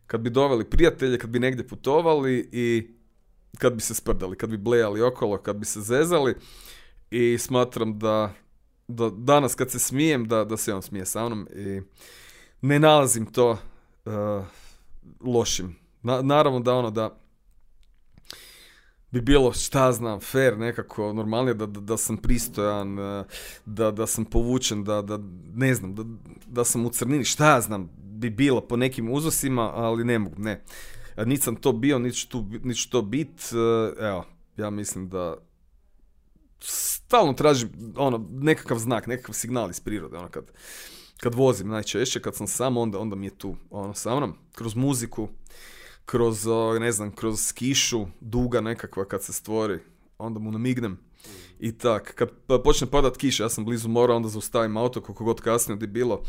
kad 0.08 0.22
bi 0.22 0.30
doveli 0.30 0.70
prijatelje, 0.70 1.18
kad 1.18 1.30
bi 1.30 1.40
negdje 1.40 1.68
putovali 1.68 2.50
i 2.52 2.88
kad 3.58 3.74
bi 3.74 3.82
se 3.82 3.94
sprdali, 3.94 4.38
kad 4.38 4.50
bi 4.50 4.58
blejali 4.58 5.02
okolo, 5.02 5.38
kad 5.38 5.56
bi 5.56 5.66
se 5.66 5.82
zezali 5.82 6.36
i 7.12 7.38
smatram 7.38 8.00
da, 8.00 8.34
da 8.88 9.10
danas 9.10 9.56
kad 9.56 9.72
se 9.72 9.80
smijem, 9.80 10.28
da, 10.28 10.44
da 10.44 10.58
se 10.58 10.74
on 10.74 10.82
smije 10.82 11.06
sa 11.06 11.26
mnom 11.26 11.48
i 11.56 11.82
ne 12.62 12.80
nalazim 12.80 13.26
to 13.26 13.50
uh, 14.06 14.46
lošim. 15.22 15.76
Na, 16.02 16.22
naravno 16.22 16.60
da 16.60 16.74
ono 16.74 16.92
da 16.92 17.18
bi 19.12 19.22
bilo, 19.22 19.54
šta 19.54 19.92
znam, 19.92 20.20
fair 20.20 20.58
nekako, 20.58 21.14
normalnije 21.14 21.54
da, 21.54 21.66
da, 21.66 21.80
da 21.80 21.98
sam 21.98 22.18
pristojan, 22.18 23.00
e, 23.00 23.24
da, 23.66 23.92
da 23.92 24.08
sam 24.08 24.26
povučen, 24.26 24.84
da, 24.84 25.02
da 25.02 25.20
ne 25.54 25.76
znam, 25.76 25.96
da, 25.96 26.04
da 26.48 26.64
sam 26.64 26.86
u 26.86 26.90
crnini, 26.90 27.26
šta 27.26 27.62
znam, 27.62 27.90
bi 27.98 28.30
bilo 28.30 28.62
po 28.62 28.78
nekim 28.78 29.12
uzosima, 29.12 29.72
ali 29.76 30.04
ne 30.04 30.20
mogu, 30.20 30.36
ne. 30.38 30.64
Niti 31.26 31.42
sam 31.42 31.56
to 31.56 31.72
bio, 31.72 32.00
niti 32.00 32.18
ću, 32.18 32.44
niti 32.64 32.90
to 32.90 33.02
bit, 33.02 33.42
e, 33.52 34.06
evo, 34.06 34.26
ja 34.58 34.70
mislim 34.70 35.10
da 35.10 35.38
stalno 36.64 37.34
tražim 37.34 37.70
ono, 37.96 38.28
nekakav 38.32 38.78
znak, 38.78 39.08
nekakav 39.08 39.34
signal 39.34 39.70
iz 39.70 39.80
prirode, 39.80 40.18
ono 40.18 40.28
kad, 40.28 40.52
kad 41.18 41.36
vozim 41.36 41.68
najčešće, 41.68 42.22
kad 42.22 42.36
sam 42.36 42.48
sam, 42.48 42.78
onda, 42.78 43.00
onda 43.00 43.16
mi 43.16 43.26
je 43.26 43.38
tu, 43.38 43.56
ono, 43.70 43.94
sa 43.94 44.16
mnom, 44.16 44.36
kroz 44.56 44.76
muziku, 44.76 45.28
kroz, 46.12 46.46
ne 46.80 46.92
znam, 46.92 47.12
kroz 47.12 47.52
kišu 47.54 48.08
duga 48.22 48.62
nekakva 48.62 49.06
kad 49.06 49.24
se 49.24 49.34
stvori, 49.34 49.80
onda 50.18 50.40
mu 50.40 50.52
namignem. 50.52 51.00
I 51.60 51.72
tak, 51.78 52.16
kad 52.16 52.30
počne 52.64 52.88
padat 52.88 53.18
kiša, 53.18 53.44
ja 53.44 53.50
sam 53.50 53.66
blizu 53.66 53.90
mora, 53.90 54.16
onda 54.16 54.30
zaustavim 54.30 54.78
auto 54.78 55.02
koliko 55.02 55.24
god 55.24 55.42
kasnije 55.42 55.78
di 55.78 55.88
bilo, 55.88 56.24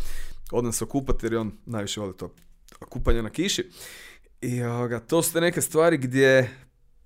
odem 0.53 0.73
se 0.73 0.85
okupati 0.85 1.27
jer 1.27 1.37
on 1.37 1.53
najviše 1.67 2.01
voli 2.01 2.17
to 2.17 2.35
kupanje 2.89 3.23
na 3.23 3.31
kiši. 3.31 3.71
I 4.41 4.63
ovoga, 4.63 5.01
to 5.01 5.23
su 5.23 5.33
te 5.33 5.41
neke 5.41 5.61
stvari 5.61 5.99
gdje 5.99 6.51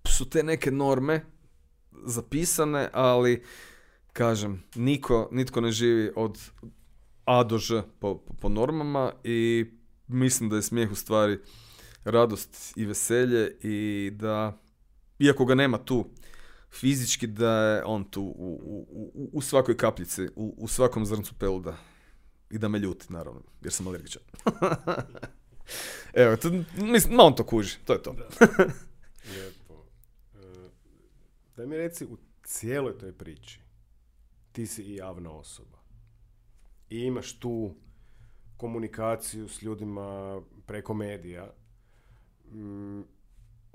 su 0.09 0.29
te 0.29 0.43
neke 0.43 0.71
norme 0.71 1.25
zapisane, 2.05 2.89
ali 2.93 3.43
kažem, 4.13 4.63
niko, 4.75 5.29
nitko 5.33 5.61
ne 5.61 5.73
živi 5.73 6.11
od 6.17 6.39
A 7.25 7.45
do 7.45 7.59
Ž 7.59 7.83
po, 8.01 8.19
po 8.41 8.49
normama 8.49 9.13
i 9.25 9.67
mislim 10.09 10.49
da 10.51 10.57
je 10.57 10.63
smijeh 10.63 10.93
u 10.93 10.95
stvari 10.95 11.39
radost 12.07 12.73
i 12.77 12.85
veselje 12.85 13.57
i 13.63 14.11
da, 14.15 14.59
iako 15.19 15.45
ga 15.45 15.55
nema 15.55 15.79
tu 15.79 16.11
fizički, 16.71 17.27
da 17.27 17.53
je 17.53 17.85
on 17.85 18.05
tu 18.05 18.23
u, 18.23 18.61
u, 18.91 19.31
u 19.33 19.41
svakoj 19.41 19.77
kapljici, 19.77 20.29
u, 20.37 20.55
u 20.59 20.69
svakom 20.69 21.07
zrncu 21.07 21.35
peluda. 21.35 21.77
I 22.51 22.59
da 22.59 22.69
me 22.69 22.79
ljuti, 22.79 23.13
naravno, 23.13 23.43
jer 23.63 23.73
sam 23.73 23.87
alergičan. 23.87 24.23
Evo, 26.13 26.37
to, 26.37 26.51
mislim, 26.77 27.21
on 27.21 27.35
to 27.35 27.47
kuži, 27.47 27.77
to 27.85 27.93
je 27.93 28.03
to. 28.03 28.11
Lijepo. 29.31 29.85
E, 30.35 30.71
da 31.57 31.67
mi 31.67 31.77
reci, 31.77 32.05
u 32.05 32.17
cijeloj 32.45 32.99
toj 32.99 33.13
priči, 33.13 33.61
ti 34.53 34.67
si 34.67 34.83
i 34.83 34.95
javna 34.95 35.33
osoba. 35.33 35.79
I 36.91 36.99
imaš 36.99 37.39
tu 37.39 37.75
komunikaciju 38.57 39.49
s 39.49 39.63
ljudima 39.63 40.41
preko 40.67 40.95
medija 40.95 41.53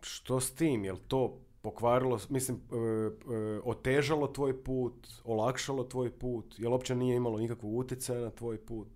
što 0.02 0.40
s 0.40 0.52
tim? 0.52 0.86
Jel 0.86 0.98
to 1.08 1.40
pokvarilo, 1.62 2.20
mislim, 2.30 2.58
e, 2.58 2.76
e, 2.76 3.60
otežalo 3.64 4.28
tvoj 4.28 4.64
put, 4.64 5.08
olakšalo 5.24 5.84
tvoj 5.84 6.12
put? 6.12 6.60
Jel 6.60 6.72
uopće 6.72 6.96
nije 6.96 7.16
imalo 7.16 7.40
nikakvog 7.40 7.78
utjecaja 7.78 8.22
na 8.22 8.30
tvoj 8.30 8.58
put? 8.58 8.88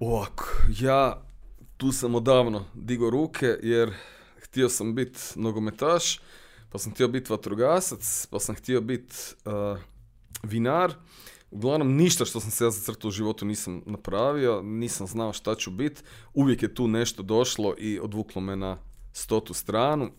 Ovako, 0.00 0.44
ja 0.80 1.22
tu 1.76 1.92
sam 1.92 2.14
odavno 2.14 2.64
digo 2.74 3.10
ruke 3.10 3.46
jer 3.62 3.94
htio 4.38 4.68
sam 4.68 4.94
biti 4.94 5.20
nogometaš, 5.36 6.20
pa 6.70 6.78
sam 6.78 6.92
htio 6.92 7.08
biti 7.08 7.32
vatrogasac, 7.32 8.26
pa 8.30 8.38
sam 8.38 8.54
htio 8.54 8.80
biti 8.80 9.16
uh, 9.44 9.78
vinar 10.42 10.94
Uglavnom, 11.54 11.96
ništa 11.96 12.24
što 12.24 12.40
sam 12.40 12.50
se 12.50 12.64
ja 12.64 12.70
zacrtao 12.70 13.08
u 13.08 13.12
životu 13.12 13.44
nisam 13.44 13.82
napravio, 13.86 14.62
nisam 14.62 15.06
znao 15.06 15.32
šta 15.32 15.54
ću 15.54 15.70
biti. 15.70 16.02
Uvijek 16.32 16.62
je 16.62 16.74
tu 16.74 16.88
nešto 16.88 17.22
došlo 17.22 17.74
i 17.78 17.98
odvuklo 17.98 18.42
me 18.42 18.56
na, 18.56 18.78
stotu 19.12 19.54
stranu. 19.54 20.10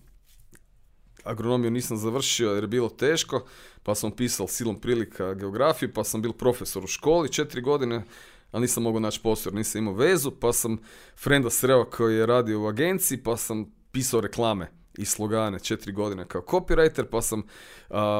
Agronomiju 1.23 1.71
nisam 1.71 1.97
završio 1.97 2.51
jer 2.51 2.63
je 2.63 2.67
bilo 2.67 2.89
teško, 2.89 3.45
pa 3.83 3.95
sam 3.95 4.11
pisao 4.11 4.47
silom 4.47 4.79
prilika 4.79 5.33
geografiju, 5.33 5.93
pa 5.93 6.03
sam 6.03 6.21
bil 6.21 6.33
profesor 6.33 6.83
u 6.83 6.88
školi 6.88 7.31
četiri 7.31 7.61
godine, 7.61 8.03
ali 8.51 8.61
nisam 8.61 8.83
mogao 8.83 8.99
naći 8.99 9.19
posao 9.23 9.49
jer 9.49 9.55
nisam 9.55 9.79
imao 9.79 9.93
vezu, 9.93 10.31
pa 10.31 10.53
sam 10.53 10.77
frenda 11.17 11.49
sreo 11.49 11.86
koji 11.86 12.15
je 12.15 12.25
radio 12.25 12.61
u 12.61 12.67
agenciji, 12.67 13.23
pa 13.23 13.38
sam 13.38 13.71
pisao 13.91 14.21
reklame 14.21 14.84
i 14.98 15.06
slogane 15.06 15.60
četiri 15.60 15.91
godine 15.91 16.28
kao 16.28 16.41
copywriter, 16.41 17.04
pa 17.04 17.22
sam 17.22 17.43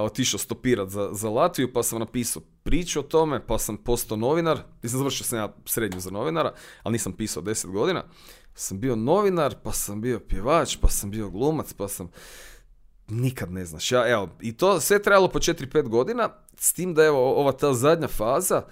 otišao 0.06 0.38
stopirat 0.40 0.90
za, 0.90 1.10
za 1.12 1.30
Latviju, 1.30 1.74
pa 1.74 1.84
sam 1.84 2.00
napisao 2.00 2.42
priču 2.64 3.00
o 3.00 3.04
tome, 3.04 3.48
pa 3.48 3.58
sam 3.58 3.78
postao 3.78 4.18
novinar, 4.18 4.60
nisam 4.84 4.98
završio 4.98 5.26
sam 5.26 5.40
ja 5.40 5.56
srednju 5.66 6.00
za 6.00 6.12
novinara, 6.12 6.54
ali 6.84 6.94
nisam 6.94 7.14
pisao 7.14 7.44
deset 7.44 7.72
godina, 7.72 8.04
sam 8.56 8.80
bio 8.80 8.96
novinar, 8.96 9.56
pa 9.64 9.72
sam 9.72 10.02
bio 10.02 10.20
pjevač, 10.20 10.78
pa 10.82 10.90
sam 10.90 11.12
bio 11.12 11.30
glumac, 11.30 11.74
pa 11.74 11.88
sam 11.88 12.10
nikad 13.08 13.52
ne 13.52 13.66
znaš. 13.66 13.92
Ja, 13.92 14.12
evo, 14.12 14.30
I 14.42 14.58
to 14.58 14.80
sve 14.80 15.02
trajalo 15.02 15.28
po 15.28 15.40
4-5 15.40 15.88
godina, 15.88 16.30
s 16.58 16.74
tim 16.74 16.94
da 16.94 17.06
evo 17.06 17.40
ova 17.40 17.52
ta 17.52 17.74
zadnja 17.74 18.08
faza, 18.08 18.64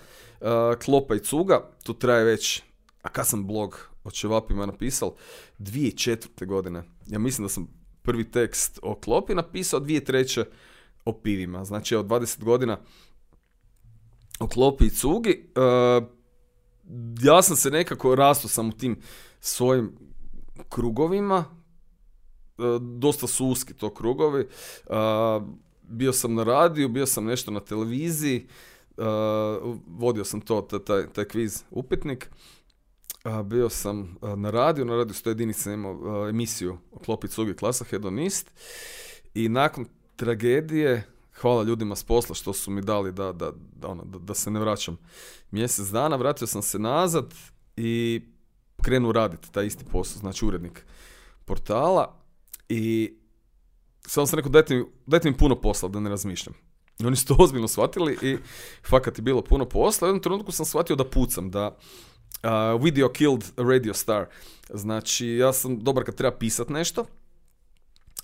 uh, 0.41 0.47
klopa 0.85 1.15
i 1.15 1.19
cuga, 1.19 1.69
tu 1.83 1.93
traje 1.93 2.23
već, 2.23 2.61
a 3.01 3.09
kad 3.09 3.27
sam 3.27 3.47
blog 3.47 3.89
o 4.03 4.11
Čevapima 4.11 4.65
napisal, 4.65 5.13
2004. 5.59 6.45
godine. 6.45 6.83
Ja 7.07 7.19
mislim 7.19 7.45
da 7.45 7.49
sam 7.49 7.82
prvi 8.03 8.31
tekst 8.31 8.79
o 8.81 8.95
klopi 8.95 9.35
napisao, 9.35 9.79
dvije 9.79 10.03
treće 10.03 10.45
o 11.05 11.13
pivima. 11.13 11.65
Znači, 11.65 11.95
evo, 11.95 12.03
20 12.03 12.43
godina 12.43 12.77
o 14.39 14.47
klopi 14.47 14.85
i 14.85 14.89
cugi. 14.89 15.49
Uh, 15.55 16.07
ja 17.23 17.41
sam 17.41 17.55
se 17.55 17.69
nekako 17.69 18.15
rastao 18.15 18.49
sam 18.49 18.69
u 18.69 18.71
tim 18.71 19.01
svojim 19.39 19.91
krugovima, 20.69 21.45
uh, 22.57 22.81
dosta 22.81 23.27
su 23.27 23.47
uski 23.47 23.73
to 23.73 23.93
krugovi. 23.93 24.47
Uh, 24.85 24.95
bio 25.81 26.13
sam 26.13 26.33
na 26.33 26.43
radiju, 26.43 26.89
bio 26.89 27.05
sam 27.05 27.25
nešto 27.25 27.51
na 27.51 27.59
televiziji, 27.59 28.47
vodio 29.87 30.23
sam 30.23 30.41
to, 30.41 30.61
taj, 30.61 31.07
taj 31.13 31.25
kviz 31.25 31.63
upitnik. 31.71 32.29
Bio 33.43 33.69
sam 33.69 34.17
na 34.35 34.49
radiju, 34.49 34.85
na 34.85 34.95
radiju 34.95 35.13
sto 35.13 35.29
jedinica 35.29 35.73
imao 35.73 36.29
emisiju 36.29 36.77
o 36.91 36.99
klopi 36.99 37.27
cugi 37.27 37.55
klasa 37.55 37.85
hedonist 37.85 38.51
i 39.33 39.49
nakon 39.49 39.85
tragedije 40.15 41.07
hvala 41.41 41.63
ljudima 41.63 41.95
s 41.95 42.03
posla 42.03 42.35
što 42.35 42.53
su 42.53 42.71
mi 42.71 42.81
dali 42.81 43.11
da, 43.11 43.31
da, 43.31 43.51
da, 43.75 43.87
ono, 43.87 44.03
da, 44.03 44.19
da 44.19 44.33
se 44.33 44.51
ne 44.51 44.59
vraćam 44.59 44.97
mjesec 45.51 45.87
dana, 45.87 46.15
vratio 46.15 46.47
sam 46.47 46.61
se 46.61 46.79
nazad 46.79 47.33
i 47.77 48.21
krenuo 48.81 49.11
raditi 49.11 49.51
taj 49.51 49.65
isti 49.65 49.85
posao, 49.85 50.19
znači 50.19 50.45
urednik 50.45 50.85
portala 51.45 52.19
i 52.69 53.13
samo 54.07 54.27
sam 54.27 54.37
rekao 54.37 54.51
dajte 54.51 54.75
mi, 54.75 54.85
dajte 55.05 55.29
mi 55.29 55.37
puno 55.37 55.61
posla 55.61 55.89
da 55.89 55.99
ne 55.99 56.09
razmišljam. 56.09 56.55
I 56.99 57.05
oni 57.05 57.15
su 57.15 57.27
to 57.27 57.35
ozbiljno 57.43 57.67
shvatili 57.67 58.17
i 58.21 58.37
fakat 58.89 59.17
je 59.17 59.21
bilo 59.21 59.41
puno 59.41 59.65
posla. 59.65 60.05
U 60.05 60.09
jednom 60.09 60.21
trenutku 60.21 60.51
sam 60.51 60.65
shvatio 60.65 60.95
da 60.95 61.09
pucam, 61.09 61.51
da 61.51 61.77
uh, 62.43 62.81
video 62.83 63.09
killed 63.09 63.43
radio 63.57 63.93
star. 63.93 64.25
Znači, 64.69 65.27
ja 65.27 65.53
sam 65.53 65.79
dobar 65.79 66.03
kad 66.03 66.15
treba 66.15 66.37
pisat 66.37 66.69
nešto, 66.69 67.05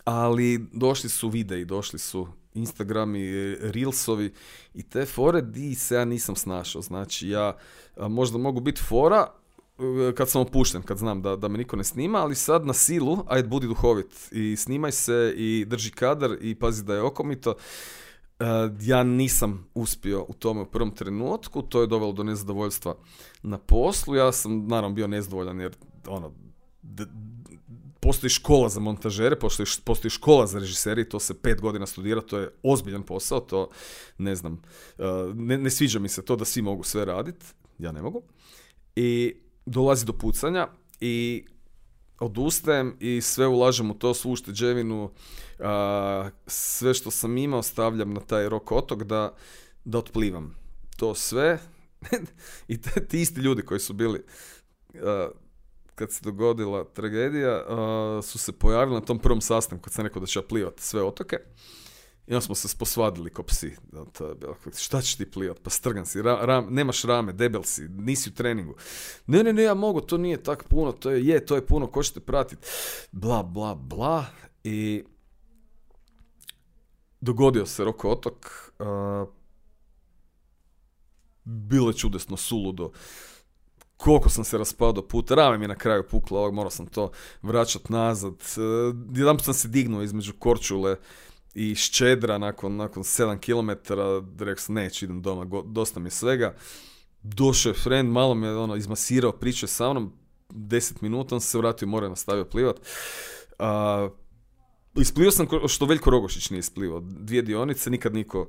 ali 0.03 0.65
došli 0.73 1.09
su 1.09 1.29
videi, 1.29 1.65
došli 1.65 1.99
su 1.99 2.27
Instagrami, 2.53 3.55
Reelsovi 3.55 4.33
i 4.73 4.83
te 4.83 5.05
fore 5.05 5.41
di 5.41 5.75
se 5.75 5.95
ja 5.95 6.05
nisam 6.05 6.35
snašao. 6.35 6.81
Znači 6.81 7.29
ja 7.29 7.57
možda 7.97 8.37
mogu 8.37 8.59
biti 8.59 8.81
fora 8.81 9.27
e, 9.79 10.15
kad 10.15 10.29
sam 10.29 10.41
opušten, 10.41 10.81
kad 10.81 10.97
znam 10.97 11.21
da, 11.21 11.35
da 11.35 11.47
me 11.47 11.57
niko 11.57 11.75
ne 11.75 11.83
snima, 11.83 12.19
ali 12.19 12.35
sad 12.35 12.65
na 12.65 12.73
silu, 12.73 13.17
ajde 13.27 13.47
budi 13.47 13.67
duhovit 13.67 14.31
i 14.31 14.55
snimaj 14.55 14.91
se 14.91 15.33
i 15.37 15.65
drži 15.67 15.91
kadar 15.91 16.37
i 16.41 16.55
pazi 16.55 16.83
da 16.83 16.95
je 16.95 17.01
okomito. 17.01 17.55
Uh, 18.39 18.45
ja 18.81 19.03
nisam 19.03 19.67
uspio 19.73 20.25
u 20.27 20.33
tome 20.33 20.61
u 20.61 20.65
prvom 20.65 20.91
trenutku, 20.91 21.61
to 21.61 21.81
je 21.81 21.87
dovelo 21.87 22.11
do 22.11 22.23
nezadovoljstva 22.23 22.95
na 23.43 23.57
poslu. 23.57 24.15
Ja 24.15 24.31
sam 24.31 24.67
naravno 24.67 24.95
bio 24.95 25.07
nezadovoljan 25.07 25.59
jer 25.59 25.75
ono, 26.07 26.33
postoji 27.99 28.29
škola 28.29 28.69
za 28.69 28.79
montažere, 28.79 29.39
postoji, 29.39 29.67
postoji 29.83 30.11
škola 30.11 30.47
za 30.47 30.59
režisere 30.59 31.01
i 31.01 31.09
to 31.09 31.19
se 31.19 31.33
pet 31.41 31.61
godina 31.61 31.85
studira, 31.85 32.21
to 32.21 32.37
je 32.37 32.49
ozbiljan 32.63 33.03
posao, 33.03 33.39
to 33.39 33.69
ne 34.17 34.35
znam, 34.35 34.61
uh, 34.97 35.35
ne, 35.35 35.57
ne 35.57 35.69
sviđa 35.69 35.99
mi 35.99 36.09
se 36.09 36.25
to 36.25 36.35
da 36.35 36.45
svi 36.45 36.61
mogu 36.61 36.83
sve 36.83 37.05
raditi, 37.05 37.45
ja 37.79 37.91
ne 37.91 38.01
mogu. 38.01 38.23
I 38.95 39.35
dolazi 39.65 40.05
do 40.05 40.13
pucanja 40.13 40.67
i 40.99 41.45
odustajem 42.19 42.95
i 42.99 43.21
sve 43.21 43.47
ulažem 43.47 43.91
u 43.91 43.93
to, 43.93 44.13
svu 44.13 44.31
ušteđevinu, 44.31 45.03
uh, 45.03 45.65
sve 46.47 46.93
što 46.93 47.11
sam 47.11 47.37
imao 47.37 47.63
stavljam 47.63 48.13
na 48.13 48.19
taj 48.19 48.49
rok 48.49 48.71
otok 48.71 49.03
da, 49.03 49.35
da 49.85 49.97
otplivam. 49.97 50.55
To 50.97 51.15
sve 51.15 51.59
i 52.67 52.81
ti 52.81 53.21
isti 53.21 53.41
ljudi 53.41 53.61
koji 53.61 53.79
su 53.79 53.93
bili 53.93 54.23
uh, 54.93 55.01
kad 55.95 56.11
se 56.11 56.19
dogodila 56.23 56.83
tragedija, 56.83 57.63
su 58.21 58.37
se 58.37 58.51
pojavili 58.51 58.99
na 58.99 59.05
tom 59.05 59.19
prvom 59.19 59.41
sastanku, 59.41 59.83
kad 59.83 59.93
sam 59.93 60.05
rekao 60.05 60.19
da 60.19 60.25
će 60.25 60.41
plivati 60.41 60.83
sve 60.83 61.03
otoke. 61.03 61.37
I 62.29 62.33
onda 62.33 62.41
smo 62.41 62.55
se 62.55 62.77
posvadili 62.77 63.29
ko 63.29 63.43
psi. 63.43 63.75
Šta 64.77 65.01
ćeš 65.01 65.15
ti 65.15 65.31
plivat? 65.31 65.59
Pa 65.63 65.69
strgan 65.69 66.05
si, 66.05 66.19
nemaš 66.69 67.03
rame, 67.03 67.33
debel 67.33 67.63
si, 67.63 67.87
nisi 67.89 68.29
u 68.29 68.33
treningu. 68.33 68.75
Ne, 69.27 69.43
ne, 69.43 69.53
ne, 69.53 69.63
ja 69.63 69.73
mogu, 69.73 70.01
to 70.01 70.17
nije 70.17 70.43
tak 70.43 70.63
puno, 70.63 70.91
to 70.91 71.09
je, 71.11 71.27
je, 71.27 71.45
to 71.45 71.55
je 71.55 71.65
puno, 71.65 71.87
ko 71.87 72.03
ćete 72.03 72.19
pratiti? 72.19 72.67
Bla, 73.11 73.43
bla, 73.43 73.75
bla. 73.75 74.25
I 74.63 75.03
dogodio 77.21 77.65
se 77.65 77.83
Roko 77.83 78.09
otok. 78.09 78.71
bilo 81.43 81.89
je 81.89 81.93
čudesno, 81.93 82.37
suludo 82.37 82.91
koliko 83.99 84.29
sam 84.29 84.43
se 84.43 84.57
raspadao 84.57 85.07
puta, 85.07 85.35
rame 85.35 85.57
mi 85.57 85.63
je 85.63 85.67
na 85.67 85.75
kraju 85.75 86.03
ovog 86.29 86.53
morao 86.53 86.69
sam 86.69 86.85
to 86.85 87.11
vraćat 87.41 87.89
nazad. 87.89 88.33
E, 88.33 88.61
jedan 89.19 89.39
sam 89.39 89.53
se 89.53 89.67
dignuo 89.67 90.01
između 90.01 90.33
Korčule 90.39 90.95
i 91.59 91.75
Ščedra 91.75 92.37
nakon, 92.37 92.75
nakon 92.75 93.03
7 93.03 93.39
km, 93.43 93.93
rekao 94.39 94.63
sam 94.63 94.75
neću, 94.75 95.05
idem 95.05 95.21
doma, 95.21 95.63
dosta 95.65 95.99
mi 95.99 96.09
svega. 96.09 96.53
Došao 97.23 97.69
je 97.69 97.73
friend, 97.73 98.11
malo 98.11 98.35
me 98.35 98.55
ono, 98.55 98.75
izmasirao, 98.75 99.31
pričao 99.31 99.67
sa 99.67 99.89
mnom, 99.91 100.13
10 100.49 101.01
minuta, 101.01 101.35
on 101.35 101.41
se 101.41 101.57
vratio 101.57 101.85
i 101.85 102.09
nastavio 102.09 102.45
plivat. 102.45 102.79
Uh, 103.59 104.11
isplivao 105.01 105.31
sam 105.31 105.47
što 105.67 105.85
Veljko 105.85 106.09
Rogošić 106.09 106.49
nije 106.49 106.59
isplivao. 106.59 106.99
Dvije 106.99 107.41
dionice, 107.41 107.89
nikad 107.89 108.13
niko 108.13 108.47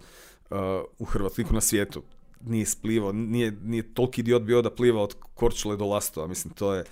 u 0.99 1.05
Hrvatskoj, 1.05 1.45
niko 1.45 1.55
na 1.55 1.61
svijetu 1.61 2.03
nije 2.41 2.67
splivao, 2.67 3.13
nije, 3.13 3.53
nije 3.63 3.95
toliki 3.95 4.21
idiot 4.21 4.43
bio 4.43 4.63
da 4.63 4.71
pliva 4.71 5.03
od 5.03 5.15
Korčule 5.35 5.77
do 5.77 5.85
Lastova, 5.85 6.27
mislim, 6.27 6.55
to 6.55 6.75
je, 6.75 6.85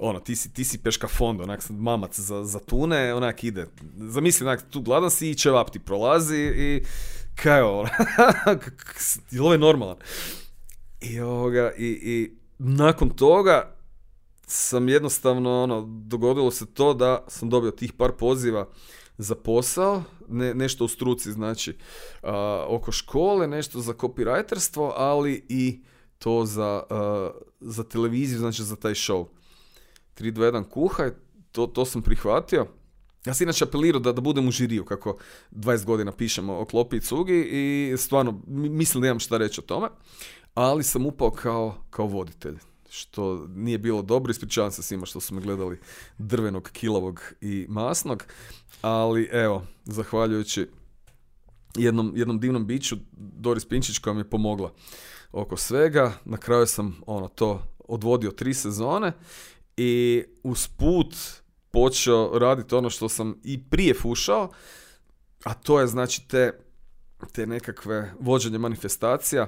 ono, 0.00 0.20
ti 0.20 0.36
si, 0.36 0.52
ti 0.52 0.64
si 0.64 0.78
peška 0.78 1.08
fond, 1.08 1.40
onak 1.40 1.62
mamac 1.70 2.20
za, 2.20 2.44
za 2.44 2.58
tune, 2.58 3.14
onak 3.14 3.44
ide. 3.44 3.66
Zamisli, 3.96 4.46
onak, 4.46 4.70
tu 4.70 4.80
gladan 4.80 5.10
si 5.10 5.30
i 5.30 5.34
čevap 5.34 5.70
ti 5.70 5.78
prolazi 5.78 6.36
i 6.36 6.82
kaj 7.34 7.58
je 7.58 7.64
ovo 9.40 9.52
je 9.52 9.58
normalan? 9.58 9.96
I, 11.00 11.20
ovoga, 11.20 11.72
i, 11.78 11.86
i 11.86 12.36
nakon 12.58 13.10
toga 13.10 13.76
sam 14.46 14.88
jednostavno, 14.88 15.62
ono, 15.62 15.82
dogodilo 16.06 16.50
se 16.50 16.66
to 16.66 16.94
da 16.94 17.24
sam 17.28 17.50
dobio 17.50 17.70
tih 17.70 17.92
par 17.92 18.12
poziva 18.12 18.68
za 19.18 19.34
posao, 19.34 20.02
ne, 20.28 20.54
nešto 20.54 20.84
u 20.84 20.88
struci, 20.88 21.32
znači 21.32 21.76
oko 22.66 22.92
škole, 22.92 23.46
nešto 23.46 23.80
za 23.80 23.92
copywriterstvo, 23.92 24.92
ali 24.96 25.46
i 25.48 25.80
to 26.18 26.44
za, 26.44 26.82
za 27.60 27.84
televiziju, 27.84 28.38
znači 28.38 28.62
za 28.62 28.76
taj 28.76 28.94
show. 28.94 29.26
3, 30.20 30.32
2, 30.32 30.52
1 30.52 30.68
kuhaj, 30.68 31.10
to, 31.52 31.66
to 31.66 31.84
sam 31.84 32.02
prihvatio. 32.02 32.66
Ja 33.24 33.34
sam 33.34 33.44
inače 33.44 33.64
apelirao 33.64 34.00
da, 34.00 34.12
da 34.12 34.20
budem 34.20 34.48
u 34.48 34.50
žiriju, 34.50 34.84
kako 34.84 35.16
20 35.50 35.84
godina 35.84 36.12
pišemo 36.12 36.58
o 36.58 36.64
klopi 36.64 36.96
i 36.96 37.00
cugi 37.00 37.48
i 37.50 37.94
stvarno 37.96 38.42
mislim 38.46 39.00
da 39.00 39.06
imam 39.06 39.18
šta 39.18 39.36
reći 39.36 39.60
o 39.60 39.64
tome, 39.64 39.88
ali 40.54 40.82
sam 40.82 41.06
upao 41.06 41.30
kao, 41.30 41.74
kao 41.90 42.06
voditelj 42.06 42.58
što 42.90 43.46
nije 43.48 43.78
bilo 43.78 44.02
dobro, 44.02 44.30
ispričavam 44.30 44.70
se 44.70 44.82
svima 44.82 45.06
što 45.06 45.20
su 45.20 45.34
me 45.34 45.40
gledali 45.40 45.80
drvenog, 46.18 46.70
kilavog 46.72 47.20
i 47.40 47.66
masnog, 47.68 48.24
ali 48.82 49.28
evo, 49.32 49.66
zahvaljujući 49.84 50.68
jednom, 51.76 52.12
jednom 52.16 52.40
divnom 52.40 52.66
biću, 52.66 52.96
Doris 53.12 53.64
Pinčić 53.64 53.98
koja 53.98 54.14
mi 54.14 54.20
je 54.20 54.30
pomogla 54.30 54.72
oko 55.32 55.56
svega, 55.56 56.12
na 56.24 56.36
kraju 56.36 56.66
sam 56.66 57.00
ono 57.06 57.28
to 57.28 57.62
odvodio 57.88 58.30
tri 58.30 58.54
sezone 58.54 59.12
i 59.76 60.24
uz 60.42 60.68
put 60.68 61.16
počeo 61.70 62.38
raditi 62.38 62.74
ono 62.74 62.90
što 62.90 63.08
sam 63.08 63.40
i 63.44 63.64
prije 63.64 63.94
fušao, 63.94 64.50
a 65.44 65.54
to 65.54 65.80
je 65.80 65.86
znači 65.86 66.28
te, 66.28 66.52
te 67.32 67.46
nekakve 67.46 68.12
vođenje 68.20 68.58
manifestacija, 68.58 69.46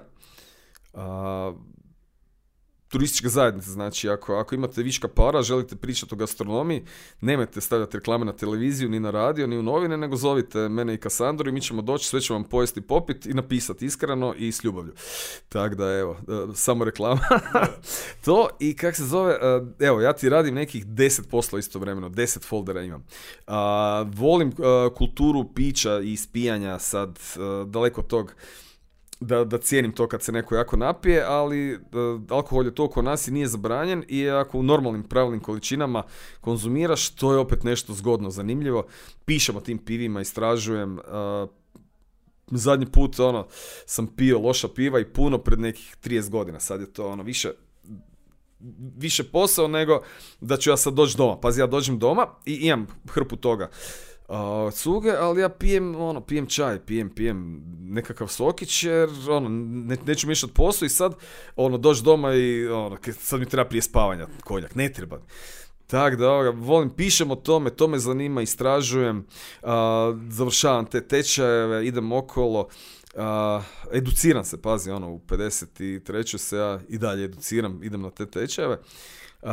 turističke 2.93 3.29
zajednice, 3.29 3.71
znači 3.71 4.09
ako, 4.09 4.35
ako 4.35 4.55
imate 4.55 4.83
viška 4.83 5.09
para, 5.09 5.43
želite 5.43 5.77
pričati 5.77 6.15
o 6.15 6.17
gastronomiji, 6.17 6.85
nemojte 7.21 7.61
stavljati 7.61 7.97
reklame 7.97 8.25
na 8.25 8.33
televiziju, 8.33 8.89
ni 8.89 9.01
na 9.01 9.11
radio, 9.11 9.47
ni 9.47 9.59
u 9.59 9.63
novine, 9.63 9.97
nego 9.97 10.17
zovite 10.17 10.69
mene 10.69 10.95
i 10.95 10.99
Kasandru 10.99 11.49
i 11.49 11.53
mi 11.53 11.61
ćemo 11.61 11.83
doći, 11.83 12.07
sve 12.07 12.21
ćemo 12.21 12.39
vam 12.39 12.49
pojesti 12.49 12.81
popit 12.81 13.27
i 13.27 13.35
napisati 13.35 13.87
iskreno 13.87 14.35
i 14.39 14.53
s 14.53 14.65
ljubavlju. 14.65 14.93
Tako 15.49 15.75
da 15.75 15.93
evo, 15.93 16.17
e, 16.21 16.55
samo 16.55 16.85
reklama. 16.85 17.21
to 18.25 18.49
i 18.61 18.77
kak 18.77 18.97
se 18.97 19.05
zove, 19.05 19.33
e, 19.33 19.85
evo 19.87 20.01
ja 20.01 20.13
ti 20.13 20.29
radim 20.29 20.55
nekih 20.55 20.87
deset 20.87 21.31
posla 21.31 21.59
istovremeno, 21.59 22.09
deset 22.09 22.45
foldera 22.45 22.83
imam. 22.83 23.05
volim 24.15 24.49
e, 24.49 24.53
kulturu 24.95 25.53
pića 25.55 26.01
i 26.01 26.13
ispijanja 26.13 26.79
sad, 26.79 27.19
daleko 27.67 28.03
tog 28.03 28.35
da, 29.23 29.45
da 29.45 29.59
cijenim 29.59 29.93
to 29.93 30.09
kad 30.09 30.23
se 30.23 30.33
neko 30.33 30.55
jako 30.55 30.77
napije, 30.77 31.25
ali 31.27 31.75
uh, 31.75 31.81
alkohol 32.29 32.65
je 32.65 32.75
to 32.75 32.85
oko 32.85 33.03
nas 33.03 33.29
i 33.29 33.31
nije 33.31 33.47
zabranjen 33.47 34.05
i 34.09 34.29
ako 34.29 34.59
u 34.59 34.63
normalnim 34.63 35.03
pravilnim 35.03 35.41
količinama 35.41 36.03
konzumiraš, 36.41 37.11
to 37.11 37.33
je 37.33 37.39
opet 37.39 37.65
nešto 37.65 37.93
zgodno, 37.93 38.31
zanimljivo. 38.31 38.87
Pišem 39.25 39.57
o 39.57 39.61
tim 39.61 39.79
pivima, 39.79 40.21
istražujem. 40.21 40.99
Uh, 40.99 41.49
zadnji 42.51 42.87
put 42.87 43.21
ono, 43.21 43.47
sam 43.87 44.07
pio 44.07 44.39
loša 44.39 44.69
piva 44.69 45.01
i 45.01 45.05
puno 45.05 45.39
pred 45.39 45.61
nekih 45.61 45.97
30 46.05 46.31
godina. 46.31 46.61
Sad 46.61 46.81
je 46.81 46.93
to 46.93 47.09
ono 47.09 47.23
više 47.23 47.51
više 48.97 49.25
posao 49.25 49.69
nego 49.69 50.03
da 50.41 50.57
ću 50.57 50.71
ja 50.71 50.77
sad 50.77 50.95
doći 50.95 51.17
doma. 51.17 51.41
Pazi, 51.41 51.61
ja 51.61 51.67
dođem 51.67 51.99
doma 51.99 52.27
i 52.47 52.55
imam 52.55 52.87
hrpu 53.09 53.37
toga 53.37 53.71
uh, 54.29 54.73
cuge, 54.73 55.11
ali 55.11 55.41
ja 55.41 55.49
pijem, 55.49 55.95
ono, 55.95 56.21
pijem 56.21 56.47
čaj, 56.47 56.79
pijem, 56.87 57.11
pijem 57.11 57.63
nekakav 57.81 58.29
sokić, 58.29 58.85
jer, 58.85 59.09
ono, 59.29 59.49
ne, 59.49 59.97
neću 60.07 60.27
miješati 60.27 60.53
posao 60.53 60.87
i 60.87 60.89
sad, 60.89 61.15
ono, 61.57 61.79
doći 61.79 62.03
doma 62.03 62.35
i, 62.35 62.69
ono, 62.69 62.99
sad 63.21 63.41
mi 63.41 63.47
treba 63.47 63.69
prije 63.69 63.83
spavanja 63.83 64.27
konjak, 64.45 64.75
ne 64.75 64.93
treba. 64.93 65.21
Tako 65.87 66.17
da, 66.17 66.31
ovoga, 66.31 66.51
volim, 66.51 66.91
pišem 66.91 67.31
o 67.31 67.37
tome, 67.37 67.71
to 67.71 67.89
me 67.89 67.99
zanima, 67.99 68.43
istražujem, 68.43 69.27
uh, 69.63 69.69
završavam 70.29 70.87
te 70.87 71.09
tečajeve, 71.09 71.87
idem 71.87 72.13
okolo, 72.13 72.69
uh, 73.15 73.65
educiram 73.93 74.45
se, 74.45 74.63
pazi, 74.63 74.91
ono, 74.91 75.13
u 75.13 75.19
53. 75.19 76.39
se 76.39 76.57
ja 76.57 76.81
i 76.89 76.99
dalje 76.99 77.25
educiram, 77.25 77.81
idem 77.83 78.03
na 78.03 78.11
te 78.11 78.27
tečajeve. 78.27 78.79
Uh, 79.43 79.51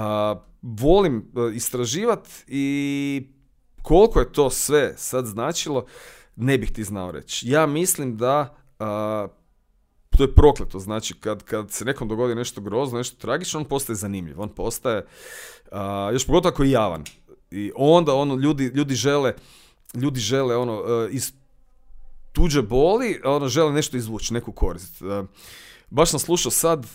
volim 0.61 1.32
istraživati 1.53 2.30
i 2.47 3.28
koliko 3.82 4.20
je 4.20 4.32
to 4.32 4.50
sve 4.50 4.94
sad 4.98 5.26
značilo, 5.26 5.86
ne 6.36 6.58
bih 6.58 6.72
ti 6.72 6.84
znao 6.84 7.12
reći. 7.12 7.50
Ja 7.50 7.66
mislim 7.66 8.18
da 8.18 8.56
to 10.18 10.24
je 10.24 10.36
prokleto, 10.36 10.80
znači 10.80 11.14
kad, 11.14 11.44
kad 11.44 11.72
se 11.72 11.86
nekom 11.86 12.08
dogodi 12.08 12.36
nešto 12.36 12.62
grozno, 12.62 12.98
nešto 12.98 13.18
tragično, 13.18 13.60
on 13.60 13.66
postaje 13.66 13.96
zanimljiv, 13.96 14.42
on 14.42 14.50
postaje, 14.50 15.06
još 16.14 16.26
pogotovo 16.26 16.54
ako 16.54 16.64
je 16.64 16.72
javan. 16.72 17.04
I 17.52 17.72
onda 17.76 18.14
ono, 18.14 18.36
ljudi, 18.36 18.64
ljudi 18.64 18.96
žele, 18.96 19.34
ljudi 19.94 20.20
žele 20.20 20.58
ono, 20.58 21.08
iz 21.12 21.34
tuđe 22.32 22.62
boli, 22.62 23.22
ono, 23.24 23.48
žele 23.48 23.72
nešto 23.72 23.98
izvući, 23.98 24.34
neku 24.34 24.52
korist. 24.52 25.02
baš 25.90 26.10
sam 26.10 26.20
slušao 26.20 26.52
sad 26.52 26.88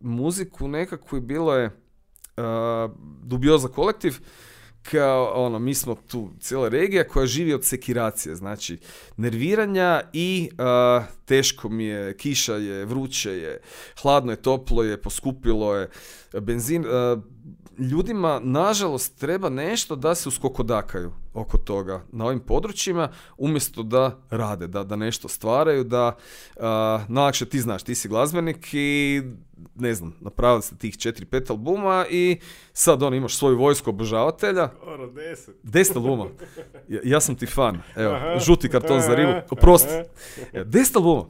muziku 0.00 0.68
nekakvu 0.68 1.18
i 1.18 1.20
bilo 1.20 1.54
je 1.54 1.70
dubioza 3.22 3.68
kolektiv, 3.68 4.18
kao 4.90 5.32
ono, 5.34 5.58
mi 5.58 5.74
smo 5.74 5.94
tu 5.94 6.30
cijela 6.40 6.68
regija 6.68 7.08
koja 7.08 7.26
živi 7.26 7.54
od 7.54 7.64
sekiracije, 7.64 8.34
znači 8.34 8.78
nerviranja 9.16 10.02
i 10.12 10.50
teško 11.24 11.68
mi 11.68 11.84
je, 11.84 12.16
kiša 12.16 12.54
je, 12.54 12.84
vruće 12.84 13.30
je, 13.30 13.60
hladno 14.02 14.32
je, 14.32 14.42
toplo 14.42 14.82
je, 14.82 15.00
poskupilo 15.02 15.76
je, 15.76 15.88
benzin, 16.40 16.84
ljudima 17.78 18.40
nažalost 18.42 19.18
treba 19.18 19.48
nešto 19.48 19.96
da 19.96 20.14
se 20.14 20.28
uskokodakaju 20.28 21.12
oko 21.34 21.58
toga 21.58 22.04
na 22.12 22.24
ovim 22.26 22.40
područjima 22.40 23.08
umjesto 23.38 23.82
da 23.82 24.18
rade, 24.30 24.66
da, 24.66 24.84
da 24.84 24.96
nešto 24.96 25.28
stvaraju, 25.28 25.84
da 25.84 26.16
uh, 26.56 27.48
ti 27.48 27.60
znaš, 27.60 27.82
ti 27.82 27.94
si 27.94 28.08
glazbenik 28.08 28.68
i 28.72 29.22
ne 29.74 29.94
znam, 29.94 30.16
napravili 30.20 30.62
ste 30.62 30.76
tih 30.76 30.94
4-5 30.94 31.50
albuma 31.50 32.06
i 32.10 32.38
sad 32.72 33.02
on 33.02 33.14
imaš 33.14 33.36
svoju 33.36 33.58
vojsku 33.58 33.90
obožavatelja. 33.90 34.68
Skoro 34.76 35.10
deset. 35.10 35.56
Deset 35.62 35.96
albuma. 35.96 36.26
Ja, 36.88 37.00
ja, 37.04 37.20
sam 37.20 37.36
ti 37.36 37.46
fan. 37.46 37.82
Evo, 37.96 38.16
žuti 38.46 38.68
karton 38.68 39.00
za 39.00 39.14
ribu. 39.14 39.32
Oprosti. 39.50 39.92
Deset 40.64 40.96
albuma. 40.96 41.24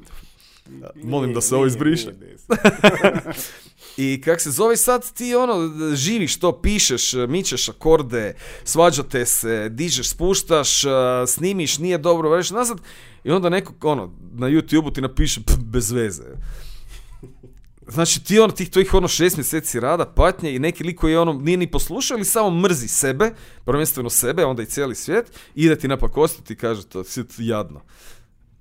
Molim 0.94 1.34
da 1.34 1.40
se 1.40 1.56
ovo 1.56 1.66
izbriše. 1.66 2.12
I 3.96 4.20
kak 4.20 4.40
se 4.40 4.50
zove 4.50 4.76
sad 4.76 5.12
ti 5.12 5.34
ono 5.34 5.72
živiš 5.94 6.38
to, 6.38 6.60
pišeš, 6.60 7.12
mičeš 7.28 7.68
akorde, 7.68 8.34
svađate 8.64 9.26
se, 9.26 9.68
dižeš, 9.68 10.08
spuštaš, 10.08 10.82
snimiš, 11.26 11.78
nije 11.78 11.98
dobro, 11.98 12.30
vreš 12.30 12.50
nazad 12.50 12.80
i 13.24 13.30
onda 13.30 13.48
neko 13.48 13.72
ono 13.82 14.12
na 14.32 14.48
YouTube-u 14.48 14.90
ti 14.90 15.00
napiše 15.00 15.40
bez 15.58 15.92
veze. 15.92 16.24
Znači 17.88 18.24
ti 18.24 18.38
ono, 18.38 18.52
tih 18.52 18.70
tvojih 18.70 18.94
ono 18.94 19.08
šest 19.08 19.36
mjeseci 19.36 19.80
rada, 19.80 20.06
patnje 20.06 20.54
i 20.54 20.58
neki 20.58 20.84
liko 20.84 21.08
je 21.08 21.18
ono, 21.18 21.32
nije 21.32 21.56
ni 21.56 21.70
poslušao 21.70 22.16
ili 22.16 22.24
samo 22.24 22.50
mrzi 22.50 22.88
sebe, 22.88 23.30
prvenstveno 23.64 24.10
sebe, 24.10 24.44
onda 24.44 24.62
i 24.62 24.66
cijeli 24.66 24.94
svijet, 24.94 25.32
ide 25.54 25.78
ti 25.78 25.88
napakostiti 25.88 26.52
i 26.52 26.56
kaže 26.56 26.86
to, 26.86 27.04
si 27.04 27.24
jadno. 27.38 27.80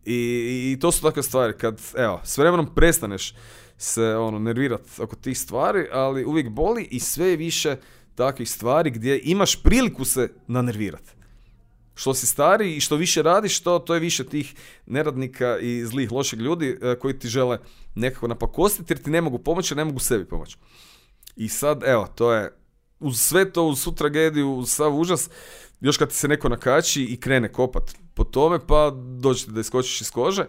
I, 0.05 0.71
I 0.73 0.79
to 0.79 0.91
su 0.91 1.01
takve 1.01 1.23
stvari, 1.23 1.53
kad, 1.57 1.81
evo, 1.95 2.21
s 2.23 2.37
vremenom 2.37 2.75
prestaneš 2.75 3.33
se 3.77 4.15
ono 4.15 4.39
nervirati 4.39 5.01
oko 5.01 5.15
tih 5.15 5.39
stvari, 5.39 5.87
ali 5.91 6.25
uvijek 6.25 6.49
boli 6.49 6.87
i 6.91 6.99
sve 6.99 7.35
više 7.35 7.75
takvih 8.15 8.49
stvari 8.49 8.89
gdje 8.89 9.21
imaš 9.23 9.63
priliku 9.63 10.05
se 10.05 10.29
nanervirati. 10.47 11.11
Što 11.95 12.13
si 12.13 12.25
stari 12.25 12.75
i 12.75 12.79
što 12.79 12.95
više 12.95 13.21
radiš, 13.21 13.59
to, 13.59 13.79
to 13.79 13.93
je 13.93 13.99
više 13.99 14.23
tih 14.23 14.55
neradnika 14.85 15.57
i 15.59 15.85
zlih, 15.85 16.11
loših 16.11 16.39
ljudi 16.39 16.77
e, 16.81 16.95
koji 16.99 17.19
ti 17.19 17.27
žele 17.27 17.59
nekako 17.95 18.27
napakostiti 18.27 18.93
jer 18.93 19.01
ti 19.01 19.09
ne 19.09 19.21
mogu 19.21 19.39
pomoći, 19.39 19.75
ne 19.75 19.85
mogu 19.85 19.99
sebi 19.99 20.25
pomoći. 20.25 20.57
I 21.35 21.49
sad, 21.49 21.83
evo, 21.85 22.07
to 22.15 22.33
je, 22.33 22.53
uz 22.99 23.19
sve 23.19 23.51
to, 23.51 23.63
uz 23.63 23.79
svu 23.79 23.91
tragediju, 23.91 24.53
uz 24.53 24.69
sav 24.69 24.99
užas, 24.99 25.29
još 25.81 25.97
kad 25.97 26.09
ti 26.09 26.15
se 26.15 26.27
neko 26.27 26.49
nakači 26.49 27.03
i 27.03 27.19
krene 27.19 27.51
kopat 27.51 27.95
po 28.13 28.23
tome, 28.23 28.59
pa 28.67 28.91
dođete 29.19 29.51
da 29.51 29.59
iskočiš 29.59 30.01
iz 30.01 30.11
kože. 30.11 30.45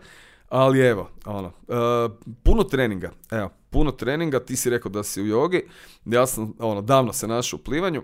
Ali 0.55 0.81
evo, 0.81 1.11
ono, 1.25 1.47
uh, 1.47 2.13
puno 2.43 2.65
treninga, 2.65 3.13
evo, 3.31 3.51
puno 3.71 3.91
treninga, 3.91 4.45
ti 4.45 4.57
si 4.57 4.71
rekao 4.71 4.91
da 4.91 5.03
si 5.03 5.23
u 5.23 5.27
jogi, 5.27 5.65
ja 6.05 6.27
sam, 6.27 6.55
ono, 6.59 6.83
davno 6.83 7.13
se 7.13 7.29
našao 7.29 7.59
u 7.61 7.65
plivanju, 7.65 8.03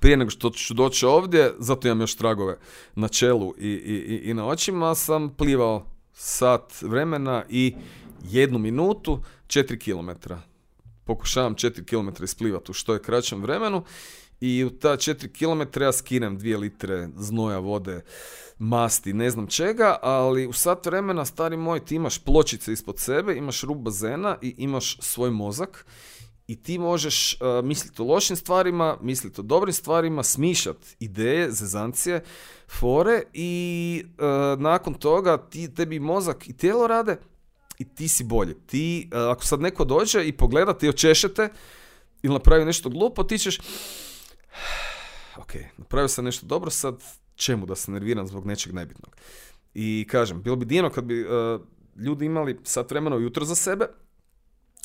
prije 0.00 0.16
nego 0.16 0.30
što 0.30 0.50
ću 0.50 0.74
doći 0.74 1.06
ovdje, 1.06 1.52
zato 1.58 1.88
imam 1.88 2.00
još 2.00 2.16
tragove 2.16 2.58
na 2.94 3.08
čelu 3.08 3.54
i, 3.58 3.68
i, 3.68 4.30
i 4.30 4.34
na 4.34 4.46
očima, 4.46 4.94
sam 4.94 5.34
plivao 5.34 5.86
sat 6.12 6.82
vremena 6.82 7.44
i 7.48 7.74
jednu 8.24 8.58
minutu, 8.58 9.18
4 9.46 9.78
km. 9.78 10.32
Pokušavam 11.04 11.54
4 11.54 11.84
km 11.84 12.24
isplivati 12.24 12.70
u 12.70 12.74
što 12.74 12.92
je 12.92 13.02
kraćem 13.02 13.42
vremenu 13.42 13.84
i 14.42 14.64
u 14.64 14.70
ta 14.70 14.96
4 14.96 15.28
km 15.38 15.82
ja 15.82 15.92
skinem 15.92 16.38
2 16.38 16.58
litre 16.58 17.08
znoja 17.16 17.58
vode, 17.58 18.00
masti, 18.58 19.12
ne 19.12 19.30
znam 19.30 19.46
čega, 19.46 19.96
ali 20.02 20.46
u 20.46 20.52
sat 20.52 20.86
vremena, 20.86 21.24
stari 21.24 21.56
moj, 21.56 21.84
ti 21.84 21.94
imaš 21.94 22.18
pločice 22.18 22.72
ispod 22.72 22.98
sebe, 22.98 23.34
imaš 23.34 23.62
rub 23.62 23.78
bazena 23.78 24.36
i 24.42 24.54
imaš 24.58 24.96
svoj 25.00 25.30
mozak 25.30 25.86
i 26.46 26.62
ti 26.62 26.78
možeš 26.78 27.34
uh, 27.40 27.64
misliti 27.64 28.02
o 28.02 28.04
lošim 28.04 28.36
stvarima, 28.36 28.96
misliti 29.00 29.40
o 29.40 29.44
dobrim 29.44 29.72
stvarima, 29.72 30.22
smišljati 30.22 30.96
ideje, 31.00 31.52
zezancije, 31.52 32.22
fore 32.80 33.22
i 33.32 34.04
uh, 34.04 34.60
nakon 34.60 34.94
toga 34.94 35.36
ti, 35.36 35.74
tebi 35.74 36.00
mozak 36.00 36.48
i 36.48 36.56
tijelo 36.56 36.86
rade 36.86 37.16
i 37.78 37.94
ti 37.94 38.08
si 38.08 38.24
bolje. 38.24 38.54
Ti, 38.66 39.10
uh, 39.12 39.18
ako 39.18 39.44
sad 39.44 39.60
neko 39.60 39.84
dođe 39.84 40.24
i 40.24 40.32
pogleda, 40.32 40.78
ti 40.78 40.88
očešete 40.88 41.48
ili 42.22 42.34
napravi 42.34 42.64
nešto 42.64 42.88
glupo, 42.88 43.24
ti 43.24 43.38
ćeš 43.38 43.58
ok, 45.42 45.52
napravio 45.78 46.08
sam 46.08 46.24
nešto 46.24 46.46
dobro, 46.46 46.70
sad 46.70 47.02
čemu 47.34 47.66
da 47.66 47.74
se 47.74 47.90
nerviram 47.90 48.26
zbog 48.26 48.46
nečeg 48.46 48.74
nebitnog. 48.74 49.16
I 49.74 50.06
kažem, 50.10 50.42
bilo 50.42 50.56
bi 50.56 50.64
divno 50.64 50.90
kad 50.90 51.04
bi 51.04 51.24
uh, 51.24 51.60
ljudi 51.96 52.24
imali 52.24 52.58
sat 52.64 52.90
vremena 52.90 53.16
ujutro 53.16 53.44
za 53.44 53.54
sebe, 53.54 53.86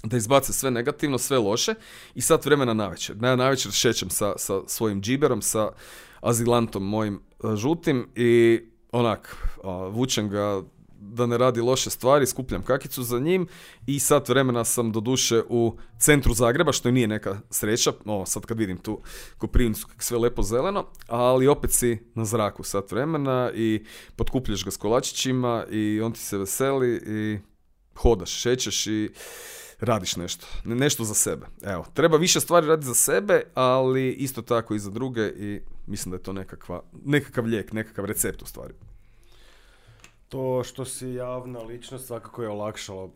da 0.04 0.18
izbace 0.18 0.54
sve 0.54 0.72
negativno, 0.72 1.18
sve 1.18 1.38
loše 1.38 1.74
i 2.16 2.22
sat 2.22 2.46
vremena 2.46 2.74
na 2.74 2.88
večer. 2.88 3.18
Na, 3.18 3.36
na 3.36 3.50
večer 3.50 3.72
šećem 3.72 4.10
sa, 4.10 4.34
sa 4.38 4.62
svojim 4.68 5.02
džiberom, 5.02 5.42
sa 5.42 5.70
azilantom 6.22 6.88
mojim 6.88 7.22
uh, 7.40 7.56
žutim 7.56 8.10
i 8.16 8.62
onak, 8.92 9.38
uh, 9.64 9.96
vučem 9.96 10.30
ga 10.30 10.62
da 11.00 11.26
ne 11.26 11.38
radi 11.38 11.62
loše 11.62 11.90
stvari, 11.90 12.26
skupljam 12.26 12.64
kakicu 12.64 13.04
za 13.04 13.20
njim 13.20 13.48
i 13.88 14.00
sat 14.00 14.30
vremena 14.30 14.64
sam 14.66 14.92
do 14.92 15.00
duše 15.00 15.44
u 15.50 15.78
centru 16.00 16.34
Zagreba, 16.34 16.72
što 16.72 16.92
nije 16.92 17.08
neka 17.08 17.40
sreća, 17.50 17.92
o, 18.06 18.26
sad 18.26 18.46
kad 18.46 18.58
vidim 18.58 18.78
tu 18.78 19.02
Koprivnicu 19.38 19.88
sve 20.00 20.18
lepo 20.18 20.44
zeleno, 20.44 20.86
ali 21.08 21.48
opet 21.48 21.72
si 21.72 21.98
na 22.16 22.26
zraku 22.26 22.64
sat 22.64 22.92
vremena 22.92 23.52
i 23.56 23.86
potkupljaš 24.16 24.66
ga 24.66 24.72
s 24.72 24.78
kolačićima 24.78 25.66
i 25.72 26.02
on 26.02 26.12
ti 26.12 26.20
se 26.20 26.38
veseli 26.38 27.02
i 27.08 27.40
hodaš, 27.96 28.32
šećeš 28.32 28.88
i 28.88 29.10
radiš 29.80 30.16
nešto. 30.16 30.48
Ne- 30.66 30.76
Nešto 30.76 31.04
za 31.04 31.14
sebe. 31.14 31.46
Evo, 31.64 31.86
treba 31.94 32.18
više 32.18 32.40
stvari 32.40 32.68
raditi 32.68 32.88
za 32.88 32.94
sebe, 32.94 33.44
ali 33.54 34.12
isto 34.12 34.42
tako 34.42 34.76
i 34.76 34.80
za 34.80 34.92
druge 34.92 35.28
i 35.28 35.62
mislim 35.88 36.12
da 36.12 36.16
je 36.18 36.24
to 36.24 36.34
nekakva, 36.34 36.84
nekakav 37.06 37.46
lijek, 37.46 37.74
nekakav 37.74 38.06
recept 38.06 38.42
u 38.42 38.46
stvari. 38.46 38.74
To 40.30 40.64
što 40.64 40.86
si 40.86 41.08
javna 41.08 41.60
ličnost 41.60 42.08
svakako 42.08 42.44
je 42.44 42.50
olakšalo 42.50 43.06
e, 43.06 43.12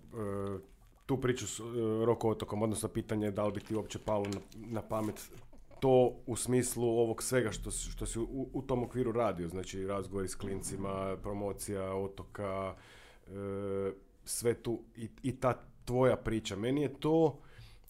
tu 1.05 1.18
priču 1.22 1.47
s 1.47 1.59
e, 1.59 1.64
Roko 2.05 2.30
otokom, 2.30 2.62
odnosno 2.62 2.89
pitanje 2.89 3.26
je 3.26 3.32
da 3.32 3.45
li 3.45 3.51
bi 3.51 3.59
ti 3.59 3.76
uopće 3.76 3.99
palo 3.99 4.26
na, 4.26 4.39
na 4.55 4.82
pamet 4.82 5.32
to 5.80 6.14
u 6.26 6.36
smislu 6.36 6.88
ovog 6.88 7.24
svega 7.24 7.51
što, 7.51 7.72
što 7.72 8.05
si 8.05 8.20
u, 8.20 8.49
u 8.53 8.62
tom 8.62 8.84
okviru 8.84 9.12
radio, 9.12 9.47
znači 9.47 9.88
razgovori 9.88 10.28
s 10.28 10.36
klincima, 10.36 11.18
promocija 11.24 11.95
otoka, 11.95 12.76
e, 13.28 13.91
sve 14.26 14.53
tu 14.53 14.82
i, 14.95 15.09
i 15.24 15.39
ta 15.39 15.53
tvoja 15.86 16.16
priča. 16.16 16.55
Meni 16.55 16.82
je 16.82 16.99
to 16.99 17.39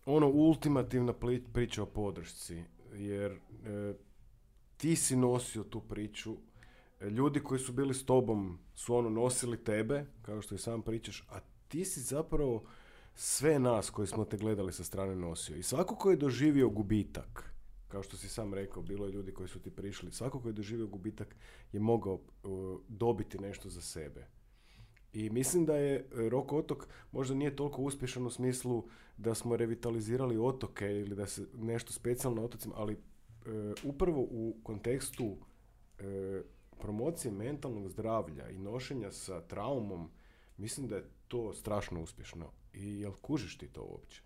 ono 0.06 0.28
ultimativna 0.28 1.14
priča 1.54 1.84
o 1.84 1.86
podršci, 1.86 2.64
jer 2.94 3.32
e, 3.32 3.38
ti 4.78 4.96
si 4.96 5.16
nosio 5.16 5.64
tu 5.64 5.82
priču, 5.82 6.38
ljudi 7.02 7.40
koji 7.40 7.60
su 7.60 7.74
bili 7.74 7.94
s 7.94 8.06
tobom 8.06 8.60
su 8.82 8.96
ono 8.96 9.10
nosili 9.10 9.64
tebe, 9.64 10.06
kao 10.22 10.42
što 10.42 10.56
i 10.56 10.58
sam 10.58 10.82
pričaš, 10.82 11.24
a 11.30 11.40
ti 11.68 11.86
si 11.86 12.02
zapravo 12.02 12.64
sve 13.16 13.60
nas 13.60 13.90
koji 13.90 14.08
smo 14.08 14.26
te 14.26 14.38
gledali 14.38 14.74
sa 14.74 14.84
strane 14.84 15.16
nosio. 15.16 15.56
I 15.56 15.64
svako 15.64 15.96
ko 15.96 16.12
je 16.12 16.18
doživio 16.18 16.70
gubitak, 16.70 17.54
kao 17.88 18.04
što 18.04 18.18
si 18.18 18.30
sam 18.30 18.54
rekao, 18.54 18.84
bilo 18.84 19.06
je 19.06 19.12
ljudi 19.12 19.34
koji 19.34 19.50
su 19.50 19.60
ti 19.60 19.72
prišli, 19.72 20.12
svako 20.12 20.40
ko 20.40 20.50
je 20.50 20.54
doživio 20.54 20.88
gubitak 20.88 21.36
je 21.72 21.80
mogao 21.80 22.14
uh, 22.14 22.80
dobiti 22.88 23.40
nešto 23.40 23.70
za 23.70 23.82
sebe. 23.82 24.28
I 25.14 25.30
mislim 25.30 25.66
da 25.66 25.76
je 25.76 25.96
e, 25.96 26.30
Rok 26.30 26.54
otok 26.54 26.88
možda 27.12 27.36
nije 27.36 27.56
toliko 27.56 27.82
uspješan 27.82 28.26
u 28.26 28.30
smislu 28.30 28.84
da 29.18 29.36
smo 29.36 29.58
revitalizirali 29.58 30.38
otoke 30.38 30.86
ili 30.86 31.16
da 31.16 31.28
se 31.28 31.46
nešto 31.54 31.94
specijalno 31.94 32.42
na 32.42 32.46
otocima, 32.46 32.76
ali 32.78 32.94
e, 32.94 32.98
upravo 33.84 34.22
u 34.22 34.56
kontekstu 34.64 35.38
e, 36.00 36.42
promocije 36.82 37.32
mentalnog 37.32 37.90
zdravlja 37.90 38.50
i 38.50 38.58
nošenja 38.58 39.12
sa 39.12 39.42
traumom, 39.42 40.10
mislim 40.58 40.88
da 40.88 40.96
je 40.96 41.10
to 41.28 41.54
strašno 41.54 42.02
uspješno. 42.02 42.52
I 42.74 43.00
jel 43.00 43.12
kužiš 43.22 43.58
ti 43.58 43.68
to 43.68 43.82
uopće? 43.82 44.22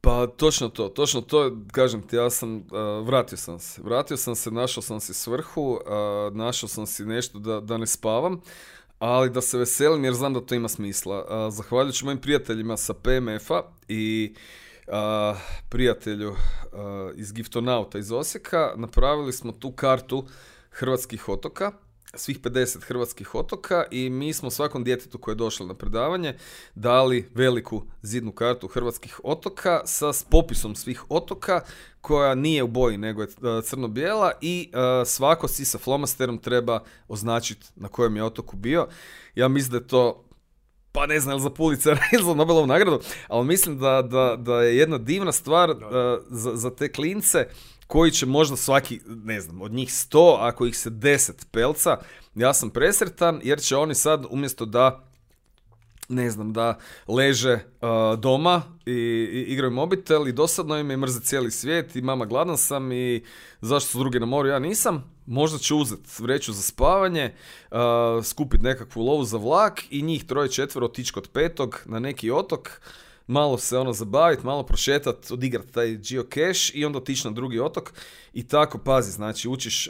Pa 0.00 0.26
točno 0.26 0.68
to, 0.68 0.88
točno 0.88 1.20
to, 1.20 1.56
kažem 1.72 2.02
ti, 2.02 2.16
ja 2.16 2.30
sam, 2.30 2.56
uh, 2.56 3.06
vratio 3.06 3.38
sam 3.38 3.58
se, 3.58 3.82
vratio 3.82 4.16
sam 4.16 4.34
se, 4.34 4.50
našao 4.50 4.82
sam 4.82 5.00
si 5.00 5.14
svrhu, 5.14 5.62
uh, 5.72 6.36
našao 6.36 6.68
sam 6.68 6.86
si 6.86 7.04
nešto 7.04 7.38
da, 7.38 7.60
da 7.60 7.78
ne 7.78 7.86
spavam, 7.86 8.40
ali 8.98 9.30
da 9.30 9.40
se 9.40 9.58
veselim 9.58 10.04
jer 10.04 10.14
znam 10.14 10.34
da 10.34 10.40
to 10.40 10.54
ima 10.54 10.68
smisla. 10.68 11.18
Uh, 11.18 11.54
zahvaljujući 11.54 12.04
mojim 12.04 12.20
prijateljima 12.20 12.76
sa 12.76 12.94
PMF-a 12.94 13.62
i 13.88 14.34
prijatelju 15.68 16.34
iz 17.14 17.32
Giftonauta 17.32 17.98
iz 17.98 18.12
Osijeka, 18.12 18.72
napravili 18.76 19.32
smo 19.32 19.52
tu 19.52 19.72
kartu 19.72 20.26
hrvatskih 20.78 21.28
otoka, 21.28 21.72
svih 22.14 22.40
50 22.40 22.82
hrvatskih 22.82 23.34
otoka 23.34 23.84
i 23.90 24.10
mi 24.10 24.32
smo 24.32 24.50
svakom 24.50 24.84
djetetu 24.84 25.18
koje 25.18 25.32
je 25.32 25.36
došlo 25.36 25.66
na 25.66 25.74
predavanje 25.74 26.34
dali 26.74 27.28
veliku 27.34 27.82
zidnu 28.02 28.32
kartu 28.32 28.68
hrvatskih 28.68 29.20
otoka 29.24 29.80
sa 29.84 30.12
s 30.12 30.22
popisom 30.22 30.74
svih 30.74 31.10
otoka 31.10 31.60
koja 32.00 32.34
nije 32.34 32.62
u 32.62 32.68
boji 32.68 32.98
nego 32.98 33.22
je 33.22 33.28
e, 33.28 33.62
crno-bijela 33.62 34.32
i 34.40 34.70
e, 34.72 35.04
svako 35.04 35.48
si 35.48 35.64
sa 35.64 35.78
flomasterom 35.78 36.38
treba 36.38 36.82
označiti 37.08 37.66
na 37.76 37.88
kojem 37.88 38.16
je 38.16 38.24
otoku 38.24 38.56
bio. 38.56 38.88
Ja 39.34 39.48
mislim 39.48 39.70
da 39.70 39.76
je 39.76 39.86
to 39.86 40.24
pa 40.92 41.06
ne 41.06 41.20
znam, 41.20 41.32
ili 41.32 41.42
za 41.42 41.50
Pulitzer 41.50 41.98
ili 42.14 42.24
za 42.24 42.34
Nobelovu 42.34 42.66
nagradu, 42.66 43.00
ali 43.28 43.46
mislim 43.46 43.78
da, 43.78 44.02
da, 44.02 44.36
da 44.38 44.62
je 44.62 44.76
jedna 44.76 44.98
divna 44.98 45.32
stvar 45.32 45.70
e, 45.70 45.74
za, 46.30 46.56
za 46.56 46.70
te 46.70 46.92
klince 46.92 47.46
koji 47.88 48.10
će 48.10 48.26
možda 48.26 48.56
svaki, 48.56 49.00
ne 49.06 49.40
znam, 49.40 49.62
od 49.62 49.72
njih 49.72 49.94
sto, 49.94 50.36
ako 50.40 50.66
ih 50.66 50.78
se 50.78 50.90
deset 50.90 51.46
pelca, 51.50 51.98
ja 52.34 52.54
sam 52.54 52.70
presretan 52.70 53.40
jer 53.44 53.60
će 53.60 53.76
oni 53.76 53.94
sad 53.94 54.24
umjesto 54.30 54.64
da 54.64 55.04
ne 56.08 56.30
znam, 56.30 56.52
da 56.52 56.78
leže 57.08 57.52
uh, 57.54 58.18
doma 58.20 58.62
i, 58.86 58.92
i 58.92 59.44
igraju 59.48 59.70
mobitel 59.70 60.28
i 60.28 60.32
dosadno 60.32 60.78
im 60.78 60.90
je 60.90 60.96
mrze 60.96 61.20
cijeli 61.20 61.50
svijet 61.50 61.96
i 61.96 62.02
mama 62.02 62.24
gladan 62.24 62.56
sam 62.56 62.92
i 62.92 63.24
zašto 63.60 63.90
su 63.90 63.98
drugi 63.98 64.20
na 64.20 64.26
moru, 64.26 64.48
ja 64.48 64.58
nisam. 64.58 65.04
Možda 65.26 65.58
ću 65.58 65.78
uzeti 65.78 66.22
vreću 66.22 66.52
za 66.52 66.62
spavanje, 66.62 67.34
uh, 67.70 67.78
skupiti 68.24 68.64
nekakvu 68.64 69.02
lovu 69.02 69.24
za 69.24 69.36
vlak 69.36 69.82
i 69.90 70.02
njih 70.02 70.24
troje 70.24 70.50
četvero 70.50 70.86
otići 70.86 71.12
kod 71.12 71.28
petog 71.28 71.82
na 71.86 71.98
neki 71.98 72.30
otok, 72.30 72.80
malo 73.28 73.58
se 73.58 73.78
ono 73.78 73.92
zabaviti, 73.92 74.46
malo 74.46 74.62
prošetat, 74.62 75.30
odigrat 75.30 75.70
taj 75.70 75.96
geocache 75.96 76.72
i 76.74 76.84
onda 76.84 76.98
otići 76.98 77.28
na 77.28 77.32
drugi 77.32 77.60
otok 77.60 77.92
i 78.32 78.48
tako 78.48 78.78
pazi, 78.78 79.12
znači 79.12 79.48
učiš 79.48 79.88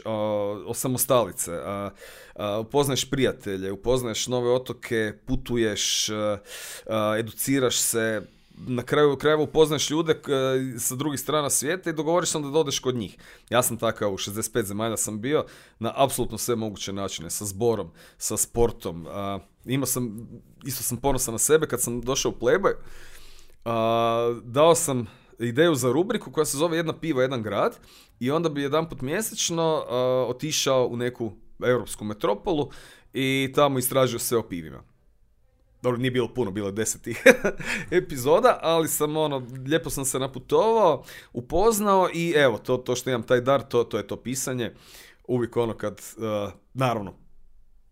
osamostalice, 0.65 1.51
uh, 1.51 1.91
uh, 2.35 2.65
upoznaješ 2.67 3.09
prijatelje, 3.09 3.71
upoznaješ 3.71 4.27
nove 4.27 4.51
otoke, 4.51 5.13
putuješ, 5.25 6.09
uh, 6.09 6.15
uh, 6.85 7.19
educiraš 7.19 7.79
se, 7.79 8.21
na 8.67 8.83
kraju 8.83 9.17
krajeva 9.17 9.43
upoznaješ 9.43 9.89
ljude 9.89 10.13
k- 10.21 10.29
sa 10.79 10.95
drugih 10.95 11.19
strana 11.19 11.49
svijeta 11.49 11.89
i 11.89 11.93
dogovoriš 11.93 12.29
se 12.29 12.37
onda 12.37 12.49
da 12.49 12.59
odeš 12.59 12.79
kod 12.79 12.95
njih. 12.95 13.17
Ja 13.49 13.63
sam 13.63 13.77
takav 13.77 14.13
u 14.13 14.17
65 14.17 14.63
zemalja 14.63 14.97
sam 14.97 15.21
bio 15.21 15.45
na 15.79 15.93
apsolutno 15.95 16.37
sve 16.37 16.55
moguće 16.55 16.93
načine, 16.93 17.29
sa 17.29 17.45
zborom, 17.45 17.91
sa 18.17 18.37
sportom. 18.37 19.05
Uh, 19.05 19.41
imao 19.65 19.85
sam, 19.85 20.27
isto 20.65 20.83
sam 20.83 20.97
ponosan 20.97 21.33
na 21.33 21.37
sebe 21.39 21.67
kad 21.67 21.81
sam 21.81 22.01
došao 22.01 22.31
u 22.31 22.41
Playboy, 22.41 22.73
a, 23.65 24.39
dao 24.43 24.75
sam 24.75 25.07
ideju 25.39 25.75
za 25.75 25.91
rubriku 25.91 26.31
koja 26.31 26.45
se 26.45 26.57
zove 26.57 26.77
Jedna 26.77 26.93
piva, 26.93 27.21
jedan 27.21 27.43
grad 27.43 27.79
i 28.19 28.31
onda 28.31 28.49
bi 28.49 28.61
jedanput 28.61 29.01
mjesečno 29.01 29.85
a, 29.89 30.25
otišao 30.29 30.87
u 30.87 30.97
neku 30.97 31.31
europsku 31.63 32.03
metropolu 32.03 32.69
i 33.13 33.51
tamo 33.55 33.79
istražio 33.79 34.19
sve 34.19 34.37
o 34.37 34.43
pivima. 34.43 34.83
Dobro, 35.81 35.97
nije 35.97 36.11
bilo 36.11 36.33
puno, 36.33 36.51
bilo 36.51 36.67
je 36.67 36.71
deset 36.71 37.01
tih 37.01 37.23
epizoda, 37.91 38.59
ali 38.61 38.87
sam 38.87 39.17
ono, 39.17 39.47
lijepo 39.67 39.89
sam 39.89 40.05
se 40.05 40.19
naputovao, 40.19 41.03
upoznao 41.33 42.09
i 42.13 42.33
evo, 42.35 42.57
to, 42.57 42.77
to 42.77 42.95
što 42.95 43.09
imam 43.09 43.23
taj 43.23 43.41
dar, 43.41 43.61
to, 43.61 43.83
to 43.83 43.97
je 43.97 44.07
to 44.07 44.15
pisanje. 44.15 44.73
Uvijek 45.27 45.57
ono 45.57 45.77
kad, 45.77 46.01
uh, 46.17 46.51
naravno, 46.73 47.13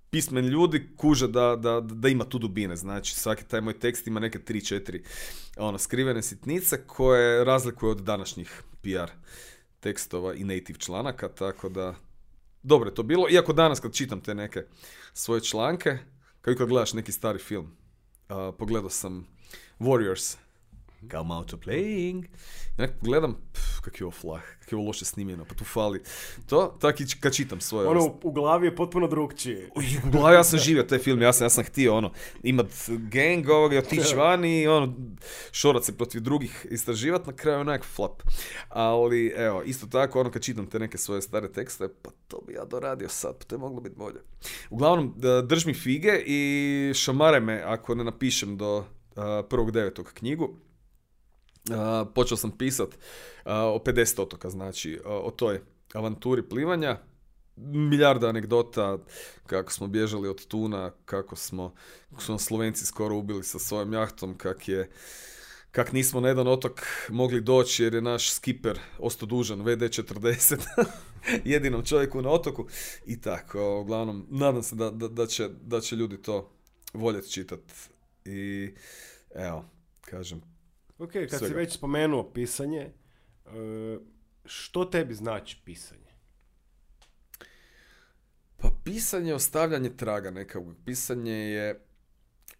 pismeni 0.09 0.47
ljudi 0.47 0.89
kuže 0.97 1.27
da, 1.27 1.55
da, 1.55 1.81
da 1.81 2.09
ima 2.09 2.25
tu 2.25 2.39
dubine, 2.39 2.75
znači 2.75 3.15
svaki 3.15 3.45
taj 3.45 3.61
moj 3.61 3.79
tekst 3.79 4.07
ima 4.07 4.19
neke 4.19 4.39
3-4 4.39 5.03
ono, 5.57 5.77
skrivene 5.77 6.21
sitnice 6.21 6.87
koje 6.87 7.43
razlikuju 7.43 7.91
od 7.91 8.01
današnjih 8.01 8.63
PR 8.81 9.11
tekstova 9.79 10.33
i 10.33 10.43
native 10.43 10.79
članaka, 10.79 11.29
tako 11.29 11.69
da 11.69 11.95
dobro 12.63 12.89
je 12.89 12.95
to 12.95 13.03
bilo, 13.03 13.29
iako 13.29 13.53
danas 13.53 13.79
kad 13.79 13.93
čitam 13.93 14.21
te 14.21 14.35
neke 14.35 14.63
svoje 15.13 15.41
članke, 15.41 15.97
kao 16.41 16.51
i 16.51 16.57
kad 16.57 16.67
gledaš 16.67 16.93
neki 16.93 17.11
stari 17.11 17.39
film, 17.39 17.77
a, 18.29 18.51
pogledao 18.59 18.89
sam 18.89 19.27
Warriors, 19.79 20.37
Come 21.11 21.33
out 21.33 21.47
to 21.47 21.57
playing. 21.57 22.25
I 22.77 22.81
onak 22.81 22.91
gledam, 23.01 23.35
pff, 23.53 23.79
kak 23.81 23.99
je 23.99 24.05
ovo 24.05 24.11
flah, 24.11 24.41
kak 24.59 24.71
je 24.71 24.77
ovo 24.77 24.87
loše 24.87 25.05
snimljeno, 25.05 25.45
pa 25.45 25.55
tu 25.55 25.65
fali. 25.65 26.01
To, 26.49 26.77
tak 26.81 27.01
i 27.01 27.05
kad 27.19 27.33
čitam 27.33 27.61
svoje 27.61 27.87
Ono, 27.87 28.19
u, 28.23 28.31
glavi 28.31 28.67
je 28.67 28.75
potpuno 28.75 29.07
drugčije. 29.07 29.69
U 29.75 30.09
glavi 30.11 30.35
ja 30.35 30.43
sam 30.43 30.59
živio 30.59 30.83
taj 30.83 30.99
film, 30.99 31.21
ja 31.21 31.33
sam, 31.33 31.45
ja 31.45 31.49
sam 31.49 31.63
htio 31.63 31.95
ono, 31.95 32.11
imat 32.43 32.67
gang 32.87 33.49
ovoga 33.49 33.75
i 33.75 33.77
otići 33.77 34.15
van 34.15 34.45
i 34.45 34.67
ono, 34.67 34.95
šorat 35.51 35.83
se 35.83 35.97
protiv 35.97 36.21
drugih, 36.21 36.65
istraživat, 36.69 37.27
na 37.27 37.33
kraju 37.33 37.59
onak 37.59 37.83
flap. 37.83 38.21
Ali 38.69 39.27
evo, 39.27 39.63
isto 39.63 39.87
tako, 39.87 40.19
ono 40.19 40.31
kad 40.31 40.41
čitam 40.41 40.67
te 40.67 40.79
neke 40.79 40.97
svoje 40.97 41.21
stare 41.21 41.51
tekste, 41.51 41.87
pa 42.01 42.09
to 42.27 42.41
bi 42.47 42.53
ja 42.53 42.65
doradio 42.65 43.09
sad, 43.09 43.37
pa 43.37 43.43
to 43.43 43.55
je 43.55 43.59
moglo 43.59 43.81
biti 43.81 43.95
bolje. 43.95 44.19
Uglavnom, 44.69 45.13
drž 45.43 45.65
mi 45.65 45.73
fige 45.73 46.23
i 46.25 46.91
šamare 46.95 47.39
me 47.39 47.61
ako 47.65 47.95
ne 47.95 48.03
napišem 48.03 48.57
do 48.57 48.85
prvog 49.49 49.71
devetog 49.71 50.11
knjigu. 50.13 50.55
Počeo 52.15 52.37
sam 52.37 52.51
pisat 52.51 52.89
o 53.45 53.81
50 53.85 54.21
otoka, 54.21 54.49
znači 54.49 54.99
o 55.05 55.31
toj 55.31 55.61
avanturi 55.93 56.49
plivanja, 56.49 56.97
milijarda 57.55 58.27
anegdota 58.27 58.97
kako 59.45 59.71
smo 59.71 59.87
bježali 59.87 60.29
od 60.29 60.45
tuna, 60.45 60.91
kako 61.05 61.35
smo, 61.35 61.73
kako 62.09 62.21
su 62.21 62.37
Slovenci 62.37 62.85
skoro 62.85 63.15
ubili 63.15 63.43
sa 63.43 63.59
svojom 63.59 63.93
jahtom, 63.93 64.37
kak 64.37 64.67
je 64.67 64.89
kak 65.71 65.93
nismo 65.93 66.21
na 66.21 66.27
jedan 66.27 66.47
otok 66.47 66.81
mogli 67.09 67.41
doći 67.41 67.83
jer 67.83 67.93
je 67.93 68.01
naš 68.01 68.31
skiper 68.31 68.79
ostao 68.99 69.27
dužan 69.27 69.59
VD40 69.59 70.57
jedinom 71.45 71.85
čovjeku 71.85 72.21
na 72.21 72.29
otoku. 72.29 72.67
I 73.05 73.21
tako, 73.21 73.79
uglavnom 73.79 74.27
nadam 74.29 74.63
se 74.63 74.75
da, 74.75 74.89
da, 74.91 75.27
će, 75.27 75.49
da 75.61 75.81
će 75.81 75.95
ljudi 75.95 76.21
to 76.21 76.51
voljeti 76.93 77.31
čitat. 77.31 77.59
I 78.25 78.69
evo, 79.35 79.65
kažem, 80.01 80.41
Ok, 80.97 81.11
kad 81.11 81.29
si 81.29 81.37
Svega. 81.37 81.55
već 81.55 81.73
spomenuo 81.73 82.31
pisanje, 82.33 82.79
e, 83.45 83.97
što 84.45 84.85
tebi 84.85 85.13
znači 85.13 85.61
pisanje? 85.65 86.07
Pa 88.57 88.69
pisanje 88.83 89.29
je 89.29 89.35
ostavljanje 89.35 89.89
traga 89.97 90.31
nekakvog. 90.31 90.75
Pisanje 90.85 91.33
je, 91.33 91.85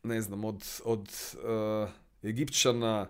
ne 0.03 0.21
znam, 0.21 0.45
od, 0.45 0.63
od 0.83 1.09
uh, 1.33 1.89
Egipćana, 2.29 3.09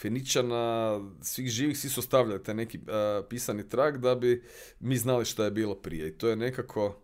Feničana, 0.00 1.00
svih 1.22 1.48
živih, 1.48 1.78
svi 1.78 1.88
su 1.88 2.00
ostavljali 2.00 2.42
taj 2.42 2.54
neki 2.54 2.80
pisani 3.28 3.68
trag 3.68 3.98
da 3.98 4.14
bi 4.14 4.44
mi 4.80 4.96
znali 4.96 5.24
šta 5.24 5.44
je 5.44 5.50
bilo 5.50 5.74
prije. 5.74 6.08
I 6.08 6.18
to 6.18 6.28
je 6.28 6.36
nekako, 6.36 7.02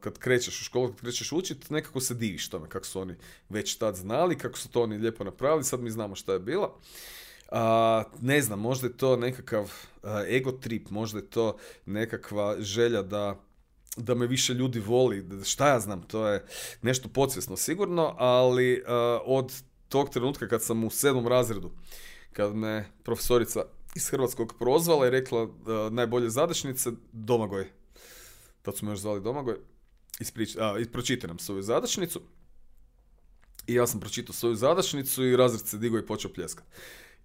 kad 0.00 0.18
krećeš 0.18 0.60
u 0.60 0.64
školu, 0.64 0.88
kad 0.88 1.00
krećeš 1.00 1.32
učiti, 1.32 1.72
nekako 1.72 2.00
se 2.00 2.14
diviš 2.14 2.48
tome 2.48 2.68
kako 2.68 2.86
su 2.86 3.00
oni 3.00 3.14
već 3.48 3.76
tad 3.76 3.96
znali, 3.96 4.38
kako 4.38 4.58
su 4.58 4.68
to 4.68 4.82
oni 4.82 4.98
lijepo 4.98 5.24
napravili, 5.24 5.64
sad 5.64 5.80
mi 5.80 5.90
znamo 5.90 6.14
šta 6.14 6.32
je 6.32 6.38
bilo. 6.38 6.78
A, 7.50 8.04
ne 8.20 8.42
znam, 8.42 8.60
možda 8.60 8.86
je 8.86 8.96
to 8.96 9.16
nekakav 9.16 9.72
ego 10.28 10.52
trip, 10.52 10.90
možda 10.90 11.18
je 11.18 11.30
to 11.30 11.56
nekakva 11.86 12.56
želja 12.60 13.02
da 13.02 13.40
da 13.96 14.14
me 14.14 14.26
više 14.26 14.54
ljudi 14.54 14.80
voli, 14.80 15.26
šta 15.44 15.68
ja 15.68 15.80
znam, 15.80 16.02
to 16.02 16.28
je 16.28 16.44
nešto 16.82 17.08
podsvjesno 17.08 17.56
sigurno, 17.56 18.14
ali 18.18 18.82
od 19.24 19.62
tog 19.88 20.10
trenutka 20.10 20.48
kad 20.48 20.62
sam 20.62 20.84
u 20.84 20.90
sedmom 20.90 21.28
razredu, 21.28 21.70
kad 22.32 22.54
me 22.54 22.84
profesorica 23.02 23.64
iz 23.94 24.08
Hrvatskog 24.08 24.54
prozvala 24.58 25.06
i 25.06 25.10
rekla 25.10 25.42
uh, 25.42 25.50
najbolje 25.90 26.30
zadašnice, 26.30 26.90
Domagoj. 27.12 27.81
Tad 28.62 28.76
su 28.76 28.86
me 28.86 28.92
još 28.92 29.00
zvali 29.00 29.20
Domagoj. 29.20 29.56
Isprič, 30.20 30.56
a, 30.56 30.76
pročitaj 30.92 31.28
nam 31.28 31.38
svoju 31.38 31.62
zadašnicu. 31.62 32.20
I 33.66 33.74
ja 33.74 33.86
sam 33.86 34.00
pročitao 34.00 34.34
svoju 34.34 34.54
zadašnicu 34.54 35.24
i 35.24 35.36
razred 35.36 35.66
se 35.66 35.78
digao 35.78 35.98
i 35.98 36.06
počeo 36.06 36.32
pljeskat. 36.32 36.64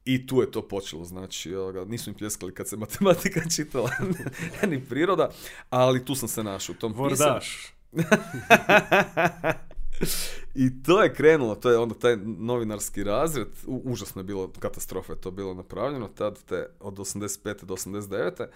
I 0.06 0.28
tu 0.28 0.42
je 0.42 0.52
to 0.52 0.68
počelo, 0.68 1.06
znači 1.06 1.52
nisu 1.88 2.10
mi 2.10 2.18
pljeskali 2.18 2.54
kad 2.54 2.68
se 2.68 2.78
matematika 2.86 3.42
čitala, 3.56 3.92
ni 4.70 4.86
priroda, 4.86 5.30
ali 5.70 6.06
tu 6.06 6.16
sam 6.16 6.30
se 6.30 6.44
našao 6.44 6.74
u 6.74 6.80
tom 6.80 6.94
Vordaš. 6.94 7.74
I 10.56 10.84
to 10.84 11.04
je 11.04 11.14
krenulo, 11.14 11.56
to 11.56 11.72
je 11.72 11.78
onda 11.78 11.96
taj 11.96 12.18
novinarski 12.24 13.04
razred, 13.04 13.48
u, 13.66 13.82
užasno 13.86 14.20
je 14.20 14.24
bilo, 14.24 14.52
katastrofa 14.60 15.14
je 15.14 15.22
to 15.22 15.32
bilo 15.32 15.54
napravljeno, 15.54 16.08
tad 16.08 16.44
te 16.44 16.68
od 16.80 16.98
85. 16.98 17.66
do 17.66 17.76
89. 17.76 18.48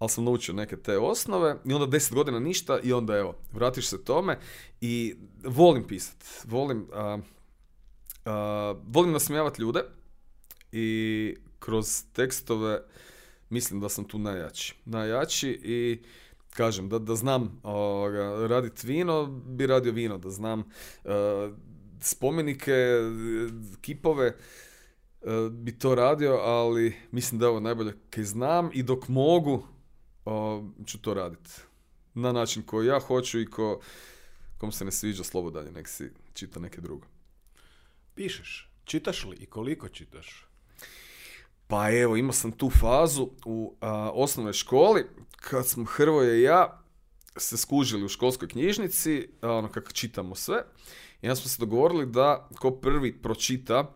Ali 0.00 0.10
sam 0.10 0.24
naučio 0.24 0.54
neke 0.54 0.76
te 0.76 0.98
osnove 0.98 1.56
i 1.64 1.72
onda 1.72 1.86
10 1.86 2.14
godina 2.14 2.38
ništa 2.38 2.80
i 2.82 2.92
onda 2.92 3.16
evo, 3.16 3.34
vratiš 3.52 3.88
se 3.88 4.04
tome 4.04 4.38
i 4.80 5.14
volim 5.44 5.86
pisati, 5.86 6.26
volim, 6.44 6.88
uh, 6.90 7.22
volim 8.86 9.12
nasmijavati 9.12 9.62
ljude 9.62 9.84
i 10.72 11.36
kroz 11.58 12.04
tekstove 12.12 12.82
mislim 13.48 13.80
da 13.80 13.88
sam 13.88 14.04
tu 14.04 14.18
najjači. 14.18 14.74
Najjači 14.84 15.48
i 15.50 16.02
kažem, 16.50 16.88
da, 16.88 16.98
da 16.98 17.14
znam 17.14 17.60
ovoga, 17.62 18.46
raditi 18.46 18.86
vino, 18.86 19.26
bi 19.26 19.66
radio 19.66 19.92
vino, 19.92 20.18
da 20.18 20.30
znam 20.30 20.60
uh, 20.60 21.10
spomenike, 22.00 22.74
kipove, 23.80 24.36
uh, 25.20 25.52
bi 25.52 25.78
to 25.78 25.94
radio, 25.94 26.32
ali 26.34 26.96
mislim 27.10 27.38
da 27.38 27.46
je 27.46 27.50
ovo 27.50 27.60
najbolje 27.60 27.94
kaj 28.10 28.24
znam 28.24 28.70
i 28.72 28.82
dok 28.82 29.08
mogu 29.08 29.66
uh, 30.24 30.64
ću 30.86 30.98
to 30.98 31.14
raditi. 31.14 31.50
Na 32.14 32.32
način 32.32 32.62
koji 32.62 32.86
ja 32.86 33.00
hoću 33.00 33.40
i 33.40 33.46
ko, 33.46 33.80
kom 34.58 34.72
se 34.72 34.84
ne 34.84 34.92
sviđa 34.92 35.24
slobodan 35.24 35.72
nek 35.72 35.88
si 35.88 36.12
čita 36.34 36.60
neke 36.60 36.80
drugo. 36.80 37.06
Pišeš. 38.14 38.70
Čitaš 38.84 39.24
li 39.24 39.36
i 39.36 39.46
koliko 39.46 39.88
čitaš? 39.88 40.46
Pa 41.66 41.90
evo, 41.90 42.16
imao 42.16 42.32
sam 42.32 42.52
tu 42.52 42.70
fazu 42.70 43.28
u 43.44 43.76
a, 43.80 44.10
osnovnoj 44.14 44.52
školi, 44.52 45.06
kad 45.36 45.68
smo 45.68 45.84
Hrvoje 45.84 46.38
i 46.38 46.42
ja 46.42 46.82
se 47.36 47.56
skužili 47.56 48.04
u 48.04 48.08
školskoj 48.08 48.48
knjižnici, 48.48 49.28
ono 49.42 49.68
kako 49.68 49.92
čitamo 49.92 50.34
sve, 50.34 50.64
i 51.22 51.26
ja 51.26 51.36
smo 51.36 51.48
se 51.48 51.60
dogovorili 51.60 52.06
da 52.06 52.48
ko 52.58 52.70
prvi 52.70 53.22
pročita 53.22 53.94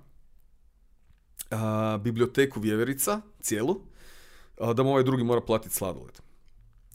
a, 1.50 1.98
biblioteku 2.02 2.60
Vjeverica, 2.60 3.20
cijelu, 3.40 3.80
da 4.74 4.82
mu 4.82 4.90
ovaj 4.90 5.02
drugi 5.02 5.24
mora 5.24 5.40
platiti 5.40 5.74
sladoled. 5.74 6.20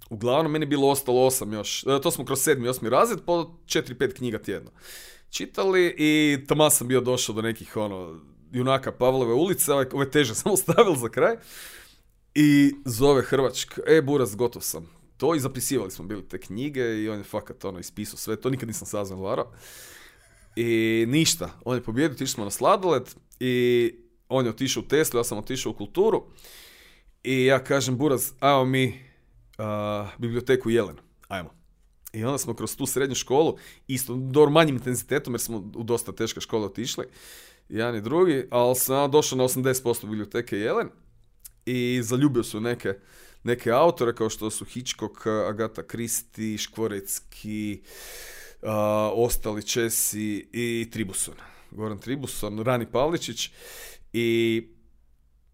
Uglavnom, 0.10 0.51
meni 0.51 0.64
je 0.64 0.68
bilo 0.68 0.89
ostalo 0.89 1.26
osam 1.26 1.53
još, 1.53 1.84
e, 1.84 2.01
to 2.03 2.12
smo 2.12 2.26
kroz 2.26 2.41
sedmi 2.41 2.66
i 2.66 2.70
osmi 2.70 2.89
razred, 2.89 3.20
po 3.26 3.51
četiri, 3.66 3.95
pet 3.95 4.14
knjiga 4.14 4.39
tjedno 4.39 4.72
čitali 5.30 5.95
i 5.97 6.38
tamo 6.47 6.70
sam 6.70 6.88
bio 6.88 7.01
došao 7.01 7.36
do 7.36 7.41
nekih 7.41 7.78
ono 7.78 8.20
junaka 8.51 8.91
Pavlove 8.91 9.34
ulice, 9.34 9.74
ove, 9.74 9.88
ove 9.93 10.12
teže 10.12 10.36
sam 10.39 10.51
ostavil 10.51 10.95
za 10.95 11.10
kraj. 11.10 11.36
I 12.36 12.74
zove 12.86 13.22
Hrvačka, 13.22 13.82
e 13.88 14.01
Buras, 14.01 14.36
gotov 14.36 14.62
sam. 14.62 14.89
To 15.18 15.36
i 15.36 15.39
zapisivali 15.39 15.91
smo 15.91 16.05
bili 16.05 16.28
te 16.28 16.39
knjige 16.39 16.82
i 16.82 17.10
on 17.10 17.18
je 17.18 17.24
fakat 17.24 17.66
ono 17.66 17.80
ispisao 17.80 18.18
sve, 18.18 18.36
to 18.36 18.49
nikad 18.49 18.68
nisam 18.68 18.88
saznao 18.88 19.22
varao. 19.22 19.51
I 20.55 21.05
ništa, 21.07 21.60
on 21.66 21.76
je 21.76 21.84
pobjedio, 21.84 22.16
otišli 22.16 22.34
smo 22.34 22.43
na 22.43 22.51
sladoled 22.51 23.16
i 23.39 23.95
on 24.30 24.45
je 24.45 24.49
otišao 24.49 24.84
u 24.84 24.88
Teslu, 24.88 25.20
ja 25.20 25.24
sam 25.24 25.38
otišao 25.38 25.72
u 25.72 25.76
kulturu. 25.76 26.24
I 27.24 27.45
ja 27.45 27.63
kažem, 27.63 27.97
Buraz, 27.97 28.32
ajmo 28.39 28.65
mi 28.65 28.99
biblioteku 30.17 30.70
Jelen, 30.70 30.97
ajmo. 31.28 31.49
I 32.13 32.24
onda 32.24 32.38
smo 32.38 32.53
kroz 32.53 32.76
tu 32.76 32.86
srednju 32.86 33.15
školu, 33.15 33.57
isto 33.88 34.15
do 34.15 34.49
manjim 34.49 34.76
intenzitetom 34.76 35.34
jer 35.34 35.41
smo 35.41 35.57
u 35.57 35.84
dosta 35.84 36.11
teške 36.11 36.41
škole 36.41 36.65
otišli, 36.65 37.05
jedan 37.70 37.95
i 37.95 38.01
drugi, 38.01 38.47
ali 38.51 38.76
sam 38.76 39.11
došao 39.11 39.38
na 39.38 39.43
80% 39.43 40.05
biblioteke 40.05 40.57
Jelen 40.57 40.89
i 41.65 41.99
zaljubio 42.03 42.43
su 42.43 42.59
neke, 42.59 42.93
neke 43.43 43.72
autore 43.72 44.15
kao 44.15 44.30
što 44.30 44.49
su 44.49 44.65
Hitchcock, 44.65 45.28
Agata 45.28 45.84
Christie, 45.91 46.57
Škvorecki, 46.57 47.82
uh, 48.61 48.70
ostali 49.13 49.63
Česi 49.63 50.49
i 50.53 50.89
Tribuson. 50.91 51.36
Goran 51.72 51.99
Tribuson, 51.99 52.59
Rani 52.59 52.91
Pavličić 52.91 53.51
i 54.13 54.67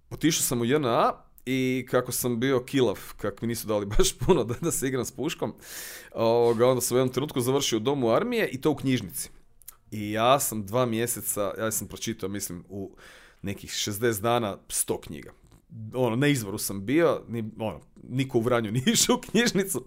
otišao 0.10 0.42
sam 0.42 0.62
u 0.62 0.66
JNA 0.66 1.25
i 1.46 1.86
kako 1.90 2.12
sam 2.12 2.40
bio 2.40 2.64
kilav, 2.64 3.00
kako 3.18 3.38
mi 3.42 3.48
nisu 3.48 3.68
dali 3.68 3.86
baš 3.98 4.18
puno 4.18 4.44
da, 4.44 4.56
da 4.62 4.72
se 4.72 4.88
igram 4.88 5.06
s 5.06 5.12
puškom, 5.12 5.54
ovoga, 6.14 6.68
onda 6.68 6.82
sam 6.82 6.96
u 6.96 7.00
jednom 7.00 7.14
trenutku 7.14 7.42
završio 7.42 7.78
u 7.78 7.80
domu 7.80 8.12
armije 8.12 8.50
i 8.50 8.62
to 8.62 8.72
u 8.72 8.76
knjižnici. 8.76 9.30
I 9.92 10.12
ja 10.12 10.40
sam 10.40 10.66
dva 10.66 10.86
mjeseca, 10.86 11.54
ja 11.58 11.72
sam 11.72 11.88
pročitao, 11.88 12.30
mislim, 12.30 12.66
u 12.70 12.96
nekih 13.42 13.70
60 13.70 14.22
dana 14.22 14.58
100 14.68 15.02
knjiga. 15.02 15.32
Ono, 15.94 16.16
na 16.16 16.28
izvoru 16.28 16.58
sam 16.58 16.86
bio, 16.86 17.22
ni, 17.28 17.52
ono, 17.60 17.80
niko 18.10 18.38
u 18.38 18.42
Vranju 18.42 18.72
nije 18.72 18.84
išao 18.94 19.16
u 19.16 19.22
knjižnicu. 19.22 19.86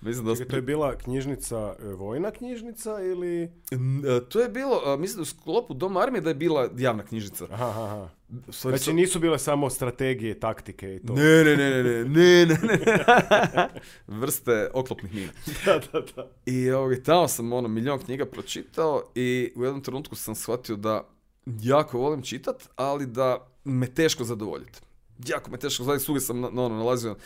Mislim 0.00 0.26
da... 0.26 0.44
To 0.44 0.56
je 0.56 0.62
bila 0.62 0.98
knjižnica, 0.98 1.74
e, 1.82 1.86
vojna 1.86 2.30
knjižnica 2.30 3.00
ili... 3.02 3.42
E, 3.42 3.48
to 4.28 4.40
je 4.40 4.48
bilo, 4.48 4.96
mislim 4.96 5.16
da 5.16 5.22
u 5.22 5.24
sklopu 5.24 5.74
Doma 5.74 6.00
armije 6.00 6.20
da 6.20 6.30
je 6.30 6.34
bila 6.34 6.68
javna 6.78 7.04
knjižnica. 7.04 7.46
Aha, 7.50 7.84
aha. 7.84 8.08
Znači 8.48 8.92
nisu 8.92 9.20
bile 9.20 9.38
samo 9.38 9.70
strategije, 9.70 10.40
taktike 10.40 10.94
i 10.94 11.06
to. 11.06 11.12
Ne, 11.12 11.44
ne, 11.44 11.56
ne, 11.56 11.70
ne, 11.70 11.82
ne, 11.82 12.04
ne, 12.04 12.58
ne, 12.62 12.78
ne. 12.86 13.68
Vrste 14.20 14.70
oklopnih 14.74 15.14
mina. 15.14 15.32
da, 15.64 15.80
da, 15.92 16.00
da. 16.16 16.30
I 16.46 16.70
ovaj, 16.70 17.02
tamo 17.02 17.28
sam 17.28 17.52
ono 17.52 17.68
milion 17.68 17.98
knjiga 17.98 18.26
pročitao 18.26 19.02
i 19.14 19.52
u 19.56 19.64
jednom 19.64 19.82
trenutku 19.82 20.16
sam 20.16 20.34
shvatio 20.34 20.76
da 20.76 21.08
jako 21.46 21.98
volim 21.98 22.22
čitat, 22.22 22.68
ali 22.76 23.06
da 23.06 23.46
me 23.64 23.86
teško 23.86 24.24
zadovoljiti. 24.24 24.80
Jako 25.26 25.50
me 25.50 25.58
teško 25.58 25.82
zadovoljiti, 25.82 26.04
svugdje 26.04 26.20
sam 26.20 26.44
ono, 26.44 26.68
nalazio 26.68 27.16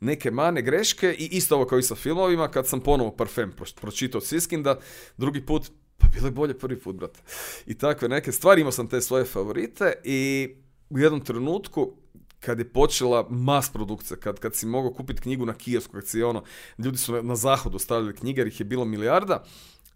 neke 0.00 0.30
mane, 0.30 0.62
greške 0.62 1.16
i 1.18 1.28
isto 1.32 1.54
ovo 1.54 1.66
kao 1.66 1.78
i 1.78 1.82
sa 1.82 1.94
filmovima, 1.94 2.48
kad 2.48 2.66
sam 2.66 2.80
ponovo 2.80 3.16
Parfem 3.16 3.52
pročitao 3.80 4.20
Siskinda, 4.20 4.78
drugi 5.16 5.46
put 5.46 5.70
pa 5.98 6.08
bilo 6.08 6.26
je 6.26 6.30
bolje 6.30 6.58
prvi 6.58 6.80
put, 6.80 6.96
brate. 6.96 7.20
I 7.66 7.78
takve 7.78 8.08
neke 8.08 8.32
stvari, 8.32 8.60
imao 8.60 8.72
sam 8.72 8.88
te 8.88 9.00
svoje 9.00 9.24
favorite 9.24 9.92
i 10.04 10.50
u 10.90 10.98
jednom 10.98 11.20
trenutku 11.20 11.92
kad 12.40 12.58
je 12.58 12.72
počela 12.72 13.26
mas 13.30 13.70
produkcija, 13.70 14.16
kad, 14.16 14.38
kad 14.38 14.54
si 14.54 14.66
mogao 14.66 14.92
kupiti 14.92 15.22
knjigu 15.22 15.46
na 15.46 15.54
kiosku, 15.54 15.92
kad 15.92 16.06
si 16.06 16.22
ono, 16.22 16.44
ljudi 16.78 16.98
su 16.98 17.12
na, 17.12 17.22
na 17.22 17.36
zahodu 17.36 17.78
stavljali 17.78 18.14
knjige 18.14 18.40
jer 18.40 18.48
ih 18.48 18.60
je 18.60 18.64
bilo 18.64 18.84
milijarda, 18.84 19.44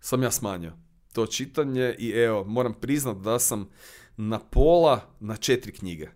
sam 0.00 0.22
ja 0.22 0.30
smanjio 0.30 0.72
to 1.12 1.26
čitanje 1.26 1.96
i 1.98 2.10
evo, 2.10 2.44
moram 2.44 2.74
priznat 2.74 3.16
da 3.16 3.38
sam 3.38 3.68
na 4.16 4.38
pola 4.38 5.00
na 5.20 5.36
četiri 5.36 5.72
knjige 5.72 6.08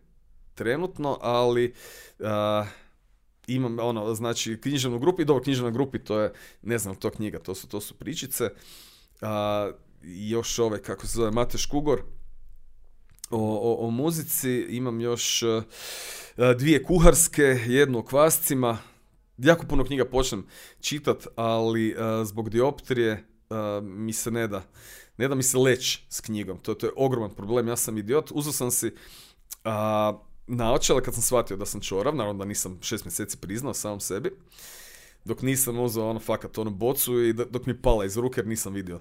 trenutno, 0.61 1.19
ali 1.21 1.75
imam 3.47 3.79
ono, 3.79 4.15
znači 4.15 4.61
književnu 4.61 4.99
grupu 4.99 5.23
i 5.23 5.25
dobro, 5.25 5.43
književna 5.43 5.71
grupi 5.71 5.99
to 5.99 6.21
je, 6.21 6.33
ne 6.63 6.79
znam, 6.79 6.95
to 6.95 7.11
knjiga, 7.11 7.39
to 7.39 7.55
su, 7.55 7.69
to 7.69 7.81
su 7.81 7.95
pričice. 7.95 8.51
A, 9.21 9.71
još 10.03 10.59
ove, 10.59 10.83
kako 10.83 11.07
se 11.07 11.17
zove, 11.17 11.31
Mateš 11.31 11.67
Kugor, 11.67 12.03
o, 13.31 13.39
o, 13.39 13.87
o 13.87 13.91
muzici, 13.91 14.67
imam 14.69 15.01
još 15.01 15.43
dvije 16.59 16.83
kuharske, 16.83 17.43
jednu 17.67 17.99
o 17.99 18.03
kvascima, 18.03 18.79
jako 19.39 19.67
puno 19.67 19.85
knjiga 19.85 20.05
počnem 20.05 20.47
čitat, 20.81 21.27
ali 21.37 21.97
zbog 22.25 22.51
dioptrije 22.51 23.25
mi 23.83 24.13
se 24.13 24.31
ne 24.31 24.49
da, 24.49 24.63
ne 25.17 25.29
da 25.29 25.35
mi 25.35 25.43
se 25.43 25.59
leć 25.59 26.03
s 26.09 26.21
knjigom, 26.21 26.59
to, 26.59 26.75
to 26.75 26.87
je 26.87 26.93
ogroman 26.97 27.31
problem, 27.31 27.69
ja 27.69 27.77
sam 27.77 27.99
idiot, 27.99 28.31
uzeo 28.35 28.53
sam 28.53 28.71
si 28.71 28.93
naočale 30.51 31.03
kad 31.03 31.15
sam 31.15 31.23
shvatio 31.23 31.57
da 31.57 31.67
sam 31.67 31.81
čorav, 31.81 32.15
naravno 32.15 32.39
da 32.39 32.49
nisam 32.49 32.79
šest 32.83 33.05
mjeseci 33.05 33.37
priznao 33.37 33.75
samom 33.75 34.01
sebi, 34.01 34.31
dok 35.25 35.43
nisam 35.43 35.79
uzeo 35.79 36.09
ono 36.09 36.21
fakat 36.21 36.59
onu 36.59 36.71
bocu 36.71 37.23
i 37.23 37.33
dok 37.33 37.67
mi 37.67 37.83
pala 37.83 38.05
iz 38.05 38.17
ruke 38.17 38.41
jer 38.41 38.47
nisam 38.47 38.73
vidio 38.73 39.01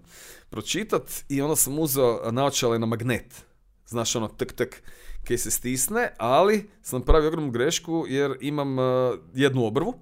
pročitat 0.49 1.11
i 1.29 1.41
onda 1.41 1.55
sam 1.55 1.79
uzeo 1.79 2.31
naočale 2.31 2.79
na 2.79 2.85
magnet. 2.85 3.45
Znaš, 3.85 4.15
ono, 4.15 4.27
tek, 4.27 4.53
tek, 4.53 4.83
kaj 5.27 5.37
se 5.37 5.51
stisne, 5.51 6.13
ali 6.17 6.69
sam 6.81 6.99
napravio 6.99 7.27
ogromnu 7.27 7.51
grešku 7.51 8.05
jer 8.07 8.37
imam 8.41 8.79
uh, 8.79 8.85
jednu 9.33 9.65
obrvu 9.65 9.93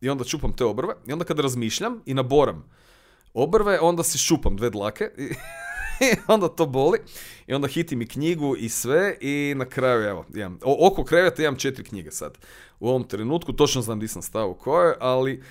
i 0.00 0.08
onda 0.08 0.24
čupam 0.24 0.52
te 0.52 0.64
obrve 0.64 0.94
i 1.06 1.12
onda 1.12 1.24
kada 1.24 1.42
razmišljam 1.42 2.00
i 2.06 2.14
naboram 2.14 2.64
obrve, 3.34 3.80
onda 3.80 4.02
si 4.02 4.18
šupam 4.18 4.56
dve 4.56 4.70
dlake 4.70 5.10
i 5.18 5.28
i 6.12 6.16
onda 6.28 6.48
to 6.48 6.66
boli. 6.66 6.98
I 7.46 7.54
onda 7.54 7.68
hitim 7.68 8.02
i 8.02 8.08
knjigu 8.08 8.56
i 8.58 8.68
sve 8.68 9.16
i 9.20 9.54
na 9.56 9.64
kraju, 9.64 10.02
evo, 10.02 10.26
imam, 10.34 10.58
oko 10.62 11.04
kreveta 11.04 11.42
imam 11.42 11.56
četiri 11.56 11.84
knjige 11.84 12.10
sad. 12.10 12.38
U 12.80 12.88
ovom 12.88 13.04
trenutku, 13.04 13.52
točno 13.52 13.82
znam 13.82 14.00
di 14.00 14.08
sam 14.08 14.22
stao 14.22 14.50
u 14.50 14.54
kojoj, 14.54 14.94
ali 15.00 15.42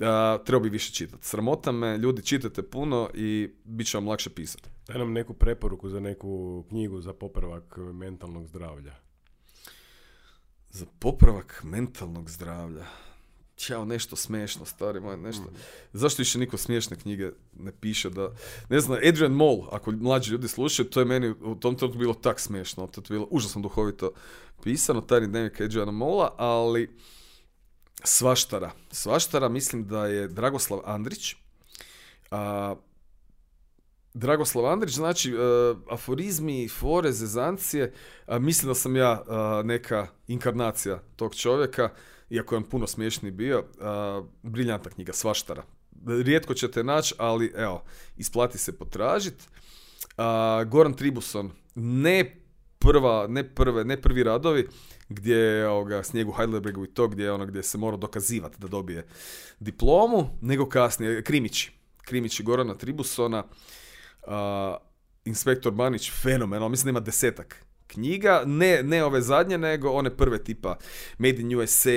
a, 0.00 0.38
treba 0.44 0.62
bi 0.62 0.68
više 0.68 0.92
čitati. 0.92 1.26
Sramota 1.26 1.72
me, 1.72 1.98
ljudi 1.98 2.22
čitate 2.22 2.62
puno 2.62 3.10
i 3.14 3.50
bit 3.64 3.86
će 3.86 3.96
vam 3.96 4.08
lakše 4.08 4.30
pisati. 4.30 4.68
Daj 4.86 4.98
nam 4.98 5.12
neku 5.12 5.34
preporuku 5.34 5.88
za 5.88 6.00
neku 6.00 6.64
knjigu 6.68 7.00
za 7.00 7.12
popravak 7.12 7.76
mentalnog 7.76 8.46
zdravlja. 8.46 8.94
Za 10.70 10.86
popravak 10.98 11.60
mentalnog 11.64 12.30
zdravlja. 12.30 12.86
Ćao, 13.60 13.84
nešto 13.84 14.16
smiješno, 14.16 14.64
stari 14.64 15.00
moj, 15.00 15.16
nešto. 15.16 15.44
Zašto 15.92 16.22
više 16.22 16.38
niko 16.38 16.56
smiješne 16.56 16.96
knjige 16.96 17.30
ne 17.58 17.72
piše 17.80 18.10
da... 18.10 18.30
Ne 18.68 18.80
znam, 18.80 18.98
Adrian 19.08 19.32
Moll, 19.32 19.68
ako 19.72 19.90
mlađi 19.90 20.30
ljudi 20.30 20.48
slušaju, 20.48 20.90
to 20.90 21.00
je 21.00 21.06
meni 21.06 21.30
u 21.30 21.54
tom 21.54 21.76
trenutku 21.76 21.98
bilo 21.98 22.14
tak 22.14 22.40
smiješno. 22.40 22.86
To 22.86 23.00
je 23.00 23.04
bilo 23.08 23.28
užasno 23.30 23.62
duhovito 23.62 24.10
pisano, 24.62 25.00
tajni 25.00 25.26
dnevnik 25.26 25.60
Adriana 25.60 25.92
Molla, 25.92 26.34
ali 26.36 26.96
svaštara. 28.04 28.70
Svaštara 28.90 29.48
mislim 29.48 29.86
da 29.86 30.06
je 30.06 30.28
Dragoslav 30.28 30.80
Andrić. 30.84 31.34
A, 32.30 32.74
Dragoslav 34.14 34.66
Andrić, 34.66 34.94
znači 34.94 35.30
e, 35.30 35.34
aforizmi, 35.90 36.68
fore, 36.68 37.12
zezancije, 37.12 37.92
a, 38.26 38.38
mislim 38.38 38.68
da 38.68 38.74
sam 38.74 38.96
ja 38.96 39.22
a, 39.28 39.62
neka 39.64 40.06
inkarnacija 40.28 41.02
tog 41.16 41.34
čovjeka, 41.34 41.90
iako 42.30 42.54
je 42.54 42.56
on 42.56 42.64
puno 42.64 42.86
smiješniji 42.86 43.32
bio, 43.32 43.64
a, 43.80 44.22
briljantna 44.42 44.90
knjiga, 44.90 45.12
svaštara. 45.12 45.62
Rijetko 46.06 46.54
ćete 46.54 46.84
naći, 46.84 47.14
ali 47.18 47.52
evo, 47.56 47.82
isplati 48.16 48.58
se 48.58 48.78
potražit. 48.78 49.48
A, 50.16 50.64
Goran 50.66 50.94
Tribuson, 50.94 51.50
ne 51.74 52.42
prva, 52.78 53.26
ne 53.26 53.54
prve, 53.54 53.84
ne 53.84 54.00
prvi 54.00 54.22
radovi, 54.22 54.68
gdje 55.08 55.36
je 55.36 55.68
ovoga, 55.68 56.02
snijeg 56.02 56.28
u 56.28 56.32
Heidelbergu 56.32 56.84
i 56.84 56.94
to, 56.94 57.08
gdje 57.08 57.24
je 57.24 57.32
ono 57.32 57.46
gdje 57.46 57.62
se 57.62 57.78
mora 57.78 57.96
dokazivati 57.96 58.56
da 58.58 58.68
dobije 58.68 59.06
diplomu, 59.60 60.38
nego 60.40 60.68
kasnije, 60.68 61.22
Krimići. 61.22 61.72
Krimići 62.02 62.42
Gorana 62.42 62.74
Tribusona, 62.74 63.44
a, 64.26 64.76
Inspektor 65.24 65.72
Banić, 65.72 66.12
fenomenal, 66.22 66.68
mislim 66.68 66.84
da 66.84 66.90
ima 66.90 67.00
desetak 67.00 67.64
knjiga, 67.92 68.42
ne, 68.46 68.82
ne 68.82 69.04
ove 69.04 69.22
zadnje, 69.22 69.58
nego 69.58 69.90
one 69.90 70.16
prve 70.16 70.44
tipa 70.44 70.76
Made 71.18 71.40
in 71.40 71.56
USA, 71.56 71.90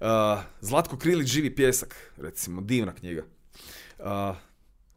a, 0.00 0.42
Zlatko 0.60 0.96
Krilić, 0.96 1.28
Živi 1.28 1.54
pjesak, 1.54 2.12
recimo, 2.16 2.60
divna 2.60 2.94
knjiga. 2.94 3.24
A, 3.98 4.34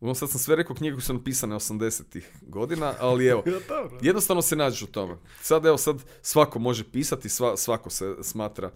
ono 0.01 0.15
sad 0.15 0.29
sam 0.29 0.39
sve 0.39 0.55
rekao 0.55 0.75
knjige 0.75 0.95
koje 0.95 1.01
su 1.01 1.13
napisane 1.13 1.55
80-ih 1.55 2.29
godina, 2.41 2.93
ali 2.99 3.25
evo, 3.25 3.43
jednostavno 4.01 4.41
se 4.41 4.55
nađeš 4.55 4.81
u 4.81 4.87
tome. 4.87 5.17
Sad 5.41 5.65
evo, 5.65 5.77
sad 5.77 6.03
svako 6.21 6.59
može 6.59 6.83
pisati, 6.91 7.29
sva, 7.29 7.57
svako 7.57 7.89
se 7.89 8.15
smatra 8.21 8.71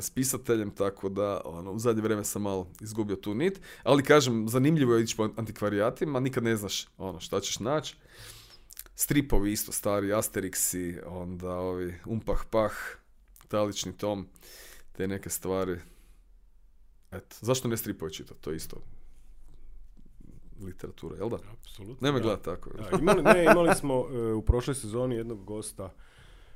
spisateljem, 0.00 0.70
tako 0.70 1.08
da 1.08 1.40
ono, 1.44 1.72
u 1.72 1.78
zadnje 1.78 2.02
vrijeme 2.02 2.24
sam 2.24 2.42
malo 2.42 2.70
izgubio 2.80 3.16
tu 3.16 3.34
nit, 3.34 3.60
ali 3.82 4.02
kažem, 4.02 4.48
zanimljivo 4.48 4.94
je 4.94 5.02
ići 5.02 5.16
po 5.16 5.28
antikvarijatima, 5.36 6.20
nikad 6.20 6.44
ne 6.44 6.56
znaš 6.56 6.86
ono 6.98 7.20
šta 7.20 7.40
ćeš 7.40 7.58
naći. 7.58 7.96
Stripovi 8.94 9.52
isto 9.52 9.72
stari, 9.72 10.12
Asterixi, 10.12 11.00
onda 11.06 11.50
ovi 11.50 11.94
Umpah 12.06 12.44
Pah, 12.50 12.72
Talični 13.48 13.96
tom, 13.96 14.28
te 14.92 15.08
neke 15.08 15.30
stvari. 15.30 15.78
Eto, 17.10 17.36
zašto 17.40 17.68
ne 17.68 17.76
stripovi 17.76 18.12
čitati, 18.12 18.40
to 18.40 18.50
je 18.50 18.56
isto 18.56 18.76
literatura, 20.60 21.16
jel 21.16 21.28
da? 21.28 21.38
Apsolutno. 21.52 22.06
Nemoj 22.06 22.20
da. 22.20 22.24
gledati 22.24 22.44
tako. 22.44 22.70
Da, 22.70 22.98
imali, 22.98 23.22
ne, 23.22 23.44
imali 23.44 23.74
smo 23.74 24.06
e, 24.10 24.32
u 24.32 24.42
prošloj 24.42 24.74
sezoni 24.74 25.14
jednog 25.14 25.44
gosta 25.44 25.94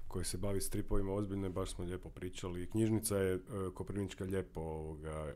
koji 0.08 0.24
se 0.24 0.38
bavi 0.38 0.60
stripovima 0.60 1.12
ozbiljno 1.12 1.46
i 1.46 1.50
baš 1.50 1.74
smo 1.74 1.84
lijepo 1.84 2.10
pričali. 2.10 2.70
Knjižnica 2.70 3.16
je 3.16 3.34
e, 3.34 3.40
Koprivnička 3.74 4.24
lijepo 4.24 4.60
ovoga, 4.60 5.10
e, 5.10 5.34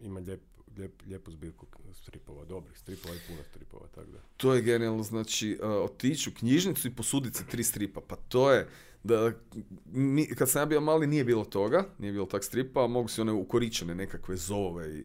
ima 0.00 0.20
lijep, 0.20 0.42
lijep, 0.76 1.02
lijepu 1.06 1.30
zbirku 1.30 1.66
stripova, 1.92 2.44
dobrih 2.44 2.78
stripova 2.78 3.14
i 3.14 3.18
puno 3.28 3.42
stripova, 3.50 3.86
tako 3.94 4.10
da. 4.10 4.18
To 4.36 4.54
je 4.54 4.62
genijalno, 4.62 5.02
znači 5.02 5.58
uh, 5.62 5.68
otići 5.68 6.30
u 6.30 6.32
knjižnicu 6.34 6.88
i 6.88 6.94
posuditi 6.94 7.38
se 7.38 7.46
tri 7.46 7.64
stripa, 7.64 8.00
pa 8.00 8.16
to 8.16 8.52
je, 8.52 8.68
da, 9.02 9.32
mi, 9.86 10.26
kad 10.26 10.50
sam 10.50 10.62
ja 10.62 10.66
bio 10.66 10.80
mali 10.80 11.06
nije 11.06 11.24
bilo 11.24 11.44
toga, 11.44 11.84
nije 11.98 12.12
bilo 12.12 12.26
tak 12.26 12.44
stripa, 12.44 12.86
mogu 12.86 13.08
si 13.08 13.20
one 13.20 13.32
ukoričene 13.32 13.94
nekakve 13.94 14.36
zove 14.36 14.98
i 14.98 15.04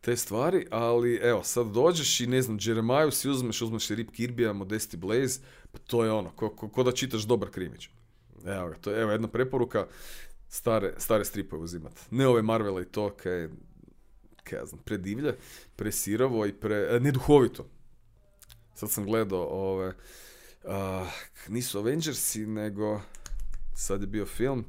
te 0.00 0.16
stvari, 0.16 0.66
ali 0.70 1.14
evo, 1.14 1.42
sad 1.42 1.66
dođeš 1.66 2.20
i 2.20 2.26
ne 2.26 2.42
znam, 2.42 2.58
Jeremaju 2.60 3.10
si 3.10 3.28
uzmeš, 3.28 3.62
uzmeš 3.62 3.90
i 3.90 3.94
Rip 3.94 4.10
Kirbija, 4.10 4.52
Modesti 4.52 4.96
Blaze, 4.96 5.40
pa 5.72 5.78
to 5.78 6.04
je 6.04 6.12
ono, 6.12 6.30
ko, 6.30 6.48
ko, 6.48 6.68
ko 6.68 6.82
da 6.82 6.92
čitaš 6.92 7.22
dobar 7.22 7.50
krimić. 7.50 7.88
Evo 8.46 8.68
ga, 8.68 8.76
to 8.76 8.90
je 8.90 9.02
evo, 9.02 9.10
jedna 9.10 9.28
preporuka, 9.28 9.86
stare, 10.48 10.94
stare 10.98 11.24
stripove 11.24 11.62
uzimat. 11.62 12.00
Ne 12.10 12.28
ove 12.28 12.42
Marvela 12.42 12.82
i 12.82 12.84
to, 12.84 13.10
kaj, 13.10 13.48
kaj 14.50 14.58
ja 14.58 14.66
znam, 14.66 14.80
predivlje, 14.84 15.36
presirovo 15.76 16.46
i 16.46 16.52
pre, 16.52 16.88
e, 16.90 17.00
neduhovito. 17.00 17.66
Sad 18.74 18.90
sam 18.90 19.04
gledao 19.04 19.42
ove, 19.50 19.94
a, 20.64 21.06
nisu 21.48 21.78
Avengersi, 21.78 22.46
nego 22.46 23.00
sad 23.74 24.00
je 24.00 24.06
bio 24.06 24.26
film. 24.26 24.64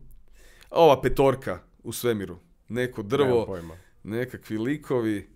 Ova 0.69 1.01
petorka 1.01 1.59
u 1.84 1.93
svemiru. 1.93 2.38
Neko 2.69 3.03
drvo, 3.03 3.57
nekakvi 4.03 4.57
likovi 4.57 5.29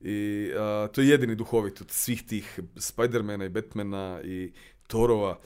i 0.00 0.50
a, 0.58 0.88
to 0.92 1.00
je 1.00 1.08
jedini 1.08 1.34
duhovit 1.34 1.80
od 1.80 1.90
svih 1.90 2.22
tih 2.22 2.60
Spidermana 2.76 3.44
i 3.44 3.48
Batmana 3.48 4.20
i 4.24 4.52
Torova. 4.86 5.38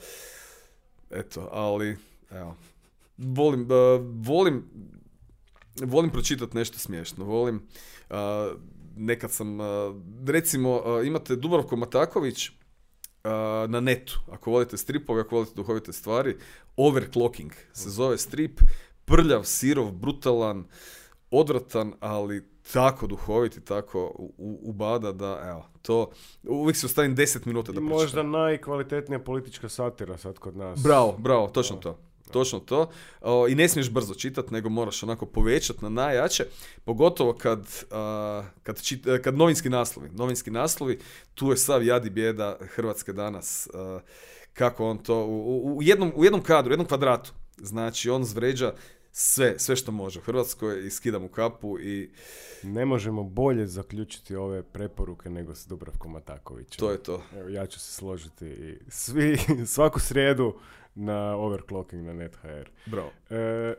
Eto, 1.09 1.49
ali 1.51 1.97
evo. 2.29 2.55
Volim, 3.17 3.67
a, 3.71 3.99
volim 4.01 4.63
volim 5.85 6.11
pročitati 6.11 6.57
nešto 6.57 6.79
smiješno. 6.79 7.25
Volim 7.25 7.67
nekad 8.95 9.31
sam 9.31 9.57
recimo 10.27 10.81
imate 11.05 11.35
Dubravko 11.35 11.75
Mataković 11.75 12.49
na 13.67 13.79
netu. 13.79 14.19
Ako 14.31 14.51
volite 14.51 14.77
stripove, 14.77 15.21
ako 15.21 15.35
volite 15.35 15.53
duhovite 15.55 15.93
stvari, 15.93 16.37
Overclocking 16.77 17.51
se 17.73 17.89
zove 17.89 18.17
strip. 18.17 18.59
Prljav, 19.05 19.43
sirov, 19.43 19.91
brutalan, 19.91 20.67
odvratan, 21.31 21.93
ali 21.99 22.43
tako 22.73 23.07
duhovit 23.07 23.57
i 23.57 23.65
tako 23.65 24.29
ubada 24.61 25.11
da, 25.11 25.41
evo, 25.49 25.65
to, 25.81 26.11
uvijek 26.43 26.77
se 26.77 26.85
ostavim 26.85 27.15
10 27.15 27.47
minuta 27.47 27.71
da 27.71 27.81
I 27.81 27.87
pročitam. 27.87 28.01
možda 28.01 28.23
najkvalitetnija 28.23 29.19
politička 29.19 29.69
satira 29.69 30.17
sad 30.17 30.39
kod 30.39 30.57
nas. 30.57 30.83
Bravo, 30.83 31.15
bravo, 31.17 31.47
točno 31.47 31.77
to. 31.77 31.99
Točno 32.29 32.59
to. 32.59 32.89
O, 33.21 33.47
I 33.47 33.55
ne 33.55 33.69
smiješ 33.69 33.89
brzo 33.89 34.13
čitati, 34.13 34.53
nego 34.53 34.69
moraš 34.69 35.03
onako 35.03 35.25
povećati 35.25 35.79
na 35.81 35.89
najjače. 35.89 36.45
Pogotovo 36.85 37.33
kad, 37.33 37.67
a, 37.91 38.43
kad, 38.63 38.75
čit- 38.77 39.21
kad 39.21 39.37
novinski 39.37 39.69
naslovi. 39.69 40.09
Novinski 40.09 40.51
naslovi, 40.51 40.99
tu 41.35 41.49
je 41.49 41.57
sav 41.57 41.83
jad 41.83 42.05
i 42.05 42.09
bijeda 42.09 42.57
Hrvatske 42.61 43.13
danas. 43.13 43.67
a, 43.67 43.99
kako 44.53 44.85
on 44.85 44.97
to, 44.97 45.15
u, 45.17 45.39
u- 45.47 45.77
u 45.77 45.83
jednom, 45.83 46.11
u 46.15 46.23
jednom 46.23 46.43
kadru, 46.43 46.69
u 46.69 46.73
jednom 46.73 46.87
kvadratu. 46.87 47.31
Znači, 47.57 48.09
on 48.09 48.23
zvređa 48.23 48.73
sve, 49.11 49.59
sve 49.59 49.75
što 49.75 49.91
može 49.91 50.19
u 50.19 50.23
Hrvatskoj 50.23 50.87
i 50.87 50.89
skida 50.89 51.19
mu 51.19 51.27
kapu 51.27 51.79
i 51.79 52.09
Ne 52.63 52.85
možemo 52.85 53.23
bolje 53.23 53.67
zaključiti 53.67 54.35
ove 54.35 54.63
preporuke 54.63 55.29
nego 55.29 55.55
s 55.55 55.67
Dubravkom 55.67 56.11
Matakovićem. 56.11 56.79
to 56.79 56.91
je 56.91 57.03
to. 57.03 57.23
Evo, 57.33 57.49
ja 57.49 57.65
ću 57.65 57.79
se 57.79 57.93
složiti 57.93 58.45
i 58.45 58.77
svi, 58.89 59.37
svaku 59.75 59.99
srijedu 59.99 60.55
na 60.99 61.35
overclocking 61.35 62.05
na 62.05 62.13
NetHR. 62.13 62.69
Bravo. 62.85 63.11
E, 63.29 63.73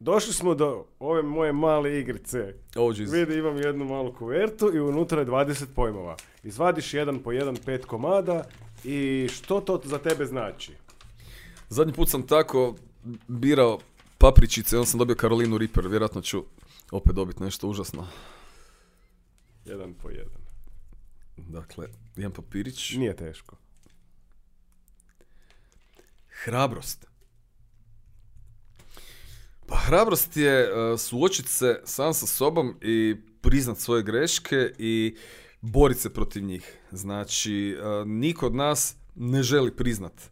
došli 0.00 0.32
smo 0.32 0.54
do 0.54 0.86
ove 0.98 1.22
moje 1.22 1.52
male 1.52 1.98
igrice. 1.98 2.54
Oh. 2.76 2.96
Vidi, 3.12 3.38
imam 3.38 3.56
jednu 3.56 3.84
malu 3.84 4.12
kuvertu 4.12 4.70
i 4.74 4.80
unutra 4.80 5.20
je 5.20 5.26
20 5.26 5.66
pojmova. 5.74 6.16
Izvadiš 6.42 6.94
jedan 6.94 7.18
po 7.18 7.32
jedan 7.32 7.56
pet 7.64 7.84
komada 7.84 8.44
i 8.84 9.28
što 9.32 9.60
to 9.60 9.80
za 9.84 9.98
tebe 9.98 10.26
znači? 10.26 10.72
Zadnji 11.68 11.92
put 11.92 12.08
sam 12.08 12.26
tako 12.26 12.74
birao 13.28 13.78
papričice, 14.18 14.76
onda 14.76 14.86
sam 14.86 14.98
dobio 14.98 15.16
Karolinu 15.16 15.58
Reaper, 15.58 15.88
vjerojatno 15.88 16.20
ću 16.20 16.44
opet 16.90 17.14
dobiti 17.14 17.42
nešto 17.42 17.68
užasno. 17.68 18.06
Jedan 19.64 19.94
po 19.94 20.10
jedan. 20.10 20.42
Dakle, 21.36 21.88
jedan 22.16 22.32
papirić. 22.32 22.92
Nije 22.94 23.16
teško. 23.16 23.56
Hrabrost. 26.46 27.06
Pa 29.66 29.76
hrabrost 29.76 30.36
je 30.36 30.72
uh, 30.72 31.00
suočiti 31.00 31.48
se 31.48 31.80
sam 31.84 32.14
sa 32.14 32.26
sobom 32.26 32.76
i 32.82 33.16
priznat 33.40 33.78
svoje 33.78 34.02
greške 34.02 34.72
i 34.78 35.16
boriti 35.60 36.00
se 36.00 36.14
protiv 36.14 36.44
njih. 36.44 36.78
Znači, 36.90 37.76
uh, 37.78 38.06
niko 38.08 38.46
od 38.46 38.54
nas 38.54 38.96
ne 39.14 39.42
želi 39.42 39.76
priznat 39.76 40.30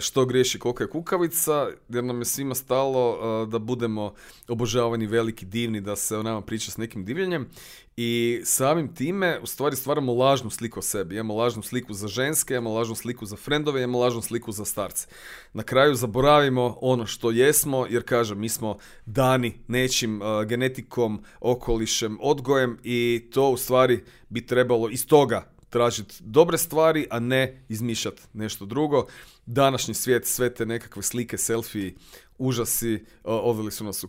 što 0.00 0.26
griješi 0.26 0.58
kolika 0.58 0.84
je 0.84 0.90
kukavica, 0.90 1.68
jer 1.88 2.04
nam 2.04 2.18
je 2.18 2.24
svima 2.24 2.54
stalo 2.54 3.46
da 3.46 3.58
budemo 3.58 4.14
obožavani 4.48 5.06
veliki, 5.06 5.46
divni, 5.46 5.80
da 5.80 5.96
se 5.96 6.16
o 6.16 6.22
nama 6.22 6.40
priča 6.40 6.70
s 6.70 6.76
nekim 6.76 7.04
divljenjem 7.04 7.48
i 7.96 8.40
samim 8.44 8.94
time 8.94 9.38
u 9.42 9.46
stvari 9.46 9.76
stvaramo 9.76 10.14
lažnu 10.14 10.50
sliku 10.50 10.78
o 10.78 10.82
sebi. 10.82 11.14
Imamo 11.14 11.34
lažnu 11.34 11.62
sliku 11.62 11.94
za 11.94 12.08
ženske, 12.08 12.54
imamo 12.54 12.74
lažnu 12.74 12.94
sliku 12.94 13.26
za 13.26 13.36
frendove, 13.36 13.82
imamo 13.82 13.98
lažnu 13.98 14.22
sliku 14.22 14.52
za 14.52 14.64
starce. 14.64 15.06
Na 15.52 15.62
kraju 15.62 15.94
zaboravimo 15.94 16.78
ono 16.80 17.06
što 17.06 17.30
jesmo, 17.30 17.86
jer 17.90 18.04
kažem, 18.04 18.40
mi 18.40 18.48
smo 18.48 18.76
dani 19.06 19.60
nečim 19.68 20.20
genetikom, 20.46 21.22
okolišem, 21.40 22.18
odgojem 22.20 22.78
i 22.82 23.28
to 23.34 23.50
u 23.50 23.56
stvari 23.56 24.04
bi 24.28 24.46
trebalo 24.46 24.88
iz 24.90 25.06
toga 25.06 25.57
tražiti 25.70 26.14
dobre 26.20 26.58
stvari, 26.58 27.06
a 27.10 27.18
ne 27.18 27.64
izmišljati 27.68 28.22
nešto 28.32 28.66
drugo. 28.66 29.06
Današnji 29.46 29.94
svijet, 29.94 30.26
sve 30.26 30.54
te 30.54 30.66
nekakve 30.66 31.02
slike, 31.02 31.38
selfie, 31.38 31.94
užasi, 32.38 33.04
odveli 33.24 33.70
su 33.70 33.84
nas 33.84 34.04
u, 34.04 34.08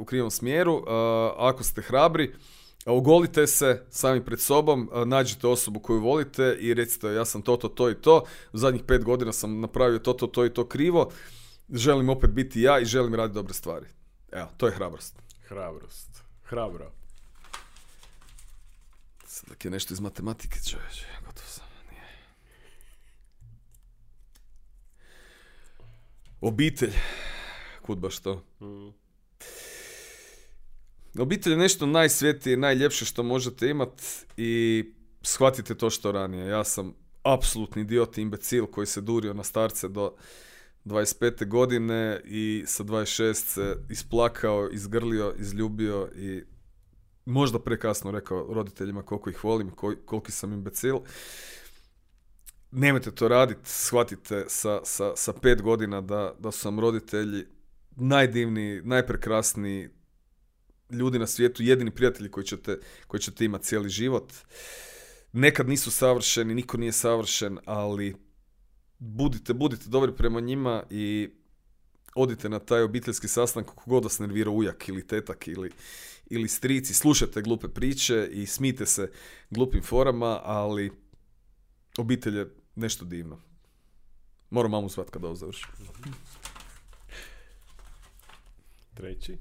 u 0.00 0.04
krivom 0.04 0.30
smjeru. 0.30 0.84
Ako 1.36 1.62
ste 1.64 1.82
hrabri, 1.82 2.34
Ogolite 2.86 3.46
se 3.46 3.82
sami 3.90 4.24
pred 4.24 4.40
sobom, 4.40 4.90
nađite 5.06 5.46
osobu 5.46 5.80
koju 5.80 6.00
volite 6.00 6.56
i 6.60 6.74
recite 6.74 7.08
ja 7.08 7.24
sam 7.24 7.42
to, 7.42 7.56
to, 7.56 7.68
to 7.68 7.90
i 7.90 7.94
to. 7.94 8.24
U 8.52 8.58
zadnjih 8.58 8.82
pet 8.82 9.04
godina 9.04 9.32
sam 9.32 9.60
napravio 9.60 9.98
to, 9.98 10.12
to, 10.12 10.26
to 10.26 10.44
i 10.46 10.54
to 10.54 10.68
krivo. 10.68 11.10
Želim 11.72 12.08
opet 12.08 12.30
biti 12.30 12.62
ja 12.62 12.78
i 12.78 12.84
želim 12.84 13.14
raditi 13.14 13.34
dobre 13.34 13.54
stvari. 13.54 13.86
Evo, 14.32 14.48
to 14.56 14.66
je 14.66 14.72
hrabrost. 14.72 15.22
Hrabrost. 15.48 16.22
Hrabro. 16.42 16.99
Sad 19.48 19.64
je 19.64 19.70
nešto 19.70 19.94
iz 19.94 20.00
matematike, 20.00 20.58
čovječe. 20.70 21.06
Gotovo 21.26 21.46
sam. 21.48 21.64
Nije. 21.90 22.02
Obitelj. 26.40 26.92
Kud 27.82 27.98
baš 27.98 28.18
to? 28.18 28.44
Mm. 28.60 28.90
Obitelj 31.18 31.52
je 31.52 31.58
nešto 31.58 31.86
najsvetije, 31.86 32.56
najljepše 32.56 33.04
što 33.04 33.22
možete 33.22 33.68
imati 33.68 34.02
i 34.36 34.84
shvatite 35.22 35.74
to 35.74 35.90
što 35.90 36.12
ranije. 36.12 36.46
Ja 36.46 36.64
sam 36.64 36.94
apsolutni 37.22 37.82
idiot 37.82 38.18
imbecil 38.18 38.66
koji 38.66 38.86
se 38.86 39.00
durio 39.00 39.34
na 39.34 39.44
starce 39.44 39.88
do 39.88 40.16
25. 40.84 41.48
godine 41.48 42.20
i 42.24 42.64
sa 42.66 42.84
26 42.84 43.34
se 43.34 43.76
isplakao, 43.90 44.68
izgrlio, 44.72 45.34
izljubio 45.38 46.10
i 46.16 46.42
možda 47.24 47.58
prekasno 47.58 48.10
rekao 48.10 48.46
roditeljima 48.54 49.02
koliko 49.02 49.30
ih 49.30 49.44
volim, 49.44 49.70
koliki 50.04 50.32
sam 50.32 50.52
imbecil. 50.52 50.98
Nemojte 52.70 53.10
to 53.10 53.28
raditi, 53.28 53.60
shvatite 53.64 54.44
sa, 54.48 54.80
sa, 54.84 55.16
sa 55.16 55.32
pet 55.32 55.62
godina 55.62 56.00
da, 56.00 56.34
da 56.38 56.50
su 56.50 56.58
sam 56.58 56.80
roditelji 56.80 57.46
najdivniji, 57.96 58.82
najprekrasniji, 58.82 59.88
ljudi 60.90 61.18
na 61.18 61.26
svijetu, 61.26 61.62
jedini 61.62 61.90
prijatelji 61.90 62.30
koji 62.30 62.44
ćete, 62.44 62.78
koji 63.06 63.20
ćete 63.20 63.44
imati 63.44 63.64
cijeli 63.64 63.88
život. 63.88 64.32
Nekad 65.32 65.68
nisu 65.68 65.90
savršeni, 65.90 66.54
niko 66.54 66.76
nije 66.76 66.92
savršen, 66.92 67.58
ali 67.64 68.14
budite, 68.98 69.54
budite 69.54 69.84
dobri 69.88 70.12
prema 70.16 70.40
njima 70.40 70.82
i 70.90 71.30
odite 72.14 72.48
na 72.48 72.58
taj 72.58 72.82
obiteljski 72.82 73.28
sastanak 73.28 73.68
kako 73.68 73.82
god 73.86 74.04
vas 74.04 74.18
nervira 74.18 74.50
ujak 74.50 74.88
ili 74.88 75.06
tetak 75.06 75.48
ili, 75.48 75.70
ili 76.30 76.48
strici, 76.48 76.94
slušajte 76.94 77.42
glupe 77.42 77.68
priče 77.68 78.28
i 78.32 78.46
smite 78.46 78.86
se 78.86 79.10
glupim 79.50 79.82
forama, 79.82 80.40
ali 80.44 80.92
obitelj 81.98 82.38
je 82.38 82.54
nešto 82.74 83.04
divno. 83.04 83.40
Moram 84.50 84.70
mamu 84.70 84.88
svat 84.88 85.10
kada 85.10 85.26
ovo 85.26 85.36
završi. 85.36 85.66
Treći. 88.94 89.38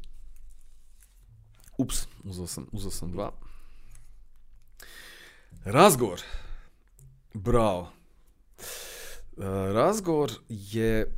Ups, 1.77 2.07
uzao 2.23 2.47
sam, 2.47 2.67
uzao 2.71 2.91
sam 2.91 3.11
dva. 3.11 3.31
Razgovor. 5.65 6.21
Bravo. 7.33 7.91
E, 8.59 8.63
razgovor 9.73 10.31
je 10.49 11.15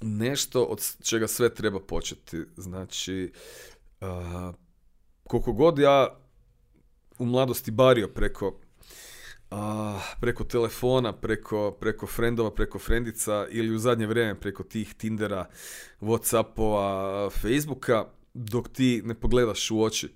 nešto 0.00 0.64
od 0.64 0.96
čega 1.02 1.28
sve 1.28 1.54
treba 1.54 1.80
početi. 1.80 2.44
Znači, 2.56 3.32
uh, 4.00 4.54
koliko 5.22 5.52
god 5.52 5.78
ja 5.78 6.20
u 7.18 7.26
mladosti 7.26 7.70
bario 7.70 8.08
preko 8.08 8.60
preko 10.20 10.44
telefona, 10.44 11.12
preko, 11.12 11.70
preko 11.80 12.06
frendova, 12.06 12.50
preko 12.54 12.78
frendica 12.78 13.46
ili 13.50 13.74
u 13.74 13.78
zadnje 13.78 14.06
vrijeme 14.06 14.40
preko 14.40 14.62
tih 14.62 14.94
Tindera, 14.94 15.46
Whatsappova, 16.00 17.30
Facebooka, 17.30 18.04
dok 18.34 18.68
ti 18.68 19.02
ne 19.04 19.14
pogledaš 19.14 19.70
u 19.70 19.82
oči 19.82 20.08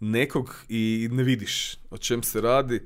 nekog 0.00 0.64
i 0.68 1.08
ne 1.12 1.22
vidiš 1.22 1.76
o 1.90 1.98
čem 1.98 2.22
se 2.22 2.40
radi, 2.40 2.80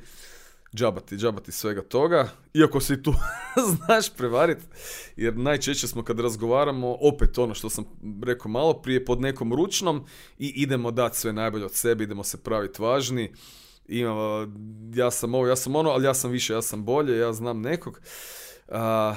džabati, 0.74 1.16
džabati 1.16 1.52
svega 1.52 1.82
toga, 1.82 2.28
iako 2.54 2.80
se 2.80 2.94
i 2.94 3.02
tu 3.02 3.12
znaš 3.76 4.14
prevariti, 4.16 4.64
jer 5.16 5.36
najčešće 5.36 5.88
smo 5.88 6.04
kad 6.04 6.20
razgovaramo, 6.20 6.96
opet 7.00 7.38
ono 7.38 7.54
što 7.54 7.70
sam 7.70 7.84
rekao 8.22 8.50
malo 8.50 8.82
prije, 8.82 9.04
pod 9.04 9.20
nekom 9.20 9.52
ručnom 9.52 10.04
i 10.38 10.48
idemo 10.48 10.90
dati 10.90 11.18
sve 11.18 11.32
najbolje 11.32 11.64
od 11.64 11.74
sebe, 11.74 12.04
idemo 12.04 12.24
se 12.24 12.42
praviti 12.42 12.82
važni, 12.82 13.32
imam, 13.86 14.54
ja 14.94 15.10
sam 15.10 15.34
ovo, 15.34 15.46
ja 15.46 15.56
sam 15.56 15.76
ono, 15.76 15.90
ali 15.90 16.04
ja 16.04 16.14
sam 16.14 16.30
više, 16.30 16.52
ja 16.52 16.62
sam 16.62 16.84
bolje, 16.84 17.18
ja 17.18 17.32
znam 17.32 17.60
nekog. 17.60 18.00
A, 18.68 19.14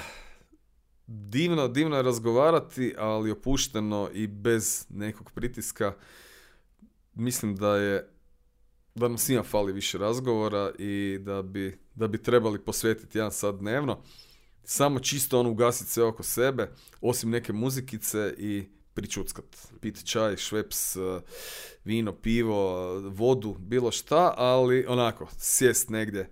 divno, 1.07 1.67
divno 1.67 1.97
je 1.97 2.03
razgovarati, 2.03 2.95
ali 2.97 3.31
opušteno 3.31 4.09
i 4.13 4.27
bez 4.27 4.85
nekog 4.89 5.31
pritiska. 5.31 5.93
Mislim 7.13 7.55
da 7.55 7.75
je 7.75 8.14
da 8.95 9.07
nam 9.07 9.17
svima 9.17 9.43
fali 9.43 9.73
više 9.73 9.97
razgovora 9.97 10.71
i 10.79 11.17
da 11.21 11.41
bi, 11.41 11.79
da 11.95 12.07
bi 12.07 12.23
trebali 12.23 12.59
posvetiti 12.59 13.17
jedan 13.17 13.31
sat 13.31 13.55
dnevno. 13.55 14.01
Samo 14.63 14.99
čisto 14.99 15.39
ono 15.39 15.49
ugasiti 15.49 15.91
sve 15.91 16.03
oko 16.03 16.23
sebe, 16.23 16.71
osim 17.01 17.29
neke 17.29 17.53
muzikice 17.53 18.33
i 18.37 18.63
pričuckat. 18.93 19.45
Pit 19.81 20.05
čaj, 20.05 20.37
šveps, 20.37 20.95
eh, 20.95 21.21
vino, 21.83 22.13
pivo, 22.13 22.93
vodu, 22.99 23.55
bilo 23.59 23.91
šta, 23.91 24.33
ali 24.37 24.85
onako, 24.87 25.27
sjest 25.37 25.89
negdje 25.89 26.29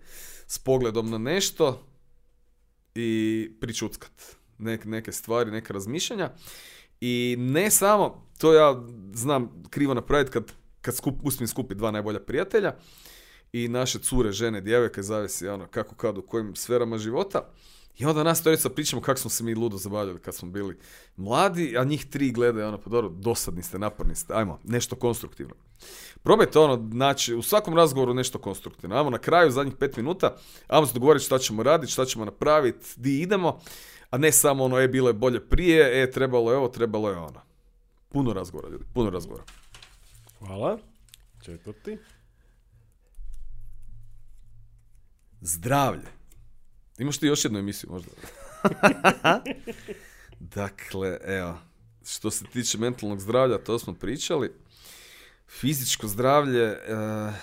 s 0.47 0.59
pogledom 0.59 1.09
na 1.09 1.17
nešto 1.17 1.87
i 2.95 3.51
pričuckat. 3.61 4.35
Nek, 4.57 4.85
neke 4.85 5.11
stvari, 5.11 5.51
neke 5.51 5.73
razmišljanja. 5.73 6.31
I 7.01 7.35
ne 7.39 7.71
samo, 7.71 8.27
to 8.37 8.53
ja 8.53 8.83
znam 9.13 9.63
krivo 9.69 9.93
napraviti 9.93 10.31
kad 10.31 10.51
kad 10.83 10.95
skup, 10.95 11.15
uspijem 11.23 11.47
skupiti 11.47 11.75
dva 11.75 11.91
najbolja 11.91 12.19
prijatelja 12.19 12.73
i 13.53 13.67
naše 13.67 13.99
cure, 13.99 14.31
žene, 14.31 14.61
djevojke, 14.61 15.03
zavisi 15.03 15.47
ono, 15.47 15.67
kako 15.67 15.95
kad 15.95 16.17
u 16.17 16.21
kojim 16.21 16.55
sferama 16.55 16.97
života. 16.97 17.49
I 17.97 18.05
onda 18.05 18.23
nas 18.23 18.43
torica 18.43 18.69
pričamo 18.69 19.01
kako 19.01 19.19
smo 19.19 19.29
se 19.29 19.43
mi 19.43 19.55
ludo 19.55 19.77
zabavljali 19.77 20.19
kad 20.19 20.35
smo 20.35 20.49
bili 20.49 20.77
mladi, 21.15 21.77
a 21.77 21.83
njih 21.83 22.05
tri 22.05 22.31
gledaju 22.31 22.67
ono, 22.67 22.77
pa 22.77 22.89
dobro, 22.89 23.09
dosadni 23.09 23.63
ste, 23.63 23.79
naporni 23.79 24.15
ste, 24.15 24.33
ajmo, 24.33 24.59
nešto 24.63 24.95
konstruktivno. 24.95 25.55
Probajte 26.23 26.59
ono, 26.59 26.89
znači, 26.91 27.35
u 27.35 27.41
svakom 27.41 27.75
razgovoru 27.75 28.13
nešto 28.13 28.39
konstruktivno. 28.39 28.95
Ajmo 28.95 29.09
na 29.09 29.17
kraju, 29.17 29.51
zadnjih 29.51 29.75
pet 29.79 29.97
minuta, 29.97 30.35
ajmo 30.67 30.87
se 30.87 30.93
dogovoriti 30.93 31.25
šta 31.25 31.39
ćemo 31.39 31.63
raditi, 31.63 31.91
šta 31.91 32.05
ćemo 32.05 32.25
napraviti, 32.25 32.85
di 32.95 33.21
idemo, 33.21 33.59
a 34.09 34.17
ne 34.17 34.31
samo 34.31 34.63
ono, 34.63 34.79
e, 34.79 34.87
bilo 34.87 35.09
je 35.09 35.13
bolje 35.13 35.39
prije, 35.39 36.03
e, 36.03 36.11
trebalo 36.11 36.51
je 36.51 36.57
ovo, 36.57 36.67
trebalo 36.67 37.09
je 37.09 37.17
ono. 37.17 37.41
Puno 38.09 38.33
razgovora, 38.33 38.69
ljudi, 38.69 38.85
puno 38.93 39.09
razgovora. 39.09 39.43
Hvala. 40.47 40.77
Četvrti. 41.45 41.97
Zdravlje. 45.41 46.07
Imaš 46.97 47.17
ti 47.17 47.27
još 47.27 47.45
jednu 47.45 47.59
emisiju 47.59 47.89
možda? 47.91 48.11
dakle, 50.57 51.19
evo, 51.25 51.59
što 52.05 52.31
se 52.31 52.45
tiče 52.45 52.77
mentalnog 52.77 53.19
zdravlja, 53.19 53.57
to 53.57 53.79
smo 53.79 53.93
pričali. 53.93 54.53
Fizičko 55.47 56.07
zdravlje, 56.07 56.71
uh, 56.71 57.33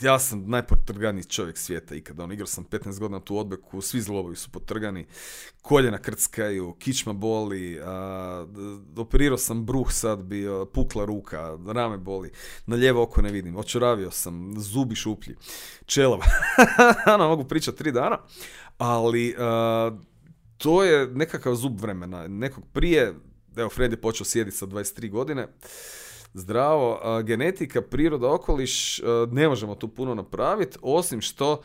ja 0.00 0.18
sam 0.18 0.44
najpotrganiji 0.46 1.24
čovjek 1.24 1.58
svijeta 1.58 1.94
ikada. 1.94 2.24
On, 2.24 2.32
igrao 2.32 2.46
sam 2.46 2.64
15 2.64 2.98
godina 2.98 3.20
tu 3.20 3.38
odbeku, 3.38 3.80
svi 3.80 4.00
zlobovi 4.00 4.36
su 4.36 4.50
potrgani, 4.50 5.06
koljena 5.62 5.98
krckaju, 5.98 6.72
kičma 6.78 7.12
boli, 7.12 7.80
a, 7.84 8.46
operirao 8.96 9.38
sam 9.38 9.64
bruh 9.64 9.92
sad 9.92 10.18
bio, 10.18 10.64
pukla 10.64 11.04
ruka, 11.04 11.58
rame 11.66 11.98
boli, 11.98 12.30
na 12.66 12.76
lijevo 12.76 13.02
oko 13.02 13.22
ne 13.22 13.32
vidim, 13.32 13.56
očuravio 13.56 14.10
sam, 14.10 14.54
zubi 14.60 14.94
šuplji, 14.94 15.36
čelava. 15.86 16.24
ano, 17.06 17.28
mogu 17.34 17.44
pričati 17.44 17.78
tri 17.78 17.92
dana, 17.92 18.18
ali 18.78 19.34
to 20.58 20.84
je 20.84 21.06
nekakav 21.06 21.54
zub 21.54 21.80
vremena. 21.80 22.28
Nekog 22.28 22.64
prije, 22.72 23.14
evo 23.56 23.70
Fred 23.70 23.92
je 23.92 24.00
počeo 24.00 24.24
sjediti 24.24 24.56
sa 24.56 24.66
23 24.66 25.10
godine, 25.10 25.48
zdravo. 26.34 27.00
genetika, 27.22 27.82
priroda, 27.82 28.32
okoliš, 28.32 29.00
ne 29.30 29.48
možemo 29.48 29.74
tu 29.74 29.88
puno 29.88 30.14
napraviti, 30.14 30.78
osim 30.82 31.20
što 31.20 31.62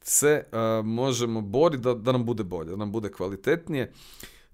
se 0.00 0.44
možemo 0.84 1.40
boriti 1.40 1.82
da, 1.82 1.94
da 1.94 2.12
nam 2.12 2.24
bude 2.24 2.44
bolje, 2.44 2.70
da 2.70 2.76
nam 2.76 2.92
bude 2.92 3.10
kvalitetnije. 3.10 3.92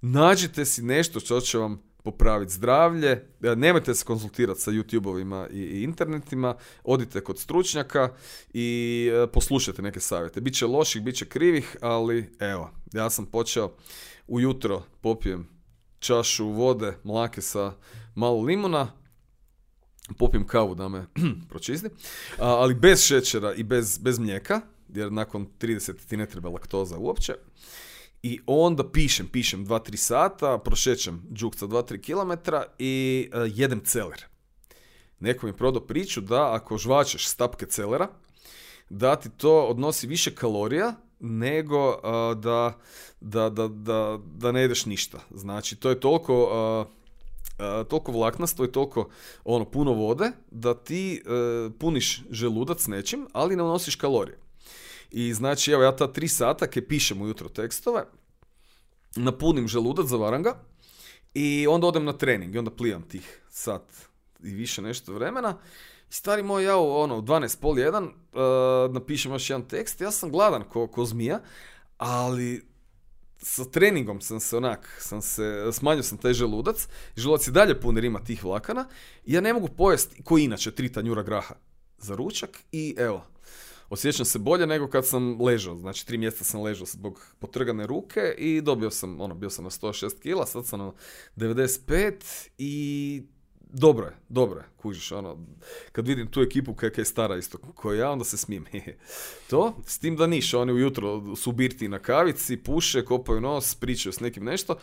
Nađite 0.00 0.64
si 0.64 0.82
nešto 0.82 1.20
što 1.20 1.40
će 1.40 1.58
vam 1.58 1.82
popraviti 2.02 2.52
zdravlje. 2.52 3.24
Nemojte 3.56 3.94
se 3.94 4.04
konzultirati 4.04 4.60
sa 4.60 4.70
YouTube-ovima 4.70 5.48
i, 5.52 5.82
internetima. 5.82 6.54
Odite 6.84 7.20
kod 7.20 7.38
stručnjaka 7.38 8.12
i 8.54 9.10
poslušajte 9.32 9.82
neke 9.82 10.00
savjete. 10.00 10.40
Biće 10.40 10.66
loših, 10.66 11.02
bit 11.02 11.16
će 11.16 11.28
krivih, 11.28 11.76
ali 11.80 12.32
evo, 12.38 12.70
ja 12.92 13.10
sam 13.10 13.26
počeo 13.26 13.70
ujutro 14.26 14.82
popijem 15.00 15.48
čašu 15.98 16.48
vode, 16.48 16.96
mlake 17.04 17.42
sa 17.42 17.72
malo 18.14 18.40
limuna, 18.40 18.92
popijem 20.14 20.46
kavu 20.46 20.74
da 20.74 20.88
me 20.88 21.06
pročisti, 21.50 21.88
ali 22.38 22.74
bez 22.74 23.02
šećera 23.02 23.54
i 23.54 23.62
bez, 23.62 23.98
bez 23.98 24.18
mlijeka, 24.18 24.60
jer 24.94 25.12
nakon 25.12 25.46
30 25.60 25.92
ti 26.08 26.16
ne 26.16 26.26
treba 26.26 26.48
laktoza 26.48 26.98
uopće. 26.98 27.34
I 28.22 28.40
onda 28.46 28.90
pišem, 28.90 29.26
pišem 29.26 29.66
2-3 29.66 29.96
sata, 29.96 30.58
prošećem 30.58 31.22
džukca 31.32 31.66
2-3 31.66 32.00
km 32.00 32.52
i 32.78 33.28
uh, 33.32 33.40
jedem 33.54 33.80
celer. 33.84 34.24
Neko 35.20 35.46
mi 35.46 35.52
je 35.52 35.56
prodao 35.56 35.86
priču 35.86 36.20
da 36.20 36.54
ako 36.54 36.78
žvačeš 36.78 37.28
stapke 37.28 37.66
celera, 37.66 38.08
da 38.90 39.16
ti 39.16 39.30
to 39.30 39.62
odnosi 39.62 40.06
više 40.06 40.34
kalorija 40.34 40.94
nego 41.20 41.88
uh, 41.88 42.38
da, 42.40 42.78
da, 43.20 43.50
da, 43.50 43.68
da, 43.68 44.18
da 44.36 44.52
ne 44.52 44.60
jedeš 44.60 44.86
ništa. 44.86 45.18
Znači, 45.30 45.76
to 45.76 45.90
je 45.90 46.00
toliko, 46.00 46.42
uh, 46.42 46.97
toliko 47.88 48.12
vlaknasto 48.12 48.64
i 48.64 48.72
toliko 48.72 49.08
ono, 49.44 49.64
puno 49.64 49.92
vode 49.92 50.30
da 50.50 50.74
ti 50.74 51.22
puniš 51.78 52.22
želudac 52.30 52.86
nečim, 52.86 53.26
ali 53.32 53.56
ne 53.56 53.62
unosiš 53.62 53.96
kalorije. 53.96 54.38
I 55.10 55.34
znači, 55.34 55.72
evo 55.72 55.82
ja 55.82 55.96
ta 55.96 56.12
tri 56.12 56.28
sata 56.28 56.66
ke 56.66 56.86
pišem 56.88 57.22
ujutro 57.22 57.48
tekstove, 57.48 58.04
napunim 59.16 59.68
želudac, 59.68 60.06
zavaram 60.06 60.42
ga 60.42 60.62
i 61.34 61.66
onda 61.66 61.86
odem 61.86 62.04
na 62.04 62.12
trening 62.12 62.54
i 62.54 62.58
onda 62.58 62.70
plivam 62.70 63.02
tih 63.02 63.42
sat 63.50 63.82
i 64.42 64.50
više 64.50 64.82
nešto 64.82 65.12
vremena. 65.12 65.58
Stari 66.10 66.42
moj, 66.42 66.64
ja 66.64 66.76
ono, 66.76 67.18
u 67.18 67.22
12, 67.22 67.60
pol 67.60 67.78
jedan, 67.78 68.04
uh, 68.04 68.94
napišem 68.94 69.32
još 69.32 69.50
jedan 69.50 69.68
tekst, 69.68 70.00
ja 70.00 70.10
sam 70.10 70.30
gladan 70.30 70.64
ko, 70.64 70.86
ko 70.86 71.04
zmija, 71.04 71.40
ali 71.98 72.66
sa 73.38 73.64
treningom 73.64 74.20
sam 74.20 74.40
se 74.40 74.56
onak, 74.56 74.98
sam 75.00 75.22
se, 75.22 75.68
smanjio 75.72 76.02
sam 76.02 76.18
taj 76.18 76.32
želudac, 76.32 76.88
želudac 77.16 77.46
je 77.46 77.52
dalje 77.52 77.80
pun 77.80 77.96
jer 77.96 78.04
ima 78.04 78.24
tih 78.24 78.44
vlakana, 78.44 78.88
i 79.24 79.32
ja 79.32 79.40
ne 79.40 79.52
mogu 79.52 79.68
pojesti, 79.68 80.22
ko 80.22 80.38
inače, 80.38 80.70
tri 80.70 80.92
tanjura 80.92 81.22
graha 81.22 81.54
za 81.98 82.14
ručak 82.14 82.58
i 82.72 82.94
evo, 82.98 83.24
osjećam 83.90 84.26
se 84.26 84.38
bolje 84.38 84.66
nego 84.66 84.88
kad 84.88 85.06
sam 85.06 85.40
ležao. 85.40 85.76
Znači, 85.76 86.06
tri 86.06 86.18
mjeseca 86.18 86.44
sam 86.44 86.62
ležao 86.62 86.86
zbog 86.86 87.26
potrgane 87.38 87.86
ruke 87.86 88.34
i 88.38 88.60
dobio 88.60 88.90
sam, 88.90 89.20
ono, 89.20 89.34
bio 89.34 89.50
sam 89.50 89.64
na 89.64 89.70
106 89.70 90.20
kila, 90.20 90.46
sad 90.46 90.66
sam 90.66 90.78
na 90.80 90.92
95 91.36 92.12
i 92.58 93.22
dobro 93.72 94.06
je, 94.06 94.12
dobro 94.28 94.60
je, 94.60 94.66
kužiš, 94.76 95.12
ono, 95.12 95.46
kad 95.92 96.08
vidim 96.08 96.26
tu 96.26 96.42
ekipu 96.42 96.74
koja 96.74 96.90
je 96.96 97.04
stara 97.04 97.36
isto 97.36 97.58
koja 97.58 98.00
ja, 98.00 98.10
onda 98.10 98.24
se 98.24 98.36
smijem. 98.36 98.64
to, 99.50 99.76
s 99.86 99.98
tim 99.98 100.16
da 100.16 100.26
niš, 100.26 100.54
oni 100.54 100.72
ujutro 100.72 101.36
su 101.36 101.52
birti 101.52 101.88
na 101.88 101.98
kavici, 101.98 102.56
puše, 102.56 103.04
kopaju 103.04 103.40
nos, 103.40 103.74
pričaju 103.74 104.12
s 104.12 104.20
nekim 104.20 104.44
nešto, 104.44 104.78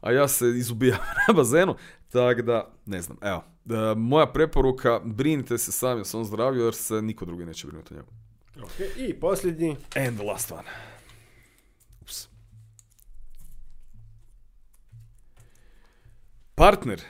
a 0.00 0.12
ja 0.12 0.28
se 0.28 0.48
izubijam 0.48 0.98
na 1.28 1.34
bazenu, 1.34 1.74
tako 2.12 2.42
da, 2.42 2.72
ne 2.86 3.02
znam, 3.02 3.18
evo, 3.22 3.44
e, 3.70 3.94
moja 3.96 4.26
preporuka, 4.26 5.00
brinite 5.04 5.58
se 5.58 5.72
sami 5.72 6.00
o 6.00 6.04
svom 6.04 6.24
zdravlju 6.24 6.64
jer 6.64 6.74
se 6.74 7.02
niko 7.02 7.24
drugi 7.24 7.44
neće 7.44 7.66
brinuti 7.66 7.94
o 7.94 7.96
njegu. 7.96 8.08
Okay. 8.56 9.08
I 9.08 9.20
posljednji. 9.20 9.76
And 9.96 10.16
the 10.16 10.26
last 10.26 10.52
one. 10.52 10.68
Ups. 12.00 12.28
Partner. 16.54 17.00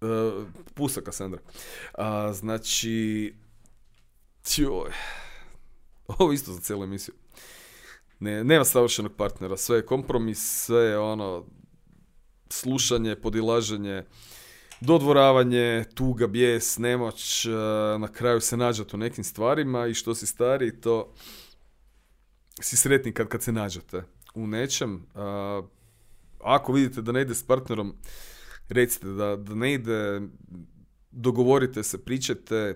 Uh, 0.00 0.46
pusa 0.74 1.00
Kassandra. 1.00 1.40
Uh, 1.98 2.04
znači... 2.32 3.34
Joj. 4.56 4.90
Ovo 6.06 6.32
isto 6.32 6.52
za 6.52 6.60
cijelu 6.60 6.84
emisiju. 6.84 7.14
Ne, 8.20 8.44
nema 8.44 8.64
savršenog 8.64 9.12
partnera. 9.16 9.56
Sve 9.56 9.76
je 9.76 9.86
kompromis, 9.86 10.64
sve 10.64 10.82
je 10.84 10.98
ono... 10.98 11.44
Slušanje, 12.50 13.16
podilaženje 13.16 14.04
dodvoravanje, 14.80 15.84
tuga, 15.94 16.26
bijes, 16.26 16.78
nemoć, 16.78 17.46
e, 17.46 17.50
na 17.98 18.08
kraju 18.12 18.40
se 18.40 18.56
nađete 18.56 18.96
u 18.96 18.98
nekim 18.98 19.24
stvarima 19.24 19.86
i 19.86 19.94
što 19.94 20.14
si 20.14 20.26
stari, 20.26 20.80
to 20.80 21.12
si 22.60 22.76
sretni 22.76 23.12
kad, 23.12 23.28
kad 23.28 23.42
se 23.42 23.52
nađete 23.52 24.02
u 24.34 24.46
nečem. 24.46 25.06
Ako 26.40 26.72
vidite 26.72 27.02
da 27.02 27.12
ne 27.12 27.22
ide 27.22 27.34
s 27.34 27.42
partnerom, 27.42 27.96
recite 28.68 29.06
da, 29.06 29.36
da 29.36 29.54
ne 29.54 29.72
ide, 29.72 30.20
dogovorite 31.10 31.82
se, 31.82 32.04
pričajte, 32.04 32.74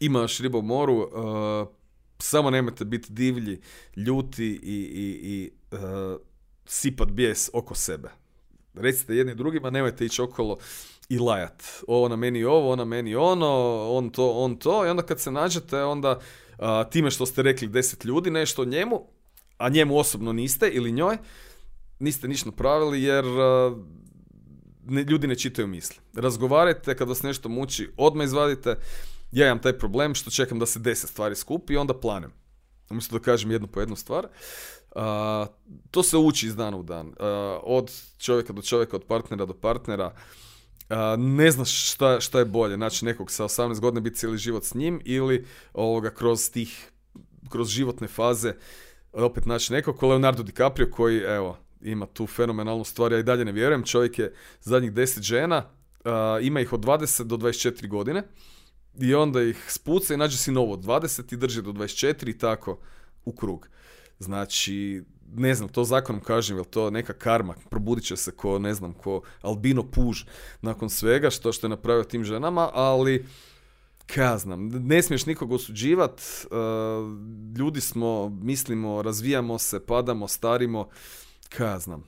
imaš 0.00 0.40
u 0.40 0.62
moru, 0.62 0.94
uh, 0.94 1.68
samo 2.18 2.50
nemojte 2.50 2.84
biti 2.84 3.12
divlji, 3.12 3.60
ljuti 3.96 4.46
i, 4.46 4.78
i, 4.94 5.20
i 5.22 5.50
sipat 6.66 7.10
bijes 7.10 7.50
oko 7.52 7.74
sebe 7.74 8.22
recite 8.74 9.16
jedni 9.16 9.34
drugima, 9.34 9.70
nemojte 9.70 10.04
ići 10.04 10.22
okolo 10.22 10.58
i 11.08 11.18
lajat. 11.18 11.62
Ovo 11.88 12.08
na 12.08 12.16
meni 12.16 12.44
ovo, 12.44 12.72
ona 12.72 12.84
meni 12.84 13.14
ono, 13.14 13.86
on 13.90 14.10
to, 14.10 14.30
on 14.30 14.56
to. 14.56 14.86
I 14.86 14.88
onda 14.88 15.02
kad 15.02 15.20
se 15.20 15.30
nađete, 15.30 15.82
onda 15.82 16.20
time 16.90 17.10
što 17.10 17.26
ste 17.26 17.42
rekli 17.42 17.68
deset 17.68 18.04
ljudi 18.04 18.30
nešto 18.30 18.64
njemu, 18.64 19.00
a 19.58 19.68
njemu 19.68 19.98
osobno 19.98 20.32
niste 20.32 20.68
ili 20.68 20.92
njoj, 20.92 21.16
niste 21.98 22.28
ništa 22.28 22.50
napravili 22.50 23.02
jer 23.02 23.24
ne, 24.84 25.02
ljudi 25.02 25.26
ne 25.26 25.34
čitaju 25.34 25.68
misli. 25.68 25.96
Razgovarajte, 26.14 26.96
kad 26.96 27.08
vas 27.08 27.22
nešto 27.22 27.48
muči, 27.48 27.90
odmah 27.96 28.24
izvadite. 28.24 28.76
Ja 29.32 29.46
imam 29.46 29.58
taj 29.58 29.78
problem 29.78 30.14
što 30.14 30.30
čekam 30.30 30.58
da 30.58 30.66
se 30.66 30.78
deset 30.78 31.10
stvari 31.10 31.36
skupi 31.36 31.72
i 31.72 31.76
onda 31.76 31.94
planem. 31.94 32.32
Umjesto 32.90 33.18
da 33.18 33.24
kažem 33.24 33.50
jednu 33.50 33.68
po 33.68 33.80
jednu 33.80 33.96
stvar 33.96 34.28
to 35.90 36.02
se 36.02 36.16
uči 36.16 36.46
iz 36.46 36.56
dana 36.56 36.76
u 36.76 36.82
dan. 36.82 37.14
od 37.62 37.92
čovjeka 38.18 38.52
do 38.52 38.62
čovjeka, 38.62 38.96
od 38.96 39.04
partnera 39.04 39.46
do 39.46 39.54
partnera. 39.54 40.14
ne 41.18 41.50
znaš 41.50 41.92
šta, 41.92 42.20
šta 42.20 42.38
je 42.38 42.44
bolje, 42.44 42.76
znači 42.76 43.04
nekog 43.04 43.30
sa 43.30 43.44
18 43.44 43.80
godina 43.80 44.00
biti 44.00 44.16
cijeli 44.16 44.38
život 44.38 44.64
s 44.64 44.74
njim 44.74 45.00
ili 45.04 45.46
ovoga 45.72 46.10
kroz 46.10 46.50
tih, 46.50 46.90
kroz 47.48 47.68
životne 47.68 48.08
faze 48.08 48.54
opet 49.12 49.46
naći 49.46 49.72
nekog 49.72 49.96
ko 49.96 50.08
Leonardo 50.08 50.42
DiCaprio 50.42 50.90
koji 50.90 51.18
evo 51.18 51.58
ima 51.82 52.06
tu 52.06 52.26
fenomenalnu 52.26 52.84
stvar, 52.84 53.12
ja 53.12 53.18
i 53.18 53.22
dalje 53.22 53.44
ne 53.44 53.52
vjerujem, 53.52 53.84
čovjek 53.84 54.18
je 54.18 54.34
zadnjih 54.60 54.92
10 54.92 55.22
žena, 55.22 55.70
ima 56.42 56.60
ih 56.60 56.72
od 56.72 56.80
20 56.80 57.22
do 57.22 57.36
24 57.36 57.88
godine 57.88 58.22
i 59.00 59.14
onda 59.14 59.42
ih 59.42 59.64
spuca 59.68 60.14
i 60.14 60.16
nađe 60.16 60.36
si 60.36 60.52
novo 60.52 60.72
od 60.72 60.80
20 60.80 61.34
i 61.34 61.36
drži 61.36 61.62
do 61.62 61.72
24 61.72 62.28
i 62.28 62.38
tako 62.38 62.78
u 63.24 63.32
krug. 63.32 63.68
Znači, 64.18 65.04
ne 65.34 65.54
znam, 65.54 65.68
to 65.68 65.84
zakonom 65.84 66.22
kažem, 66.22 66.56
jel 66.56 66.64
to 66.64 66.90
neka 66.90 67.12
karma, 67.12 67.54
probudit 67.70 68.04
će 68.04 68.16
se 68.16 68.30
ko, 68.30 68.58
ne 68.58 68.74
znam, 68.74 68.92
ko 68.92 69.22
albino 69.40 69.82
puž 69.82 70.24
nakon 70.60 70.90
svega 70.90 71.30
što 71.30 71.52
što 71.52 71.66
je 71.66 71.68
napravio 71.68 72.04
tim 72.04 72.24
ženama, 72.24 72.70
ali 72.72 73.26
ja 74.16 74.38
znam, 74.38 74.68
ne 74.68 75.02
smiješ 75.02 75.26
nikog 75.26 75.52
osuđivat, 75.52 76.20
uh, 76.20 76.58
ljudi 77.58 77.80
smo, 77.80 78.28
mislimo, 78.28 79.02
razvijamo 79.02 79.58
se, 79.58 79.86
padamo, 79.86 80.28
starimo, 80.28 80.88
ja 81.60 81.78
znam. 81.78 82.04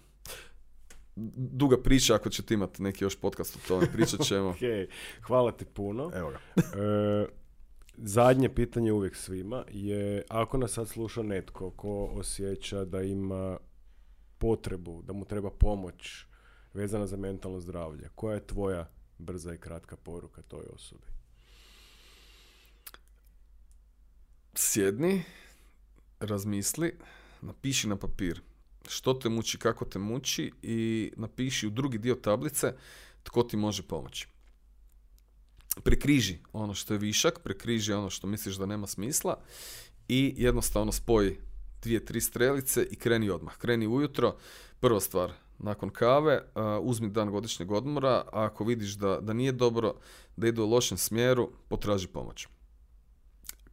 Duga 1.37 1.83
priča, 1.83 2.15
ako 2.15 2.31
ćete 2.31 2.55
imati 2.55 2.83
neki 2.83 3.05
još 3.05 3.21
podcast 3.21 3.57
o 3.57 3.69
tome, 3.69 3.93
pričat 3.93 4.21
ćemo. 4.29 4.53
okay. 4.53 4.87
Hvala 5.23 5.53
ti 5.53 5.65
puno. 5.65 6.11
Evo 6.15 6.31
ga. 6.31 6.39
E, 6.57 7.27
Zadnje 7.97 8.55
pitanje 8.55 8.93
uvijek 8.93 9.17
svima 9.17 9.65
je 9.71 10.23
ako 10.29 10.59
nas 10.59 10.73
sad 10.73 10.89
sluša 10.89 11.23
netko 11.23 11.71
ko 11.71 12.05
osjeća 12.05 12.85
da 12.85 13.03
ima 13.03 13.59
potrebu, 14.39 15.03
da 15.03 15.13
mu 15.13 15.25
treba 15.25 15.51
pomoć 15.51 16.27
vezana 16.75 17.07
za 17.07 17.17
mentalno 17.17 17.61
zdravlje, 17.61 18.09
koja 18.15 18.35
je 18.35 18.47
tvoja 18.47 18.91
brza 19.19 19.55
i 19.55 19.59
kratka 19.59 19.97
poruka 19.97 20.43
toj 20.43 20.65
osobi? 20.75 21.07
Sjedni, 24.55 25.23
razmisli, 26.21 26.99
napiši 27.43 27.89
na 27.89 27.97
papir 27.97 28.43
što 28.89 29.15
te 29.15 29.29
muči, 29.29 29.59
kako 29.59 29.85
te 29.85 29.99
muči 29.99 30.53
i 30.63 31.13
napiši 31.17 31.67
u 31.67 31.71
drugi 31.71 31.99
dio 31.99 32.15
tablice 32.15 32.73
tko 33.23 33.43
ti 33.43 33.57
može 33.57 33.83
pomoći 33.83 34.27
prekriži 35.83 36.39
ono 36.53 36.75
što 36.75 36.95
je 36.95 36.99
višak, 36.99 37.41
prekriži 37.43 37.93
ono 37.93 38.11
što 38.11 38.27
misliš 38.27 38.57
da 38.57 38.67
nema 38.67 38.87
smisla 38.87 39.41
i 40.09 40.35
jednostavno 40.37 40.93
spoji 40.93 41.39
dvije, 41.83 42.05
tri 42.05 42.21
strelice 42.21 42.87
i 42.91 42.97
kreni 42.97 43.31
odmah. 43.31 43.57
Kreni 43.57 43.87
ujutro, 43.87 44.37
prva 44.81 45.01
stvar, 45.01 45.33
nakon 45.59 45.91
kave, 45.91 46.43
uzmi 46.81 47.09
dan 47.09 47.31
godišnjeg 47.31 47.71
odmora, 47.73 48.25
a 48.33 48.45
ako 48.45 48.65
vidiš 48.65 48.93
da, 48.93 49.21
da 49.21 49.33
nije 49.33 49.53
dobro, 49.53 49.95
da 50.37 50.49
ide 50.49 50.63
u 50.63 50.71
lošem 50.71 50.99
smjeru, 50.99 51.51
potraži 51.69 52.09
pomoć. 52.09 52.49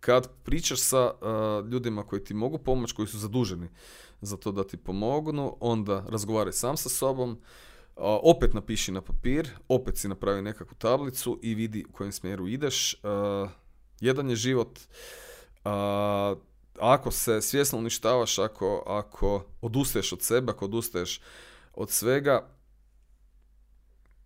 Kad 0.01 0.29
pričaš 0.43 0.79
sa 0.79 1.11
uh, 1.11 1.69
ljudima 1.69 2.03
koji 2.03 2.23
ti 2.23 2.33
mogu 2.33 2.57
pomoći, 2.57 2.95
koji 2.95 3.07
su 3.07 3.17
zaduženi 3.17 3.69
za 4.21 4.37
to 4.37 4.51
da 4.51 4.63
ti 4.63 4.77
pomognu, 4.77 5.57
onda 5.59 6.05
razgovaraj 6.09 6.53
sam 6.53 6.77
sa 6.77 6.89
sobom, 6.89 7.31
uh, 7.31 7.37
opet 8.23 8.53
napiši 8.53 8.91
na 8.91 9.01
papir, 9.01 9.49
opet 9.67 9.97
si 9.97 10.07
napravi 10.07 10.41
nekakvu 10.41 10.75
tablicu 10.77 11.39
i 11.41 11.55
vidi 11.55 11.85
u 11.89 11.91
kojem 11.91 12.11
smjeru 12.11 12.47
ideš. 12.47 12.93
Uh, 12.93 13.49
jedan 13.99 14.29
je 14.29 14.35
život, 14.35 14.79
uh, 14.79 16.37
ako 16.79 17.11
se 17.11 17.41
svjesno 17.41 17.79
uništavaš, 17.79 18.39
ako, 18.39 18.83
ako 18.87 19.45
odustaješ 19.61 20.13
od 20.13 20.21
sebe, 20.21 20.51
ako 20.51 20.65
odustaješ 20.65 21.21
od 21.73 21.89
svega, 21.89 22.47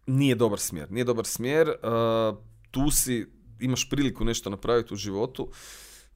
nije 0.08 0.36
dobar 0.36 0.60
smjer. 0.60 0.92
Nije 0.92 1.04
dobar 1.04 1.26
smjer, 1.26 1.70
uh, 1.70 2.38
tu 2.72 2.92
si, 2.92 3.26
imaš 3.60 3.90
priliku 3.90 4.26
nešto 4.26 4.50
napraviti 4.50 4.94
u 4.94 4.98
životu, 4.98 5.50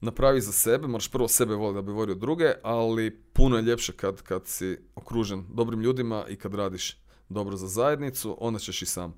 napravi 0.00 0.40
za 0.40 0.52
sebe, 0.52 0.86
moraš 0.86 1.08
prvo 1.10 1.28
sebe 1.28 1.54
voliti 1.54 1.74
da 1.74 1.82
bi 1.82 1.92
volio 1.92 2.14
druge, 2.14 2.52
ali 2.62 3.22
puno 3.32 3.56
je 3.56 3.62
ljepše 3.62 3.92
kad, 3.92 4.22
kad 4.22 4.46
si 4.46 4.78
okružen 4.94 5.44
dobrim 5.54 5.80
ljudima 5.80 6.24
i 6.28 6.36
kad 6.36 6.54
radiš 6.54 6.96
dobro 7.28 7.56
za 7.56 7.66
zajednicu, 7.66 8.36
onda 8.40 8.58
ćeš 8.58 8.82
i 8.82 8.86
sam 8.86 9.14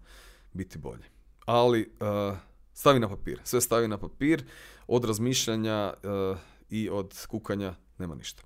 biti 0.52 0.78
bolji. 0.78 1.04
Ali 1.44 1.80
uh, 2.00 2.36
stavi 2.72 3.00
na 3.00 3.08
papir, 3.08 3.40
sve 3.44 3.60
stavi 3.60 3.88
na 3.88 3.98
papir, 3.98 4.44
od 4.86 5.04
razmišljanja 5.04 5.94
uh, 6.02 6.38
i 6.70 6.90
od 6.90 7.26
kukanja 7.28 7.74
nema 7.98 8.14
ništa. 8.14 8.42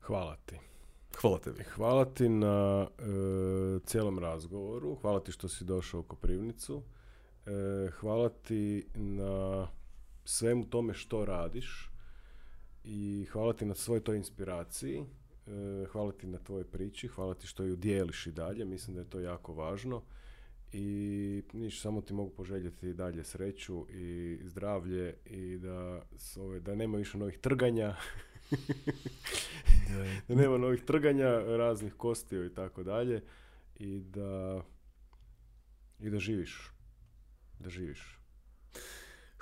Hvala 0.00 0.36
ti. 0.46 0.58
Hvala 1.20 1.38
tebi. 1.38 1.64
Hvala 1.64 2.04
ti 2.04 2.28
na 2.28 2.86
e, 2.98 3.04
cijelom 3.86 4.18
razgovoru. 4.18 4.94
Hvala 4.94 5.20
ti 5.20 5.32
što 5.32 5.48
si 5.48 5.64
došao 5.64 6.00
u 6.00 6.02
Koprivnicu. 6.02 6.82
E, 7.46 7.90
hvala 7.90 8.28
ti 8.28 8.86
na 8.94 9.68
svemu 10.24 10.64
tome 10.70 10.94
što 10.94 11.24
radiš 11.24 11.90
i 12.84 13.26
hvala 13.32 13.52
ti 13.52 13.64
na 13.64 13.74
svoj 13.74 14.00
toj 14.00 14.16
inspiraciji. 14.16 15.00
E, 15.00 15.86
hvala 15.92 16.12
ti 16.12 16.26
na 16.26 16.38
tvojoj 16.38 16.64
priči, 16.64 17.08
hvala 17.08 17.34
ti 17.34 17.46
što 17.46 17.62
ju 17.62 17.76
dijeliš 17.76 18.26
i 18.26 18.32
dalje. 18.32 18.64
Mislim 18.64 18.94
da 18.94 19.00
je 19.00 19.10
to 19.10 19.20
jako 19.20 19.52
važno. 19.52 20.02
I 20.72 21.42
niš, 21.52 21.80
samo 21.80 22.00
ti 22.00 22.14
mogu 22.14 22.30
poželjeti 22.30 22.92
dalje 22.92 23.24
sreću 23.24 23.86
i 23.90 24.38
zdravlje 24.42 25.14
i 25.24 25.58
da, 25.58 26.02
ove, 26.36 26.60
da 26.60 26.74
nema 26.74 26.98
više 26.98 27.18
novih 27.18 27.38
trganja. 27.38 27.96
da 30.28 30.34
nema 30.34 30.58
novih 30.58 30.82
trganja, 30.82 31.38
raznih 31.38 31.94
kostiju 31.94 32.46
i 32.46 32.54
tako 32.54 32.82
dalje. 32.82 33.22
I 33.76 34.00
da, 34.00 34.62
i 36.00 36.10
da 36.10 36.18
živiš. 36.18 36.73
Da 37.58 37.70
živiš. 37.70 38.18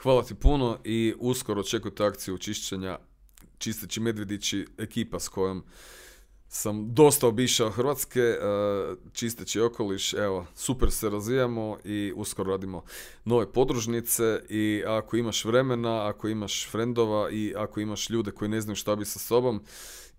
Hvala 0.03 0.23
ti 0.23 0.35
puno 0.35 0.79
i 0.85 1.15
uskoro 1.19 1.61
očekujte 1.61 2.05
akciju 2.05 2.39
čišćenja 2.39 2.99
Čisteći 3.59 4.01
Medvedići, 4.01 4.67
ekipa 4.79 5.21
s 5.21 5.29
kojom 5.29 5.65
sam 6.49 6.95
dosta 6.95 7.27
obišao 7.27 7.71
Hrvatske, 7.71 8.21
e, 8.21 8.39
čisteći 9.13 9.61
okoliš, 9.61 10.15
evo, 10.15 10.47
super 10.55 10.91
se 10.91 11.11
razvijamo 11.11 11.79
i 11.85 12.13
uskoro 12.17 12.51
radimo 12.51 12.85
nove 13.25 13.53
podružnice 13.53 14.41
i 14.49 14.83
ako 14.87 15.17
imaš 15.17 15.45
vremena, 15.45 16.09
ako 16.09 16.29
imaš 16.29 16.69
frendova 16.71 17.31
i 17.31 17.55
ako 17.57 17.81
imaš 17.81 18.11
ljude 18.11 18.31
koji 18.31 18.49
ne 18.49 18.61
znaju 18.61 18.77
šta 18.77 18.97
bi 18.97 19.05
sa 19.05 19.19
sobom, 19.19 19.63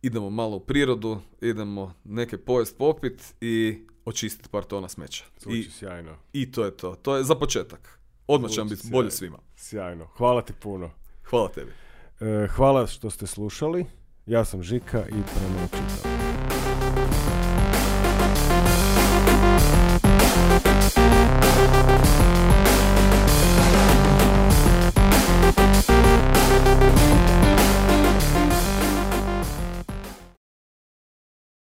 idemo 0.02 0.30
malo 0.30 0.56
u 0.56 0.60
prirodu, 0.60 1.22
idemo 1.42 1.94
neke 2.04 2.38
pojest 2.38 2.78
popit 2.78 3.34
i 3.42 3.86
očistiti 4.06 4.50
par 4.50 4.64
tona 4.64 4.90
smeća. 4.90 5.24
Zvuči 5.40 5.60
I, 5.60 5.72
sjajno. 5.72 6.16
I 6.34 6.52
to 6.52 6.66
je 6.66 6.78
to. 6.78 6.96
To 6.96 7.16
je 7.16 7.24
za 7.24 7.36
početak. 7.36 8.00
Odmah 8.28 8.52
će 8.52 8.62
vam 8.62 8.70
biti 8.70 8.82
sjajno. 8.82 8.98
bolje 8.98 9.12
svima. 9.12 9.38
Sjajno. 9.56 10.06
Hvala 10.18 10.42
ti 10.42 10.54
puno. 10.54 10.92
Hvala 11.24 11.50
tebi. 11.50 11.72
E, 12.20 12.48
hvala 12.48 12.88
što 12.88 13.10
ste 13.10 13.28
slušali. 13.28 13.86
Ja 14.26 14.46
sam 14.46 14.64
Žika 14.64 15.00
i 15.00 15.12
prema 15.12 15.68
čitav. 15.68 16.14